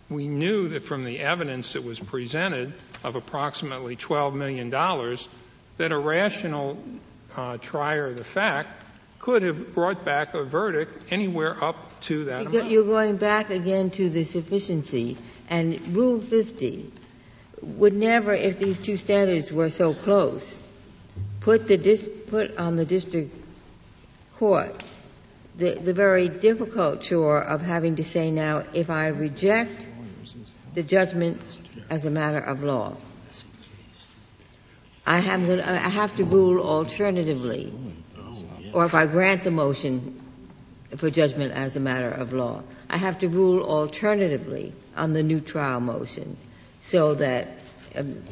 We 0.09 0.27
knew 0.27 0.71
that 0.71 0.85
from 0.85 1.05
the 1.05 1.21
evidence 1.21 1.75
that 1.75 1.85
was 1.85 2.01
presented 2.01 2.73
of 3.05 3.17
approximately 3.17 3.97
$12 3.97 4.35
million 4.35 4.71
that 4.71 5.93
a 5.93 5.99
rational 5.99 6.79
uh, 7.37 7.57
trier 7.59 8.07
of 8.07 8.17
the 8.17 8.25
fact 8.25 8.71
could 9.19 9.43
have 9.43 9.73
brought 9.75 10.05
back 10.05 10.35
a 10.35 10.45
verdict 10.45 11.13
anywhere 11.13 11.63
up 11.63 12.01
to 12.01 12.27
that 12.27 12.47
amount. 12.47 12.71
You're 12.71 12.85
going 12.85 13.17
back 13.17 13.51
again 13.51 13.91
to 13.93 14.09
the 14.09 14.25
sufficiency. 14.25 15.17
And 15.51 15.97
Rule 15.97 16.21
50 16.21 16.91
would 17.63 17.93
never, 17.93 18.33
if 18.33 18.59
these 18.59 18.79
two 18.79 18.97
standards 18.97 19.53
were 19.53 19.71
so 19.71 19.95
close, 19.95 20.63
put, 21.41 21.67
the 21.67 21.77
dis, 21.77 22.09
put 22.29 22.57
on 22.59 22.77
the 22.77 22.85
district 22.85 23.35
court 24.37 24.83
the, 25.59 25.75
the 25.75 25.93
very 25.93 26.29
difficult 26.29 27.01
chore 27.01 27.43
of 27.43 27.61
having 27.63 27.97
to 27.97 28.05
say 28.05 28.31
now, 28.31 28.63
if 28.73 28.91
I 28.91 29.09
reject 29.09 29.89
the 30.75 30.85
judgment 30.85 31.41
as 31.91 32.05
a 32.05 32.11
matter 32.11 32.39
of 32.39 32.63
law, 32.63 32.97
I 35.07 35.19
have, 35.21 35.49
I 35.51 35.89
have 35.89 36.17
to 36.17 36.25
rule 36.25 36.61
alternatively, 36.61 37.73
or 38.75 38.85
if 38.85 38.95
I 38.95 39.07
grant 39.07 39.43
the 39.43 39.51
motion 39.51 40.21
for 40.97 41.09
judgment 41.09 41.53
as 41.55 41.77
a 41.77 41.81
matter 41.81 42.11
of 42.11 42.33
law, 42.35 42.63
I 42.91 42.99
have 42.99 43.21
to 43.21 43.29
rule 43.29 43.63
alternatively 43.65 44.75
on 44.97 45.15
the 45.15 45.23
new 45.23 45.41
trial 45.41 45.81
motion, 45.81 46.37
so 46.83 47.15
that 47.15 47.49
um, 47.97 48.23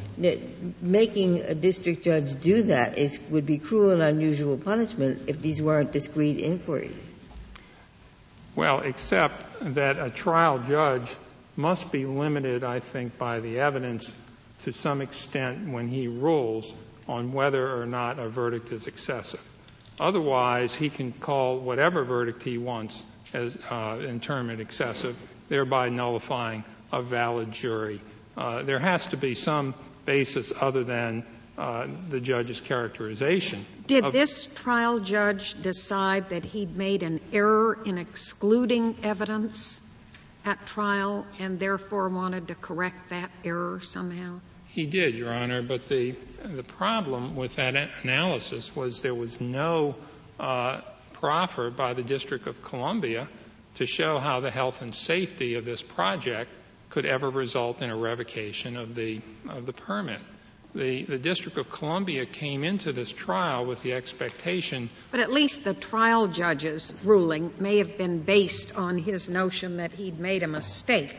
making 0.81 1.39
a 1.41 1.55
district 1.55 2.03
judge 2.03 2.39
do 2.39 2.61
that 2.63 2.97
is, 2.97 3.19
would 3.29 3.45
be 3.45 3.57
cruel 3.57 3.91
and 3.91 4.03
unusual 4.03 4.57
punishment 4.57 5.23
if 5.27 5.41
these 5.41 5.61
weren't 5.61 5.91
discrete 5.91 6.39
inquiries. 6.39 7.11
Well, 8.55 8.81
except 8.81 9.73
that 9.75 9.97
a 9.99 10.09
trial 10.09 10.59
judge 10.59 11.15
must 11.57 11.91
be 11.91 12.05
limited, 12.05 12.63
I 12.63 12.79
think, 12.79 13.17
by 13.17 13.39
the 13.39 13.59
evidence 13.59 14.13
to 14.59 14.71
some 14.71 15.01
extent 15.01 15.67
when 15.67 15.87
he 15.87 16.07
rules 16.07 16.73
on 17.07 17.33
whether 17.33 17.81
or 17.81 17.85
not 17.85 18.19
a 18.19 18.29
verdict 18.29 18.71
is 18.71 18.87
excessive. 18.87 19.41
Otherwise, 19.99 20.75
he 20.75 20.89
can 20.89 21.11
call 21.11 21.59
whatever 21.59 22.03
verdict 22.03 22.43
he 22.43 22.57
wants 22.57 23.03
as, 23.33 23.57
uh, 23.69 23.97
and 23.99 24.21
term 24.21 24.49
it 24.51 24.59
excessive, 24.59 25.15
thereby 25.49 25.89
nullifying 25.89 26.63
a 26.93 27.01
valid 27.01 27.51
jury. 27.51 27.99
Uh, 28.35 28.61
there 28.63 28.79
has 28.79 29.07
to 29.07 29.17
be 29.17 29.33
some 29.33 29.73
basis 30.05 30.53
other 30.59 30.83
than 30.83 31.25
uh, 31.57 31.87
the 32.09 32.21
judge's 32.21 32.61
characterization. 32.61 33.65
Did 33.87 34.05
of, 34.05 34.13
this 34.13 34.45
trial 34.45 34.99
judge 34.99 35.59
decide 35.59 36.29
that 36.29 36.45
he'd 36.45 36.77
made 36.77 37.01
an 37.01 37.19
error 37.33 37.79
in 37.83 37.97
excluding 37.97 38.97
evidence 39.01 39.81
at 40.47 40.65
trial 40.65 41.27
and 41.39 41.59
therefore 41.59 42.07
wanted 42.07 42.47
to 42.47 42.55
correct 42.55 43.09
that 43.09 43.29
error 43.43 43.79
somehow? 43.81 44.39
He 44.67 44.85
did, 44.85 45.15
Your 45.15 45.33
Honor, 45.33 45.61
but 45.61 45.87
the 45.89 46.15
the 46.43 46.63
problem 46.63 47.35
with 47.35 47.55
that 47.55 47.75
analysis 48.03 48.75
was 48.75 49.01
there 49.01 49.15
was 49.15 49.41
no 49.41 49.95
uh, 50.39 50.81
proffer 51.13 51.69
by 51.69 51.93
the 51.93 52.03
District 52.03 52.47
of 52.47 52.63
Columbia 52.63 53.27
to 53.75 53.85
show 53.85 54.17
how 54.19 54.39
the 54.39 54.51
health 54.51 54.81
and 54.81 54.93
safety 54.93 55.55
of 55.55 55.65
this 55.65 55.81
project 55.81 56.49
could 56.89 57.05
ever 57.05 57.29
result 57.29 57.81
in 57.81 57.89
a 57.89 57.95
revocation 57.95 58.77
of 58.77 58.95
the 58.95 59.21
of 59.49 59.65
the 59.65 59.73
permit 59.73 60.21
the, 60.77 61.03
the 61.03 61.17
District 61.17 61.57
of 61.57 61.69
Columbia 61.69 62.25
came 62.25 62.63
into 62.63 62.93
this 62.93 63.11
trial 63.11 63.65
with 63.65 63.81
the 63.83 63.93
expectation. 63.93 64.89
But 65.11 65.19
at 65.19 65.31
least 65.31 65.63
the 65.63 65.73
trial 65.73 66.27
judge's 66.27 66.93
ruling 67.03 67.53
may 67.59 67.79
have 67.79 67.97
been 67.97 68.21
based 68.21 68.77
on 68.77 68.97
his 68.97 69.27
notion 69.27 69.77
that 69.77 69.91
he'd 69.91 70.19
made 70.19 70.43
a 70.43 70.47
mistake 70.47 71.15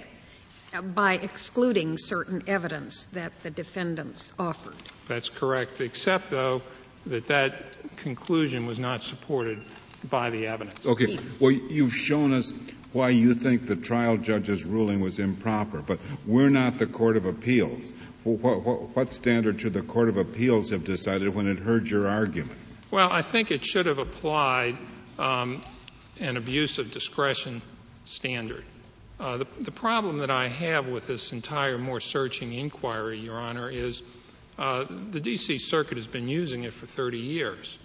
by 0.94 1.14
excluding 1.14 1.98
certain 1.98 2.44
evidence 2.46 3.06
that 3.06 3.32
the 3.42 3.50
defendants 3.50 4.32
offered. 4.38 4.76
That's 5.08 5.28
correct, 5.28 5.80
except, 5.80 6.30
though, 6.30 6.62
that 7.06 7.26
that 7.28 7.96
conclusion 7.96 8.66
was 8.66 8.78
not 8.78 9.02
supported 9.02 9.62
by 10.08 10.30
the 10.30 10.46
evidence. 10.46 10.86
Okay. 10.86 11.18
Well, 11.40 11.50
you've 11.50 11.94
shown 11.94 12.32
us 12.32 12.52
why 12.92 13.10
you 13.10 13.34
think 13.34 13.66
the 13.66 13.76
trial 13.76 14.16
judge's 14.16 14.64
ruling 14.64 15.00
was 15.00 15.18
improper, 15.18 15.82
but 15.82 15.98
we're 16.26 16.50
not 16.50 16.78
the 16.78 16.86
Court 16.86 17.16
of 17.16 17.26
Appeals 17.26 17.92
what, 18.36 19.12
standard 19.12 19.60
should 19.60 19.74
the 19.74 19.82
Court 19.82 20.08
of 20.08 20.16
Appeals 20.16 20.70
have 20.70 20.84
decided 20.84 21.34
when 21.34 21.46
it 21.46 21.58
heard 21.58 21.88
your 21.88 22.08
argument? 22.08 22.58
Well, 22.90 23.10
I 23.10 23.22
think 23.22 23.50
it 23.50 23.64
should 23.64 23.86
have 23.86 23.98
applied 23.98 24.76
um, 25.18 25.62
an 26.20 26.36
abuse 26.36 26.78
of 26.78 26.90
discretion 26.90 27.62
standard. 28.04 28.64
Uh, 29.20 29.38
the, 29.38 29.46
the, 29.60 29.72
problem 29.72 30.18
that 30.18 30.30
I 30.30 30.48
have 30.48 30.86
with 30.86 31.08
this 31.08 31.32
entire 31.32 31.76
more 31.76 31.98
searching 31.98 32.52
inquiry, 32.52 33.18
Your 33.18 33.36
Honor, 33.36 33.68
is 33.68 34.00
uh, 34.56 34.84
the 34.88 35.20
D.C. 35.20 35.58
Circuit 35.58 35.98
has 35.98 36.06
been 36.06 36.28
using 36.28 36.62
it 36.62 36.72
for 36.72 36.86
30 36.86 37.18
years. 37.18 37.78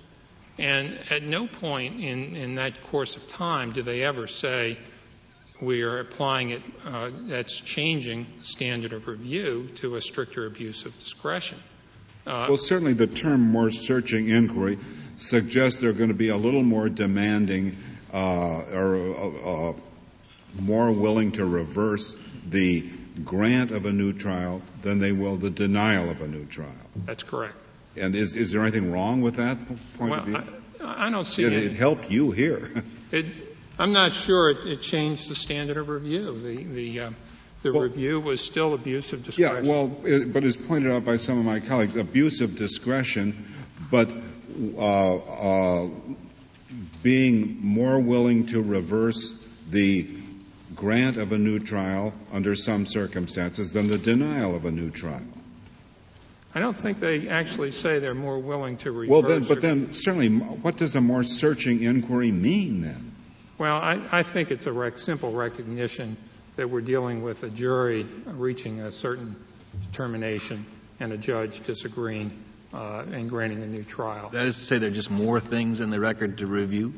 And 0.59 0.99
at 1.09 1.23
no 1.23 1.47
point 1.47 1.99
in, 1.99 2.35
in 2.35 2.55
that 2.55 2.81
course 2.83 3.15
of 3.15 3.27
time 3.27 3.71
do 3.71 3.81
they 3.81 4.03
ever 4.03 4.27
say, 4.27 4.77
we 5.61 5.81
are 5.83 5.99
applying 5.99 6.51
it, 6.51 6.61
uh, 6.85 7.11
that's 7.21 7.59
changing 7.59 8.27
standard 8.41 8.93
of 8.93 9.07
review 9.07 9.69
to 9.75 9.95
a 9.95 10.01
stricter 10.01 10.45
abuse 10.45 10.85
of 10.85 10.97
discretion. 10.99 11.59
Uh, 12.25 12.47
well, 12.49 12.57
certainly 12.57 12.93
the 12.93 13.07
term 13.07 13.41
more 13.41 13.69
searching 13.69 14.29
inquiry 14.29 14.77
suggests 15.17 15.81
they're 15.81 15.93
going 15.93 16.09
to 16.09 16.15
be 16.15 16.29
a 16.29 16.37
little 16.37 16.63
more 16.63 16.89
demanding 16.89 17.75
uh, 18.13 18.61
or 18.71 18.95
uh, 18.95 19.69
uh, 19.69 19.73
more 20.61 20.91
willing 20.91 21.33
to 21.33 21.45
reverse 21.45 22.15
the 22.47 22.89
grant 23.23 23.71
of 23.71 23.85
a 23.85 23.91
new 23.91 24.13
trial 24.13 24.61
than 24.81 24.99
they 24.99 25.11
will 25.11 25.35
the 25.35 25.49
denial 25.49 26.09
of 26.09 26.21
a 26.21 26.27
new 26.27 26.45
trial. 26.45 26.71
That's 27.05 27.23
correct. 27.23 27.55
And 27.95 28.15
is, 28.15 28.35
is 28.35 28.51
there 28.51 28.61
anything 28.61 28.91
wrong 28.91 29.21
with 29.21 29.35
that 29.35 29.57
point 29.97 30.11
well, 30.11 30.19
of 30.19 30.25
view? 30.25 30.43
I, 30.81 31.07
I 31.07 31.09
don't 31.09 31.25
see 31.25 31.43
it. 31.43 31.53
It, 31.53 31.63
it 31.65 31.73
helped 31.73 32.09
you 32.09 32.31
here. 32.31 32.71
it, 33.11 33.27
I'm 33.79 33.91
not 33.91 34.13
sure 34.13 34.49
it, 34.51 34.57
it 34.65 34.81
changed 34.81 35.29
the 35.29 35.35
standard 35.35 35.77
of 35.77 35.89
review. 35.89 36.39
The, 36.39 36.63
the, 36.63 36.99
uh, 36.99 37.11
the 37.63 37.73
well, 37.73 37.83
review 37.83 38.19
was 38.19 38.41
still 38.41 38.73
abuse 38.73 39.13
of 39.13 39.23
discretion. 39.23 39.65
Yeah, 39.65 39.71
well, 39.71 39.97
it, 40.03 40.31
but 40.31 40.43
as 40.43 40.55
pointed 40.57 40.91
out 40.91 41.05
by 41.05 41.17
some 41.17 41.39
of 41.39 41.45
my 41.45 41.59
colleagues, 41.59 41.95
abuse 41.95 42.41
of 42.41 42.55
discretion, 42.55 43.53
but 43.89 44.09
uh, 44.77 45.15
uh, 45.15 45.89
being 47.01 47.57
more 47.61 47.99
willing 47.99 48.45
to 48.47 48.61
reverse 48.61 49.33
the 49.69 50.07
grant 50.75 51.17
of 51.17 51.31
a 51.31 51.37
new 51.37 51.59
trial 51.59 52.13
under 52.31 52.55
some 52.55 52.85
circumstances 52.85 53.71
than 53.71 53.87
the 53.87 53.97
denial 53.97 54.55
of 54.55 54.65
a 54.65 54.71
new 54.71 54.89
trial. 54.89 55.21
I 56.55 56.59
don't 56.59 56.77
think 56.77 56.99
they 56.99 57.29
actually 57.29 57.71
say 57.71 57.97
they're 57.97 58.13
more 58.13 58.37
willing 58.37 58.77
to 58.77 58.91
reverse. 58.91 59.09
Well, 59.09 59.21
then, 59.23 59.43
but 59.43 59.61
then 59.61 59.93
certainly, 59.93 60.29
what 60.29 60.77
does 60.77 60.95
a 60.95 61.01
more 61.01 61.23
searching 61.23 61.81
inquiry 61.81 62.31
mean 62.31 62.81
then? 62.81 63.12
Well, 63.63 63.77
I, 63.77 64.01
I 64.11 64.23
think 64.23 64.51
it's 64.51 64.67
a 64.67 64.73
rec- 64.73 64.97
simple 64.97 65.31
recognition 65.31 66.17
that 66.57 66.69
we're 66.69 66.81
dealing 66.81 67.23
with 67.23 67.43
a 67.43 67.49
jury 67.49 68.05
reaching 68.25 68.81
a 68.81 68.91
certain 68.91 69.37
determination 69.83 70.65
and 70.99 71.13
a 71.13 71.17
judge 71.17 71.61
disagreeing 71.61 72.37
uh, 72.73 73.05
and 73.09 73.29
granting 73.29 73.63
a 73.63 73.65
new 73.65 73.83
trial. 73.83 74.27
That 74.31 74.47
is 74.47 74.57
to 74.57 74.65
say, 74.65 74.79
there 74.79 74.89
are 74.89 74.93
just 74.93 75.09
more 75.09 75.39
things 75.39 75.79
in 75.79 75.91
the 75.91 76.01
record 76.01 76.39
to 76.39 76.45
review. 76.45 76.93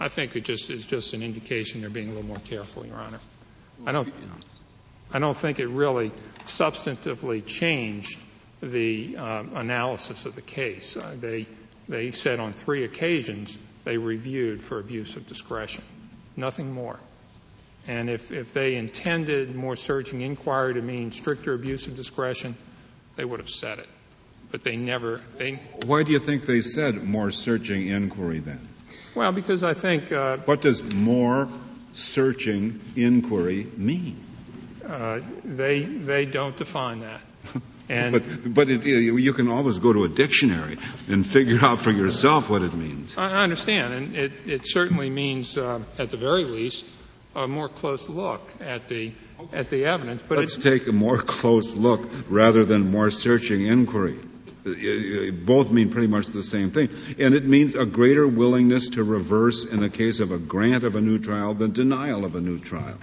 I 0.00 0.08
think 0.08 0.34
it 0.34 0.40
just 0.40 0.68
is 0.68 0.84
just 0.84 1.14
an 1.14 1.22
indication 1.22 1.80
they're 1.82 1.90
being 1.90 2.08
a 2.08 2.12
little 2.12 2.26
more 2.26 2.38
careful, 2.38 2.84
Your 2.84 2.96
Honor. 2.96 3.20
I 3.86 3.92
don't. 3.92 4.12
I 5.12 5.20
don't 5.20 5.36
think 5.36 5.60
it 5.60 5.68
really 5.68 6.10
substantively 6.46 7.46
changed 7.46 8.18
the 8.60 9.16
uh, 9.16 9.44
analysis 9.54 10.26
of 10.26 10.34
the 10.34 10.42
case. 10.42 10.96
Uh, 10.96 11.14
they 11.20 11.46
they 11.88 12.10
said 12.10 12.40
on 12.40 12.52
three 12.52 12.82
occasions 12.82 13.56
they 13.88 13.96
reviewed 13.96 14.60
for 14.60 14.78
abuse 14.78 15.16
of 15.16 15.26
discretion. 15.26 15.82
Nothing 16.36 16.74
more. 16.74 17.00
And 17.86 18.10
if, 18.10 18.30
if 18.30 18.52
they 18.52 18.74
intended 18.74 19.56
more 19.56 19.76
searching 19.76 20.20
inquiry 20.20 20.74
to 20.74 20.82
mean 20.82 21.10
stricter 21.10 21.54
abuse 21.54 21.86
of 21.86 21.96
discretion, 21.96 22.54
they 23.16 23.24
would 23.24 23.40
have 23.40 23.48
said 23.48 23.78
it. 23.78 23.88
But 24.50 24.60
they 24.60 24.76
never. 24.76 25.22
They, 25.38 25.54
Why 25.86 26.02
do 26.02 26.12
you 26.12 26.18
think 26.18 26.44
they 26.44 26.60
said 26.60 27.02
more 27.02 27.30
searching 27.30 27.86
inquiry 27.86 28.40
then? 28.40 28.60
Well, 29.14 29.32
because 29.32 29.64
I 29.64 29.72
think. 29.72 30.12
Uh, 30.12 30.36
what 30.44 30.60
does 30.60 30.82
more 30.94 31.48
searching 31.94 32.80
inquiry 32.94 33.66
mean? 33.78 34.22
Uh, 34.86 35.20
they 35.44 35.80
they 35.80 36.26
don't 36.26 36.58
define 36.58 37.00
that. 37.00 37.22
And 37.88 38.12
but 38.12 38.54
but 38.54 38.70
it, 38.70 38.84
you 38.84 39.32
can 39.32 39.48
always 39.48 39.78
go 39.78 39.92
to 39.92 40.04
a 40.04 40.08
dictionary 40.08 40.78
and 41.08 41.26
figure 41.26 41.58
out 41.62 41.80
for 41.80 41.90
yourself 41.90 42.50
what 42.50 42.62
it 42.62 42.74
means. 42.74 43.16
I 43.16 43.42
understand, 43.42 43.94
and 43.94 44.16
it, 44.16 44.32
it 44.46 44.66
certainly 44.66 45.08
means, 45.08 45.56
uh, 45.56 45.80
at 45.98 46.10
the 46.10 46.18
very 46.18 46.44
least, 46.44 46.84
a 47.34 47.48
more 47.48 47.68
close 47.68 48.08
look 48.08 48.42
at 48.60 48.88
the 48.88 49.12
at 49.52 49.70
the 49.70 49.86
evidence. 49.86 50.22
But 50.22 50.38
let's 50.38 50.56
take 50.56 50.86
a 50.86 50.92
more 50.92 51.22
close 51.22 51.76
look 51.76 52.08
rather 52.28 52.64
than 52.64 52.90
more 52.90 53.10
searching 53.10 53.66
inquiry. 53.66 54.18
Both 54.64 55.70
mean 55.70 55.88
pretty 55.88 56.08
much 56.08 56.26
the 56.26 56.42
same 56.42 56.72
thing, 56.72 56.90
and 57.18 57.34
it 57.34 57.46
means 57.46 57.74
a 57.74 57.86
greater 57.86 58.28
willingness 58.28 58.88
to 58.88 59.04
reverse 59.04 59.64
in 59.64 59.80
the 59.80 59.88
case 59.88 60.20
of 60.20 60.30
a 60.30 60.38
grant 60.38 60.84
of 60.84 60.94
a 60.94 61.00
new 61.00 61.18
trial 61.18 61.54
than 61.54 61.72
denial 61.72 62.26
of 62.26 62.34
a 62.34 62.40
new 62.40 62.58
trial. 62.58 62.98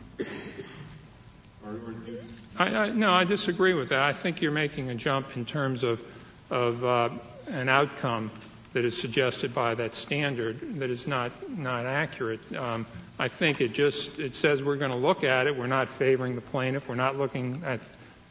I, 2.58 2.66
I, 2.66 2.89
no, 2.89 3.12
I 3.12 3.24
disagree 3.24 3.74
with 3.74 3.89
that. 3.89 4.01
I 4.01 4.14
think 4.14 4.41
you're 4.41 4.51
making 4.51 4.89
a 4.89 4.95
jump 4.95 5.36
in 5.36 5.45
terms 5.45 5.84
of, 5.84 6.01
of 6.49 6.84
uh, 6.84 7.10
an 7.47 7.70
outcome 7.70 8.32
that 8.74 8.84
is 8.84 8.99
suggested 8.99 9.53
by 9.56 9.74
that 9.76 9.95
standard 9.95 10.80
that 10.80 10.89
is 10.89 11.08
not 11.08 11.32
not 11.49 11.86
accurate. 11.86 12.41
Um, 12.56 12.86
I 13.18 13.30
think 13.30 13.62
it 13.62 13.74
just 13.74 14.20
it 14.20 14.36
says 14.36 14.62
we're 14.62 14.76
going 14.76 14.91
to 14.91 14.97
look 14.97 15.24
at 15.24 15.47
it. 15.47 15.58
We're 15.58 15.68
not 15.68 15.88
favoring 15.88 16.36
the 16.36 16.41
plaintiff. 16.41 16.89
We're 16.89 16.95
not 16.95 17.18
looking 17.18 17.64
at 17.66 17.80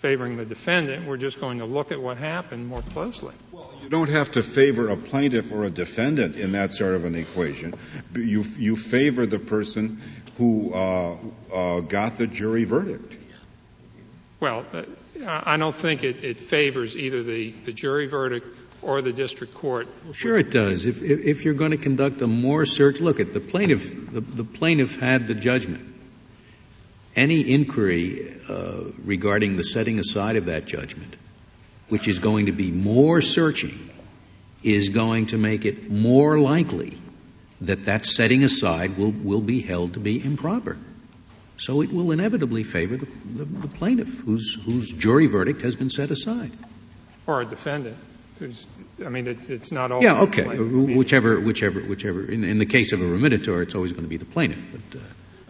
favoring 0.01 0.37
the 0.37 0.45
defendant. 0.45 1.07
We're 1.07 1.17
just 1.17 1.41
going 1.41 1.61
to 1.61 1.65
look 1.65 1.93
at 1.93 2.01
what 2.01 2.19
happened 2.19 2.67
more 2.67 2.83
closely. 2.83 3.35
Well, 3.53 3.73
you 3.83 3.89
don't 3.89 4.11
have 4.11 4.33
to 4.33 4.43
favor 4.43 4.91
a 4.91 4.97
plaintiff 4.99 5.51
or 5.51 5.65
a 5.65 5.71
defendant 5.71 6.37
in 6.37 6.53
that 6.53 6.75
sort 6.75 6.95
of 6.95 7.07
an 7.07 7.15
equation. 7.15 7.75
You 8.15 8.45
you 8.59 8.77
favor 8.77 9.25
the 9.25 9.39
person 9.39 10.03
who 10.37 10.75
uh, 10.75 11.17
uh, 11.55 11.81
got 11.81 12.19
the 12.19 12.27
jury 12.27 12.65
verdict. 12.65 13.24
Well, 14.45 14.67
uh, 14.75 14.83
I 15.27 15.57
don't 15.57 15.75
think 15.75 16.05
it, 16.05 16.23
it 16.23 16.39
favors 16.39 16.99
either 16.99 17.23
the, 17.23 17.53
the, 17.65 17.73
jury 17.73 18.09
verdict 18.09 18.47
or 18.83 19.01
the 19.01 19.11
district 19.11 19.55
court. 19.55 19.89
Sure, 20.13 20.37
it 20.37 20.51
does. 20.51 20.85
If, 20.85 21.03
if, 21.03 21.25
if, 21.25 21.45
you're 21.47 21.55
going 21.55 21.71
to 21.71 21.79
conduct 21.79 22.21
a 22.21 22.27
more 22.27 22.67
search, 22.67 23.01
look 23.01 23.21
at 23.21 23.33
the 23.33 23.41
plaintiff. 23.41 24.13
The, 24.13 24.21
the 24.21 24.45
plaintiff 24.45 25.01
had 25.01 25.29
the 25.29 25.35
judgment. 25.35 25.95
Any 27.17 27.55
inquiry 27.55 28.39
uh, 28.47 28.83
regarding 29.03 29.57
the 29.57 29.65
setting 29.65 29.99
aside 29.99 30.37
of 30.37 30.45
that 30.45 30.67
judgment, 30.67 31.17
which 31.89 32.07
is 32.07 32.19
going 32.19 32.45
to 32.45 32.53
be 32.53 32.71
more 32.71 33.23
searching, 33.23 33.89
is 34.63 34.91
going 34.91 35.29
to 35.29 35.39
make 35.39 35.65
it 35.65 35.91
more 35.91 36.39
likely 36.39 36.99
that 37.63 37.87
that 37.87 38.05
setting 38.05 38.45
aside 38.45 38.99
will, 38.99 39.11
will 39.11 39.41
be 39.41 39.63
held 39.63 39.95
to 39.95 40.01
be 40.01 40.23
improper. 40.23 40.77
So 41.57 41.83
it 41.83 41.93
will 41.93 42.11
inevitably 42.11 42.65
favor 42.65 42.97
the, 42.97 43.07
the, 43.07 43.45
the 43.45 43.69
plaintiff 43.69 44.19
whose, 44.21 44.55
whose 44.55 44.93
jury 44.93 45.27
verdict 45.27 45.63
has 45.63 45.77
been 45.77 45.91
set 45.91 46.11
aside. 46.11 46.53
Or 47.27 47.41
a 47.41 47.45
defendant. 47.45 47.97
Who's, 48.39 48.67
I 49.05 49.09
mean, 49.09 49.29
it, 49.29 49.49
it's 49.49 49.71
not 49.71 49.93
all. 49.93 50.03
Yeah, 50.03 50.23
okay. 50.23 50.59
Whichever, 50.59 51.39
whichever, 51.41 51.81
whichever. 51.81 52.25
In, 52.25 52.43
in, 52.43 52.59
the 52.59 52.67
case 52.67 52.93
of 52.93 53.01
a 53.01 53.05
remittitur, 53.05 53.63
it's 53.63 53.77
always 53.77 53.93
going 53.93 54.03
to 54.03 54.09
be 54.09 54.17
the 54.17 54.25
plaintiff. 54.25 54.69
But, 54.71 54.99
uh, 54.99 55.03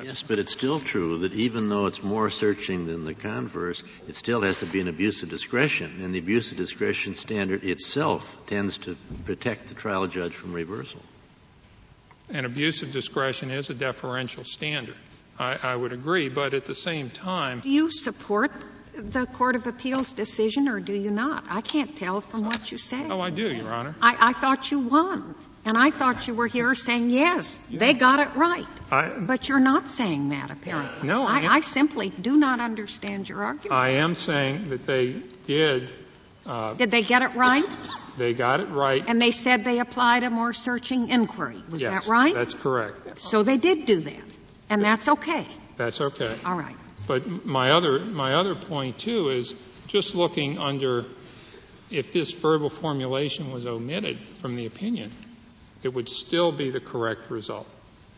Yes, 0.04 0.22
but 0.22 0.38
it's 0.38 0.52
still 0.52 0.80
true 0.80 1.18
that 1.18 1.32
even 1.32 1.70
though 1.70 1.86
it's 1.86 2.02
more 2.02 2.28
searching 2.28 2.86
than 2.86 3.04
the 3.04 3.14
converse, 3.14 3.82
it 4.06 4.16
still 4.16 4.42
has 4.42 4.58
to 4.58 4.66
be 4.66 4.80
an 4.80 4.88
abuse 4.88 5.22
of 5.22 5.30
discretion. 5.30 6.02
And 6.02 6.14
the 6.14 6.18
abuse 6.18 6.52
of 6.52 6.58
discretion 6.58 7.14
standard 7.14 7.64
itself 7.64 8.38
tends 8.46 8.76
to 8.78 8.96
protect 9.24 9.68
the 9.68 9.74
trial 9.74 10.06
judge 10.06 10.32
from 10.32 10.52
reversal. 10.52 11.00
An 12.28 12.44
abuse 12.44 12.82
of 12.82 12.92
discretion 12.92 13.50
is 13.50 13.70
a 13.70 13.74
deferential 13.74 14.44
standard. 14.44 14.96
I, 15.38 15.58
I 15.62 15.76
would 15.76 15.92
agree, 15.92 16.28
but 16.28 16.54
at 16.54 16.64
the 16.64 16.74
same 16.74 17.10
time. 17.10 17.60
Do 17.60 17.68
you 17.68 17.90
support 17.90 18.52
the 18.96 19.26
Court 19.26 19.56
of 19.56 19.66
Appeals 19.66 20.14
decision 20.14 20.68
or 20.68 20.80
do 20.80 20.92
you 20.92 21.10
not? 21.10 21.44
I 21.48 21.60
can't 21.60 21.96
tell 21.96 22.20
from 22.20 22.44
what 22.44 22.70
you 22.70 22.78
say. 22.78 23.04
Oh, 23.08 23.20
I 23.20 23.30
do, 23.30 23.50
Your 23.50 23.72
Honor. 23.72 23.96
I, 24.00 24.16
I 24.28 24.32
thought 24.32 24.70
you 24.70 24.80
won. 24.80 25.34
And 25.66 25.78
I 25.78 25.90
thought 25.90 26.28
you 26.28 26.34
were 26.34 26.46
here 26.46 26.74
saying, 26.74 27.08
yes, 27.08 27.58
they 27.70 27.94
got 27.94 28.20
it 28.20 28.36
right. 28.36 28.66
I, 28.90 29.08
but 29.08 29.48
you're 29.48 29.60
not 29.60 29.88
saying 29.88 30.28
that, 30.28 30.50
apparently. 30.50 31.08
No, 31.08 31.26
I, 31.26 31.38
I, 31.46 31.60
simply 31.60 32.10
do 32.10 32.36
not 32.36 32.60
understand 32.60 33.30
your 33.30 33.42
argument. 33.42 33.72
I 33.72 33.92
am 33.92 34.14
saying 34.14 34.68
that 34.68 34.84
they 34.84 35.22
did. 35.44 35.90
Uh, 36.44 36.74
did 36.74 36.90
they 36.90 37.02
get 37.02 37.22
it 37.22 37.34
right? 37.34 37.64
They 38.18 38.34
got 38.34 38.60
it 38.60 38.68
right. 38.68 39.02
And 39.06 39.20
they 39.20 39.30
said 39.30 39.64
they 39.64 39.78
applied 39.78 40.22
a 40.22 40.28
more 40.28 40.52
searching 40.52 41.08
inquiry. 41.08 41.62
Was 41.70 41.80
yes, 41.80 42.04
that 42.04 42.10
right? 42.10 42.34
That's 42.34 42.52
correct. 42.52 43.18
So 43.18 43.42
they 43.42 43.56
did 43.56 43.86
do 43.86 44.00
that. 44.00 44.24
And 44.70 44.82
that's 44.82 45.08
okay. 45.08 45.46
That's 45.76 46.00
okay. 46.00 46.34
All 46.44 46.56
right. 46.56 46.76
But 47.06 47.44
my 47.44 47.72
other, 47.72 47.98
my 47.98 48.34
other 48.34 48.54
point, 48.54 48.98
too, 48.98 49.28
is 49.28 49.54
just 49.86 50.14
looking 50.14 50.58
under 50.58 51.04
if 51.90 52.12
this 52.12 52.32
verbal 52.32 52.70
formulation 52.70 53.52
was 53.52 53.66
omitted 53.66 54.18
from 54.40 54.56
the 54.56 54.66
opinion, 54.66 55.12
it 55.82 55.92
would 55.92 56.08
still 56.08 56.50
be 56.50 56.70
the 56.70 56.80
correct 56.80 57.30
result. 57.30 57.68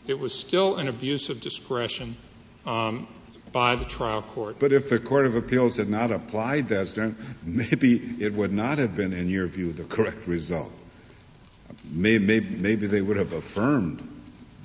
It 0.07 0.19
was 0.19 0.33
still 0.39 0.77
an 0.77 0.89
abuse 0.89 1.31
of 1.31 1.41
discretion 1.41 2.17
um, 2.65 3.09
by 3.53 3.75
the 3.75 3.85
trial 3.85 4.23
court. 4.23 4.59
But 4.59 4.73
if 4.73 4.89
the 4.89 4.99
Court 5.01 5.27
of 5.27 5.35
Appeals 5.35 5.77
had 5.77 5.89
not 5.89 6.11
applied 6.13 6.69
that 6.69 6.89
standard, 6.89 7.17
maybe 7.45 7.97
it 8.21 8.33
would 8.33 8.53
not 8.53 8.79
have 8.79 8.95
been, 8.95 9.13
in 9.13 9.29
your 9.29 9.47
view, 9.47 9.73
the 9.73 9.85
correct 9.85 10.27
result. 10.27 10.73
Maybe, 11.85 12.25
maybe, 12.25 12.49
maybe 12.55 12.87
they 12.87 13.01
would 13.01 13.17
have 13.17 13.33
affirmed 13.33 14.07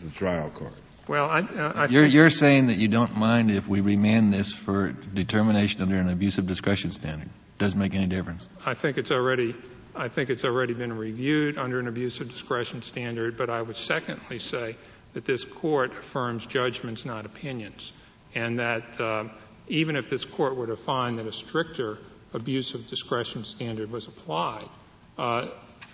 the 0.03 0.11
trial 0.11 0.49
court. 0.49 0.73
Well, 1.11 1.29
I, 1.29 1.41
uh, 1.41 1.73
I 1.75 1.85
you're, 1.87 2.05
you're 2.05 2.29
saying 2.29 2.67
that 2.67 2.77
you 2.77 2.87
don't 2.87 3.17
mind 3.17 3.51
if 3.51 3.67
we 3.67 3.81
remand 3.81 4.33
this 4.33 4.53
for 4.53 4.93
determination 4.93 5.81
under 5.81 5.97
an 5.97 6.07
abuse 6.07 6.37
of 6.37 6.47
discretion 6.47 6.91
standard. 6.91 7.29
Doesn't 7.57 7.77
make 7.77 7.93
any 7.93 8.07
difference. 8.07 8.47
I 8.65 8.75
think 8.75 8.97
it's 8.97 9.11
already 9.11 9.53
I 9.93 10.07
think 10.07 10.29
it's 10.29 10.45
already 10.45 10.73
been 10.73 10.93
reviewed 10.93 11.57
under 11.57 11.81
an 11.81 11.89
abuse 11.89 12.21
of 12.21 12.29
discretion 12.29 12.81
standard, 12.81 13.35
but 13.35 13.49
I 13.49 13.61
would 13.61 13.75
secondly 13.75 14.39
say 14.39 14.77
that 15.11 15.25
this 15.25 15.43
court 15.43 15.91
affirms 15.91 16.45
judgments, 16.45 17.03
not 17.03 17.25
opinions, 17.25 17.91
and 18.33 18.59
that 18.59 19.01
uh, 19.01 19.25
even 19.67 19.97
if 19.97 20.09
this 20.09 20.23
court 20.23 20.55
were 20.55 20.67
to 20.67 20.77
find 20.77 21.17
that 21.17 21.25
a 21.25 21.33
stricter 21.33 21.97
abuse 22.33 22.73
of 22.73 22.87
discretion 22.87 23.43
standard 23.43 23.91
was 23.91 24.07
applied, 24.07 24.69
uh, 25.17 25.49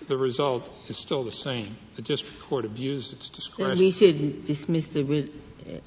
the 0.07 0.17
result 0.17 0.69
is 0.87 0.97
still 0.97 1.23
the 1.23 1.31
same. 1.31 1.75
The 1.95 2.01
district 2.01 2.39
court 2.41 2.65
abused 2.65 3.13
its 3.13 3.29
discretion. 3.29 3.69
Then 3.69 3.79
we 3.79 3.91
should 3.91 4.45
dismiss 4.45 4.89
the 4.89 5.03
writ 5.03 5.31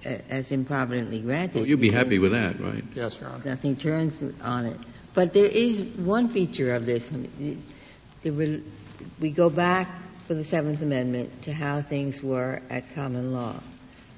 uh, 0.05 0.09
as 0.29 0.53
improvidently 0.53 1.21
granted. 1.21 1.61
Well, 1.61 1.69
you'd 1.69 1.81
be 1.81 1.91
happy 1.91 2.19
with 2.19 2.33
that, 2.33 2.61
right? 2.61 2.85
Yes, 2.95 3.21
Your 3.21 3.31
Honor. 3.31 3.43
Nothing 3.45 3.77
turns 3.77 4.23
on 4.43 4.67
it. 4.67 4.77
But 5.15 5.33
there 5.33 5.47
is 5.47 5.81
one 5.81 6.29
feature 6.29 6.75
of 6.75 6.87
this. 6.87 7.13
I 7.13 7.17
mean, 7.17 7.63
the, 8.23 8.63
we 9.19 9.31
go 9.31 9.51
back 9.51 9.89
for 10.27 10.35
the 10.35 10.45
Seventh 10.45 10.83
Amendment 10.83 11.43
to 11.43 11.53
how 11.53 11.83
things 11.83 12.23
were 12.23 12.63
at 12.71 12.95
common 12.95 13.33
law. 13.33 13.57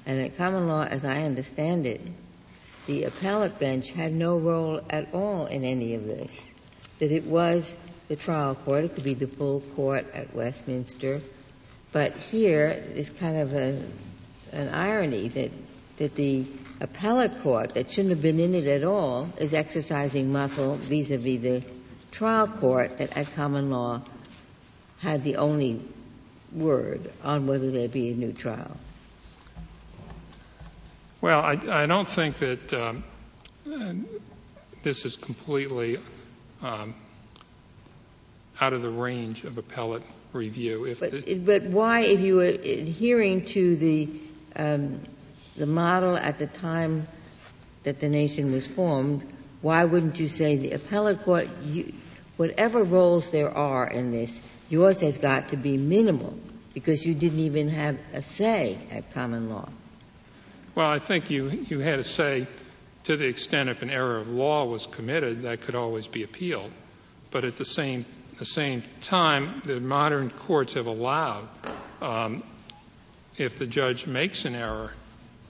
And 0.05 0.21
at 0.21 0.37
common 0.37 0.67
law, 0.67 0.83
as 0.83 1.05
I 1.05 1.23
understand 1.23 1.85
it, 1.85 2.01
the 2.85 3.05
appellate 3.05 3.59
bench 3.59 3.91
had 3.91 4.11
no 4.11 4.37
role 4.37 4.81
at 4.89 5.13
all 5.13 5.45
in 5.45 5.63
any 5.63 5.95
of 5.95 6.05
this. 6.05 6.53
That 6.99 7.11
it 7.11 7.23
was 7.25 7.79
the 8.07 8.15
trial 8.15 8.55
court, 8.55 8.85
it 8.85 8.95
could 8.95 9.03
be 9.03 9.13
the 9.13 9.27
full 9.27 9.61
court 9.75 10.05
at 10.13 10.35
Westminster. 10.35 11.21
But 11.91 12.13
here 12.13 12.83
is 12.95 13.09
kind 13.09 13.37
of 13.37 13.53
a, 13.53 13.81
an 14.51 14.69
irony 14.69 15.27
that, 15.29 15.51
that 15.97 16.15
the 16.15 16.45
appellate 16.81 17.41
court 17.41 17.75
that 17.75 17.89
shouldn't 17.89 18.09
have 18.09 18.21
been 18.21 18.39
in 18.39 18.55
it 18.55 18.65
at 18.65 18.83
all 18.83 19.29
is 19.37 19.53
exercising 19.53 20.31
muscle 20.31 20.75
vis-a-vis 20.75 21.41
the 21.41 21.63
trial 22.11 22.47
court 22.47 22.97
that 22.97 23.15
at 23.17 23.33
common 23.35 23.69
law 23.69 24.01
had 24.99 25.23
the 25.23 25.37
only 25.37 25.81
word 26.51 27.11
on 27.23 27.47
whether 27.47 27.71
there 27.71 27.87
be 27.87 28.11
a 28.11 28.15
new 28.15 28.31
trial? 28.33 28.77
Well, 31.21 31.39
I, 31.39 31.83
I 31.83 31.85
don't 31.85 32.09
think 32.09 32.37
that 32.39 32.73
um, 32.73 33.03
this 34.81 35.05
is 35.05 35.15
completely 35.15 35.99
um, 36.61 36.95
out 38.59 38.73
of 38.73 38.81
the 38.81 38.89
range 38.89 39.43
of 39.43 39.57
appellate 39.57 40.03
review. 40.31 40.85
If 40.85 40.99
but, 40.99 41.45
but 41.45 41.63
why, 41.63 42.01
if 42.01 42.19
you 42.19 42.37
were 42.37 42.45
adhering 42.45 43.45
to 43.45 43.75
the 43.75 44.09
um, 44.55 45.01
the 45.55 45.65
model 45.65 46.17
at 46.17 46.39
the 46.39 46.47
time 46.47 47.07
that 47.83 47.99
the 47.99 48.09
nation 48.09 48.51
was 48.51 48.65
formed, 48.65 49.23
why 49.61 49.85
wouldn't 49.85 50.19
you 50.19 50.27
say 50.27 50.55
the 50.55 50.71
appellate 50.71 51.23
court, 51.23 51.47
you, 51.63 51.93
whatever 52.37 52.83
roles 52.83 53.31
there 53.31 53.51
are 53.51 53.87
in 53.87 54.11
this, 54.11 54.39
yours 54.69 55.01
has 55.01 55.17
got 55.17 55.49
to 55.49 55.57
be 55.57 55.77
minimal 55.77 56.35
because 56.73 57.05
you 57.05 57.13
didn't 57.13 57.39
even 57.39 57.69
have 57.69 57.97
a 58.13 58.21
say 58.21 58.77
at 58.91 59.13
common 59.13 59.49
law? 59.49 59.69
Well, 60.75 60.89
I 60.89 60.99
think 60.99 61.29
you, 61.29 61.49
you 61.49 61.79
had 61.79 61.99
a 61.99 62.03
say 62.03 62.47
to 63.03 63.17
the 63.17 63.27
extent 63.27 63.69
if 63.69 63.81
an 63.81 63.89
error 63.89 64.17
of 64.17 64.27
law 64.27 64.65
was 64.65 64.87
committed, 64.87 65.43
that 65.43 65.61
could 65.61 65.75
always 65.75 66.07
be 66.07 66.23
appealed. 66.23 66.71
But 67.31 67.43
at 67.43 67.57
the 67.57 67.65
same, 67.65 68.05
the 68.43 68.49
same 68.49 68.83
time, 68.99 69.61
the 69.63 69.79
modern 69.79 70.29
courts 70.29 70.73
have 70.73 70.85
allowed, 70.85 71.47
um, 72.01 72.43
if 73.37 73.57
the 73.57 73.65
judge 73.65 74.05
makes 74.05 74.43
an 74.43 74.53
error, 74.53 74.91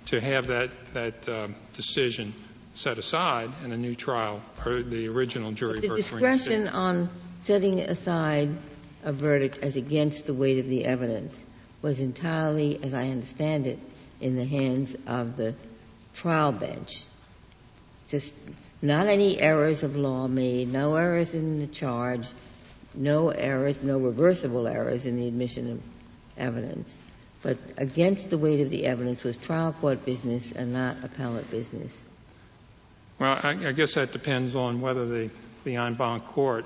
to 0.06 0.22
have 0.22 0.46
that, 0.46 0.70
that 0.94 1.28
um, 1.28 1.56
decision 1.76 2.36
set 2.76 3.00
aside 3.00 3.50
and 3.64 3.74
a 3.74 3.78
new 3.78 3.96
trial 3.96 4.44
or 4.64 4.84
the 4.84 5.08
original 5.08 5.52
jury 5.52 5.80
the 5.80 5.88
discretion 5.88 6.68
on 6.68 7.10
setting 7.40 7.80
aside 7.80 8.56
a 9.04 9.12
verdict 9.12 9.58
as 9.64 9.76
against 9.76 10.28
the 10.28 10.34
weight 10.34 10.60
of 10.60 10.68
the 10.68 10.86
evidence 10.86 11.36
was 11.82 12.00
entirely, 12.00 12.80
as 12.84 12.94
I 12.94 13.08
understand 13.08 13.66
it, 13.66 13.80
in 14.22 14.36
the 14.36 14.46
hands 14.46 14.96
of 15.08 15.36
the 15.36 15.56
trial 16.14 16.52
bench. 16.52 17.06
Just 18.08 18.36
not 18.84 19.08
any 19.08 19.40
errors 19.40 19.82
of 19.82 19.96
law 19.96 20.28
made, 20.28 20.72
no 20.72 20.94
errors 20.94 21.34
in 21.34 21.58
the 21.58 21.68
charge, 21.68 22.28
no 22.96 23.30
errors, 23.30 23.82
no 23.84 23.98
reversible 23.98 24.68
errors 24.68 25.06
in 25.06 25.18
the 25.18 25.28
admission 25.28 25.72
of 25.72 25.82
evidence. 26.38 27.00
But 27.42 27.58
against 27.78 28.30
the 28.30 28.38
weight 28.38 28.62
of 28.62 28.70
the 28.70 28.86
evidence 28.86 29.24
was 29.24 29.38
trial 29.38 29.74
court 29.74 30.06
business 30.06 30.52
and 30.52 30.74
not 30.74 31.04
appellate 31.04 31.52
business. 31.52 32.06
Well, 33.20 33.40
I, 33.44 33.68
I 33.68 33.72
guess 33.74 33.96
that 33.96 34.12
depends 34.12 34.56
on 34.56 34.82
whether 34.82 35.06
the, 35.06 35.30
the 35.64 35.76
en 35.76 35.94
banc 35.96 36.26
court 36.26 36.66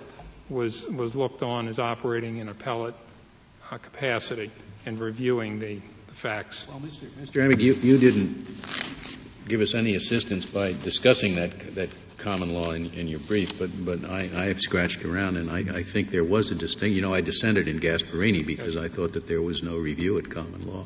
was, 0.49 0.83
was 0.83 1.15
looked 1.15 1.43
on 1.43 1.67
as 1.67 1.79
operating 1.79 2.37
in 2.37 2.47
appellate 2.47 2.95
uh, 3.71 3.77
capacity 3.77 4.51
and 4.85 4.99
reviewing 4.99 5.59
the, 5.59 5.81
the 6.07 6.13
facts. 6.13 6.67
Well, 6.67 6.79
Mr. 6.79 7.05
Mr. 7.19 7.45
Emig, 7.45 7.59
you, 7.59 7.73
you 7.73 7.97
didn't 7.97 8.47
give 9.47 9.61
us 9.61 9.73
any 9.73 9.95
assistance 9.95 10.45
by 10.45 10.73
discussing 10.73 11.35
that, 11.35 11.75
that 11.75 11.89
common 12.17 12.53
law 12.53 12.71
in, 12.71 12.91
in 12.93 13.07
your 13.07 13.19
brief, 13.19 13.57
but, 13.57 13.69
but 13.83 14.09
I, 14.09 14.29
I 14.35 14.45
have 14.45 14.59
scratched 14.59 15.05
around 15.05 15.37
and 15.37 15.49
I, 15.49 15.59
I 15.59 15.83
think 15.83 16.09
there 16.09 16.23
was 16.23 16.51
a 16.51 16.55
distinct, 16.55 16.95
you 16.95 17.01
know, 17.01 17.13
I 17.13 17.21
dissented 17.21 17.67
in 17.67 17.79
Gasparini 17.79 18.45
because 18.45 18.75
I 18.75 18.89
thought 18.89 19.13
that 19.13 19.27
there 19.27 19.41
was 19.41 19.63
no 19.63 19.77
review 19.77 20.17
at 20.17 20.29
common 20.29 20.67
law. 20.67 20.85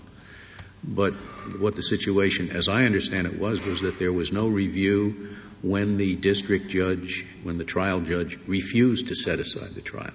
But 0.84 1.14
what 1.59 1.76
the 1.76 1.82
situation, 1.82 2.49
as 2.49 2.68
I 2.68 2.84
understand 2.84 3.28
it, 3.28 3.39
was, 3.39 3.64
was 3.64 3.82
that 3.82 3.99
there 3.99 4.14
was 4.14 4.32
no 4.32 4.47
review 4.47 5.36
when 5.62 5.95
the 5.95 6.16
district 6.16 6.70
judge, 6.70 7.26
when 7.43 7.57
the 7.57 7.64
trial 7.64 8.01
judge 8.01 8.39
refused 8.47 9.09
to 9.09 9.16
set 9.16 9.39
aside 9.39 9.76
the 9.76 9.82
trial, 9.82 10.14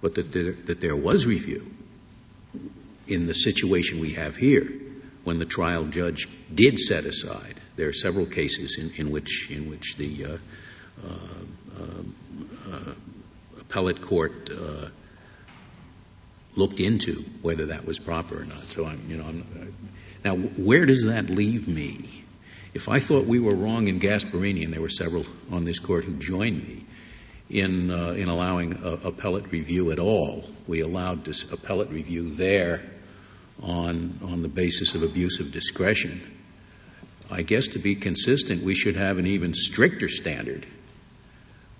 but 0.00 0.14
that 0.14 0.32
there, 0.32 0.52
that 0.52 0.80
there 0.80 0.96
was 0.96 1.26
review 1.26 1.70
in 3.06 3.26
the 3.26 3.34
situation 3.34 4.00
we 4.00 4.14
have 4.14 4.36
here 4.36 4.70
when 5.24 5.38
the 5.38 5.44
trial 5.44 5.84
judge 5.84 6.28
did 6.54 6.78
set 6.78 7.04
aside. 7.04 7.60
There 7.80 7.88
are 7.88 7.94
several 7.94 8.26
cases 8.26 8.76
in, 8.76 9.10
which 9.10 9.96
the 9.96 10.26
uh, 10.26 10.36
uh, 11.02 11.12
uh, 12.70 12.94
appellate 13.58 14.02
court 14.02 14.50
looked 16.56 16.78
into 16.78 17.24
whether 17.40 17.66
that 17.66 17.86
was 17.86 17.98
proper 17.98 18.42
or 18.42 18.44
not. 18.44 18.58
So 18.58 18.84
I'm, 18.84 19.02
you 19.08 19.16
know, 19.16 19.24
I'm, 19.24 19.74
now 20.22 20.36
where 20.36 20.84
does 20.84 21.04
that 21.06 21.30
leave 21.30 21.68
me? 21.68 22.22
If 22.74 22.90
I 22.90 22.98
thought 23.00 23.24
we 23.24 23.38
were 23.38 23.54
wrong 23.54 23.88
in 23.88 23.98
Gasparini, 23.98 24.62
and 24.62 24.74
there 24.74 24.82
were 24.82 24.90
several 24.90 25.24
on 25.50 25.64
this 25.64 25.78
court 25.78 26.04
who 26.04 26.12
joined 26.12 26.62
me 26.62 26.84
in, 27.48 27.90
in 27.90 28.28
allowing 28.28 28.74
appellate 28.84 29.50
review 29.52 29.90
at 29.90 29.98
all, 29.98 30.44
we 30.66 30.82
allowed 30.82 31.24
this 31.24 31.50
appellate 31.50 31.88
review 31.88 32.28
there 32.28 32.82
on, 33.62 34.20
on 34.22 34.42
the 34.42 34.48
basis 34.48 34.94
of 34.94 35.02
abuse 35.02 35.40
of 35.40 35.50
discretion. 35.50 36.36
I 37.30 37.42
guess 37.42 37.68
to 37.68 37.78
be 37.78 37.94
consistent, 37.94 38.62
we 38.62 38.74
should 38.74 38.96
have 38.96 39.18
an 39.18 39.26
even 39.26 39.54
stricter 39.54 40.08
standard 40.08 40.66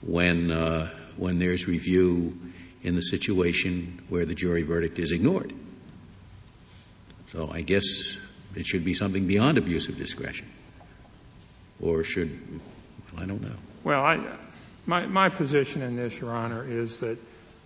when, 0.01 0.51
uh, 0.51 0.91
when 1.17 1.39
there's 1.39 1.67
review 1.67 2.39
in 2.83 2.95
the 2.95 3.03
situation 3.03 4.01
where 4.09 4.25
the 4.25 4.35
jury 4.35 4.63
verdict 4.63 4.99
is 4.99 5.13
ignored. 5.13 5.53
So 7.29 7.51
I 7.51 7.61
guess 7.61 8.19
it 8.55 8.67
should 8.67 8.85
be 8.85 8.95
something 8.95 9.27
beyond 9.27 9.59
abuse 9.59 9.89
of 9.89 9.97
discretion. 9.97 10.49
Or 11.81 12.05
should, 12.05 12.61
well, 13.13 13.23
I 13.23 13.27
don't 13.27 13.43
know. 13.43 13.57
Well, 13.85 14.05
I, 14.05 14.21
my, 14.87 15.07
my 15.07 15.29
position 15.29 15.83
in 15.83 15.95
this, 15.95 16.21
Your 16.21 16.33
Honor, 16.33 16.65
is 16.65 17.01
that 17.01 17.19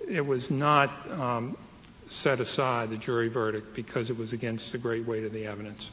it 0.09 0.25
was 0.25 0.51
not 0.51 0.91
um, 1.11 1.57
set 2.09 2.41
aside, 2.41 2.91
the 2.91 2.97
jury 2.97 3.29
verdict, 3.29 3.75
because 3.75 4.11
it 4.11 4.19
was 4.19 4.33
against 4.33 4.73
the 4.73 4.79
great 4.79 5.07
weight 5.07 5.25
of 5.25 5.33
the 5.33 5.47
evidence. 5.47 5.91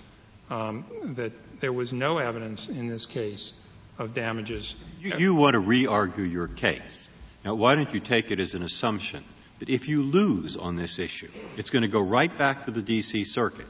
Um, 0.49 0.85
that 1.15 1.31
there 1.61 1.73
was 1.73 1.93
no 1.93 2.17
evidence 2.17 2.67
in 2.67 2.87
this 2.87 3.05
case 3.05 3.53
of 3.97 4.13
damages. 4.13 4.75
You, 4.99 5.17
you 5.17 5.35
want 5.35 5.53
to 5.53 5.59
re-argue 5.59 6.23
your 6.23 6.47
case. 6.47 7.07
Now, 7.45 7.55
why 7.55 7.75
don't 7.75 7.93
you 7.93 7.99
take 7.99 8.31
it 8.31 8.39
as 8.39 8.53
an 8.53 8.63
assumption 8.63 9.23
that 9.59 9.69
if 9.69 9.87
you 9.87 10.01
lose 10.03 10.57
on 10.57 10.75
this 10.75 10.99
issue, 10.99 11.29
it's 11.57 11.69
going 11.69 11.83
to 11.83 11.87
go 11.87 12.01
right 12.01 12.35
back 12.37 12.65
to 12.65 12.71
the 12.71 12.81
D.C. 12.81 13.23
Circuit 13.23 13.67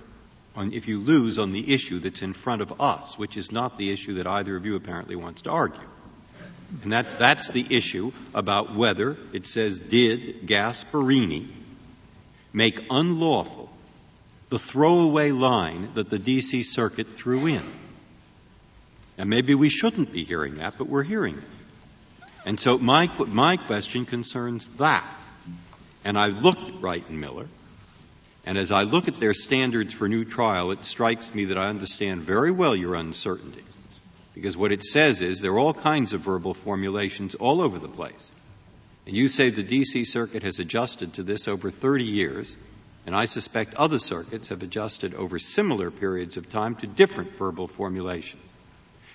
on, 0.56 0.74
if 0.74 0.88
you 0.88 1.00
lose 1.00 1.38
on 1.38 1.52
the 1.52 1.74
issue 1.74 2.00
that's 2.00 2.22
in 2.22 2.34
front 2.34 2.62
of 2.62 2.82
us, 2.82 3.18
which 3.18 3.38
is 3.38 3.52
not 3.52 3.78
the 3.78 3.92
issue 3.92 4.16
that 4.16 4.28
either 4.28 4.56
of 4.56 4.66
you 4.66 4.76
apparently 4.76 5.16
wants 5.16 5.44
to 5.44 5.52
argue. 5.52 5.80
And 6.84 6.92
that's, 6.92 7.16
that's 7.16 7.52
the 7.52 7.66
issue 7.70 8.12
about 8.34 8.76
whether 8.76 9.18
it 9.34 9.46
says, 9.46 9.80
did 9.80 10.48
Gasparini 10.48 11.48
make 12.54 12.86
unlawful 12.90 13.71
the 14.52 14.60
throwaway 14.60 15.32
line 15.32 15.92
that 15.94 16.10
the 16.10 16.20
D.C. 16.20 16.64
Circuit 16.64 17.16
threw 17.16 17.48
in? 17.48 17.64
And 19.18 19.30
maybe 19.30 19.56
we 19.56 19.70
shouldn't 19.70 20.12
be 20.12 20.26
hearing 20.26 20.56
that, 20.56 20.78
but 20.78 20.88
we're 20.88 21.04
hearing 21.04 21.38
it. 21.38 21.44
And 22.46 22.60
so 22.60 22.78
my, 22.78 23.10
my 23.28 23.56
question 23.56 24.06
concerns 24.06 24.68
that. 24.78 25.08
And 26.04 26.18
I 26.18 26.28
looked 26.28 26.64
at 26.64 26.82
Wright 26.82 27.08
and 27.08 27.22
Miller, 27.22 27.48
and 28.46 28.58
as 28.58 28.72
I 28.72 28.84
look 28.84 29.08
at 29.08 29.14
their 29.16 29.34
standards 29.34 29.94
for 29.94 30.10
new 30.10 30.26
trial, 30.26 30.72
it 30.72 30.84
strikes 30.84 31.34
me 31.34 31.46
that 31.46 31.58
I 31.58 31.70
understand 31.70 32.24
very 32.24 32.52
well 32.52 32.76
your 32.76 32.96
uncertainty. 32.96 33.64
Because 34.34 34.58
what 34.58 34.74
it 34.74 34.84
says 34.84 35.22
is 35.22 35.40
there 35.40 35.54
are 35.54 35.60
all 35.60 35.74
kinds 35.74 36.12
of 36.12 36.22
verbal 36.22 36.56
formulations 36.56 37.36
all 37.36 37.62
over 37.62 37.80
the 37.80 37.88
place. 37.88 38.32
And 39.06 39.16
you 39.16 39.30
say 39.30 39.50
the 39.50 39.64
D.C. 39.64 40.04
Circuit 40.04 40.44
has 40.44 40.60
adjusted 40.60 41.14
to 41.14 41.24
this 41.24 41.48
over 41.48 41.72
30 41.72 42.04
years, 42.04 42.58
and 43.06 43.16
I 43.16 43.26
suspect 43.26 43.76
other 43.76 44.00
circuits 44.00 44.50
have 44.50 44.64
adjusted 44.64 45.16
over 45.16 45.40
similar 45.40 45.90
periods 45.90 46.38
of 46.38 46.52
time 46.52 46.76
to 46.78 46.88
different 46.88 47.36
verbal 47.36 47.68
formulations. 47.68 48.54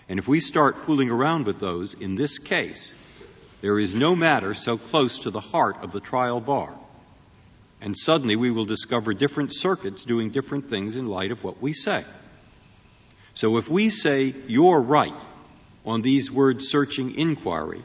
And 0.09 0.18
if 0.18 0.28
we 0.28 0.41
start 0.41 0.78
fooling 0.78 1.11
around 1.11 1.47
with 1.47 1.61
those 1.61 1.95
in 1.95 2.14
this 2.14 2.39
case, 2.39 2.93
there 3.61 3.78
is 3.78 3.95
no 3.95 4.14
matter 4.14 4.55
so 4.55 4.76
close 4.76 5.20
to 5.20 5.30
the 5.30 5.41
heart 5.41 5.82
of 5.82 5.93
the 5.93 6.01
trial 6.01 6.41
bar. 6.41 6.72
And 7.80 7.97
suddenly 7.97 8.37
we 8.37 8.51
will 8.51 8.64
discover 8.64 9.14
different 9.14 9.53
circuits 9.53 10.05
doing 10.05 10.30
different 10.30 10.66
things 10.66 10.97
in 10.97 11.07
light 11.07 11.30
of 11.30 11.45
what 11.45 11.61
we 11.61 11.72
say. 11.72 12.05
So 13.34 13.59
if 13.59 13.68
we 13.68 13.91
say 13.91 14.34
you're 14.47 14.80
right 14.80 15.14
on 15.84 16.03
these 16.03 16.30
words 16.30 16.68
searching 16.68 17.16
inquiry, 17.16 17.84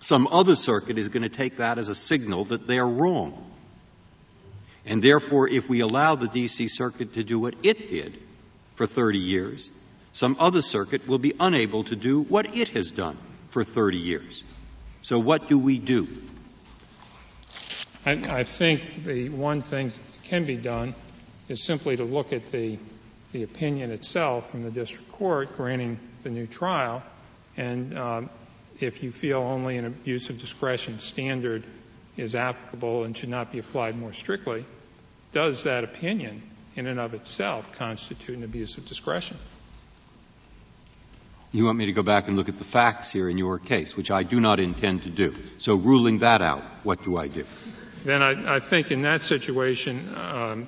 some 0.00 0.26
other 0.28 0.56
circuit 0.56 0.98
is 0.98 1.08
going 1.08 1.22
to 1.22 1.28
take 1.28 1.58
that 1.58 1.78
as 1.78 1.88
a 1.88 1.94
signal 1.94 2.46
that 2.46 2.66
they're 2.66 2.86
wrong. 2.88 3.51
And 4.86 5.02
therefore, 5.02 5.48
if 5.48 5.68
we 5.68 5.80
allow 5.80 6.14
the 6.14 6.26
DC 6.26 6.68
Circuit 6.68 7.14
to 7.14 7.24
do 7.24 7.38
what 7.38 7.54
it 7.62 7.88
did 7.88 8.18
for 8.74 8.86
30 8.86 9.18
years, 9.18 9.70
some 10.12 10.36
other 10.38 10.62
circuit 10.62 11.06
will 11.06 11.18
be 11.18 11.34
unable 11.38 11.84
to 11.84 11.96
do 11.96 12.22
what 12.22 12.56
it 12.56 12.68
has 12.70 12.90
done 12.90 13.16
for 13.48 13.64
30 13.64 13.98
years. 13.98 14.44
So 15.02 15.18
what 15.18 15.48
do 15.48 15.58
we 15.58 15.78
do? 15.78 16.08
I, 18.04 18.12
I 18.12 18.44
think 18.44 19.04
the 19.04 19.28
one 19.28 19.60
thing 19.60 19.88
that 19.88 20.22
can 20.24 20.44
be 20.44 20.56
done 20.56 20.94
is 21.48 21.62
simply 21.62 21.96
to 21.96 22.04
look 22.04 22.32
at 22.32 22.46
the, 22.46 22.78
the 23.32 23.42
opinion 23.42 23.90
itself 23.90 24.50
from 24.50 24.64
the 24.64 24.70
district 24.70 25.10
court 25.12 25.56
granting 25.56 25.98
the 26.22 26.30
new 26.30 26.46
trial, 26.46 27.02
and 27.56 27.96
uh, 27.96 28.22
if 28.80 29.02
you 29.02 29.12
feel 29.12 29.38
only 29.38 29.76
an 29.76 29.84
abuse 29.84 30.30
of 30.30 30.38
discretion 30.38 30.98
standard 30.98 31.64
is 32.16 32.34
applicable 32.34 33.04
and 33.04 33.16
should 33.16 33.28
not 33.28 33.52
be 33.52 33.58
applied 33.58 33.98
more 33.98 34.12
strictly, 34.12 34.64
does 35.32 35.64
that 35.64 35.84
opinion 35.84 36.42
in 36.76 36.86
and 36.86 37.00
of 37.00 37.14
itself 37.14 37.72
constitute 37.72 38.36
an 38.36 38.44
abuse 38.44 38.76
of 38.76 38.86
discretion? 38.86 39.36
You 41.54 41.66
want 41.66 41.76
me 41.76 41.86
to 41.86 41.92
go 41.92 42.02
back 42.02 42.28
and 42.28 42.36
look 42.36 42.48
at 42.48 42.56
the 42.56 42.64
facts 42.64 43.12
here 43.12 43.28
in 43.28 43.36
your 43.36 43.58
case, 43.58 43.94
which 43.94 44.10
I 44.10 44.22
do 44.22 44.40
not 44.40 44.58
intend 44.58 45.02
to 45.02 45.10
do. 45.10 45.34
So 45.58 45.74
ruling 45.74 46.20
that 46.20 46.40
out, 46.40 46.62
what 46.82 47.04
do 47.04 47.18
I 47.18 47.28
do? 47.28 47.44
Then 48.04 48.22
I, 48.22 48.56
I 48.56 48.60
think 48.60 48.90
in 48.90 49.02
that 49.02 49.22
situation, 49.22 50.14
um, 50.16 50.66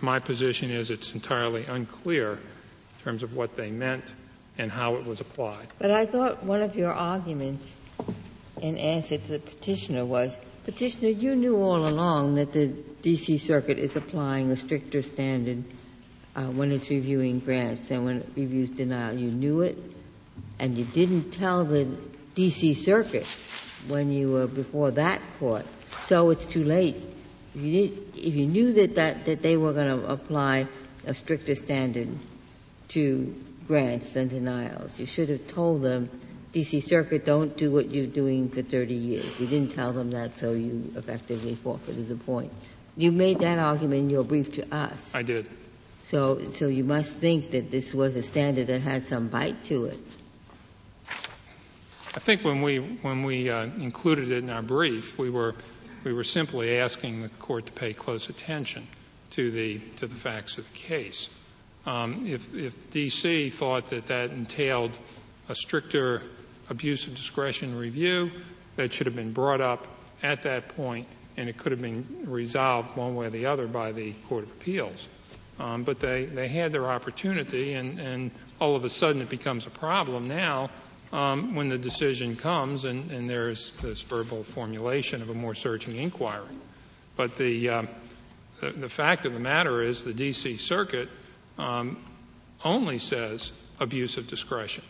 my 0.00 0.18
position 0.18 0.70
is 0.70 0.90
it's 0.90 1.12
entirely 1.12 1.64
unclear 1.64 2.32
in 2.32 3.04
terms 3.04 3.22
of 3.22 3.34
what 3.34 3.56
they 3.56 3.70
meant 3.70 4.04
and 4.58 4.70
how 4.70 4.96
it 4.96 5.06
was 5.06 5.20
applied. 5.20 5.68
But 5.78 5.90
I 5.90 6.04
thought 6.06 6.44
one 6.44 6.62
of 6.62 6.76
your 6.76 6.92
arguments 6.92 7.76
in 8.60 8.76
answer 8.76 9.18
to 9.18 9.32
the 9.32 9.38
petitioner 9.38 10.04
was, 10.04 10.38
petitioner, 10.66 11.10
you 11.10 11.36
knew 11.36 11.62
all 11.62 11.86
along 11.86 12.34
that 12.34 12.52
the 12.52 12.66
D.C. 12.66 13.38
Circuit 13.38 13.78
is 13.78 13.94
applying 13.94 14.50
a 14.50 14.56
stricter 14.56 15.00
standard 15.00 15.62
uh, 16.34 16.42
when 16.42 16.72
it's 16.72 16.90
reviewing 16.90 17.38
grants 17.38 17.88
and 17.92 18.04
when 18.04 18.16
it 18.16 18.28
reviews 18.34 18.70
denial. 18.70 19.16
You 19.16 19.30
knew 19.30 19.60
it, 19.60 19.78
and 20.58 20.76
you 20.76 20.84
didn't 20.84 21.30
tell 21.30 21.64
the 21.64 21.84
D.C. 22.34 22.74
Circuit 22.74 23.24
when 23.86 24.10
you 24.10 24.32
were 24.32 24.48
before 24.48 24.90
that 24.90 25.22
court, 25.38 25.64
so 26.00 26.30
it's 26.30 26.44
too 26.44 26.64
late. 26.64 26.96
If 27.54 27.62
you, 27.62 27.72
did, 27.72 28.16
if 28.16 28.34
you 28.34 28.46
knew 28.46 28.72
that 28.72 29.24
they 29.42 29.56
were 29.56 29.72
going 29.72 30.00
to 30.00 30.06
apply 30.08 30.66
a 31.06 31.14
stricter 31.14 31.54
standard 31.54 32.08
to 32.88 33.34
grants 33.68 34.10
than 34.10 34.26
denials, 34.26 34.98
you 34.98 35.06
should 35.06 35.28
have 35.28 35.46
told 35.46 35.82
them, 35.82 36.10
D.C. 36.52 36.80
Circuit, 36.80 37.24
don't 37.24 37.56
do 37.56 37.70
what 37.70 37.90
you're 37.90 38.06
doing 38.06 38.48
for 38.48 38.62
30 38.62 38.94
years. 38.94 39.40
You 39.40 39.46
didn't 39.46 39.72
tell 39.72 39.92
them 39.92 40.12
that, 40.12 40.36
so 40.38 40.52
you 40.52 40.92
effectively 40.96 41.54
forfeited 41.54 42.08
the 42.08 42.16
point. 42.16 42.52
You 42.96 43.12
made 43.12 43.40
that 43.40 43.58
argument 43.58 44.00
in 44.00 44.10
your 44.10 44.24
brief 44.24 44.54
to 44.54 44.74
us. 44.74 45.14
I 45.14 45.22
did. 45.22 45.48
So, 46.02 46.50
so 46.50 46.68
you 46.68 46.84
must 46.84 47.18
think 47.20 47.50
that 47.50 47.70
this 47.70 47.92
was 47.92 48.16
a 48.16 48.22
standard 48.22 48.68
that 48.68 48.80
had 48.80 49.06
some 49.06 49.28
bite 49.28 49.64
to 49.64 49.86
it. 49.86 49.98
I 51.08 52.18
think 52.18 52.44
when 52.44 52.62
we 52.62 52.78
when 52.78 53.22
we 53.22 53.50
uh, 53.50 53.64
included 53.64 54.30
it 54.30 54.38
in 54.38 54.48
our 54.48 54.62
brief, 54.62 55.18
we 55.18 55.28
were 55.28 55.54
we 56.02 56.14
were 56.14 56.24
simply 56.24 56.78
asking 56.78 57.20
the 57.20 57.28
court 57.28 57.66
to 57.66 57.72
pay 57.72 57.92
close 57.92 58.30
attention 58.30 58.88
to 59.32 59.50
the 59.50 59.78
to 59.98 60.06
the 60.06 60.14
facts 60.14 60.56
of 60.56 60.64
the 60.64 60.78
case. 60.78 61.28
Um, 61.84 62.26
if, 62.26 62.54
if 62.54 62.90
DC 62.90 63.52
thought 63.52 63.90
that 63.90 64.06
that 64.06 64.30
entailed 64.30 64.92
a 65.48 65.54
stricter 65.54 66.22
abuse 66.68 67.06
of 67.06 67.14
discretion 67.14 67.76
review, 67.76 68.30
that 68.76 68.92
should 68.92 69.06
have 69.06 69.16
been 69.16 69.32
brought 69.32 69.60
up 69.60 69.86
at 70.22 70.42
that 70.42 70.68
point, 70.70 71.06
and 71.36 71.48
it 71.48 71.56
could 71.56 71.72
have 71.72 71.80
been 71.80 72.24
resolved 72.26 72.96
one 72.96 73.14
way 73.14 73.26
or 73.26 73.30
the 73.30 73.46
other 73.46 73.66
by 73.66 73.92
the 73.92 74.12
Court 74.28 74.44
of 74.44 74.50
Appeals. 74.50 75.08
Um, 75.58 75.84
but 75.84 76.00
they, 76.00 76.26
they 76.26 76.48
had 76.48 76.72
their 76.72 76.86
opportunity, 76.86 77.72
and, 77.72 77.98
and 77.98 78.30
all 78.60 78.76
of 78.76 78.84
a 78.84 78.88
sudden 78.88 79.22
it 79.22 79.30
becomes 79.30 79.66
a 79.66 79.70
problem 79.70 80.28
now 80.28 80.70
um, 81.12 81.54
when 81.54 81.68
the 81.68 81.78
decision 81.78 82.36
comes 82.36 82.84
and, 82.84 83.10
and, 83.10 83.30
there's 83.30 83.70
this 83.82 84.02
verbal 84.02 84.42
formulation 84.42 85.22
of 85.22 85.30
a 85.30 85.34
more 85.34 85.54
searching 85.54 85.96
inquiry. 85.96 86.44
But 87.16 87.36
the, 87.36 87.68
uh, 87.68 87.82
the, 88.60 88.70
the, 88.72 88.88
fact 88.88 89.24
of 89.24 89.32
the 89.32 89.40
matter 89.40 89.82
is 89.82 90.02
the 90.02 90.12
D.C. 90.12 90.58
Circuit 90.58 91.08
um, 91.58 92.02
only 92.64 92.98
says 92.98 93.52
abuse 93.78 94.16
of 94.16 94.26
discretion. 94.26 94.84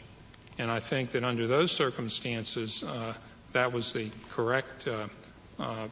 And 0.58 0.70
I 0.70 0.80
think 0.80 1.12
that 1.12 1.24
under 1.24 1.46
those 1.46 1.72
circumstances, 1.72 2.82
uh, 2.82 3.14
that 3.52 3.72
was 3.72 3.92
the 3.92 4.10
correct 4.30 4.88
uh, 4.88 5.08
uh 5.58 5.88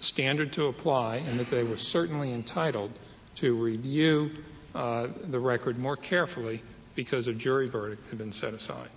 standard 0.00 0.52
to 0.52 0.66
apply, 0.66 1.16
and 1.16 1.40
that 1.40 1.50
they 1.50 1.64
were 1.64 1.76
certainly 1.76 2.32
entitled 2.32 2.92
to 3.36 3.54
review 3.54 4.30
uh, 4.74 5.08
the 5.24 5.40
record 5.40 5.78
more 5.78 5.96
carefully 5.96 6.62
because 6.94 7.26
a 7.26 7.32
jury 7.32 7.66
verdict 7.66 8.08
had 8.10 8.18
been 8.18 8.32
set 8.32 8.54
aside. 8.54 8.88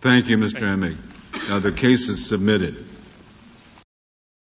Thank 0.00 0.28
you, 0.28 0.36
Mr. 0.36 0.60
Emig. 0.60 0.96
Now 1.48 1.58
the 1.58 1.72
case 1.72 2.08
is 2.08 2.26
submitted. 2.26 2.84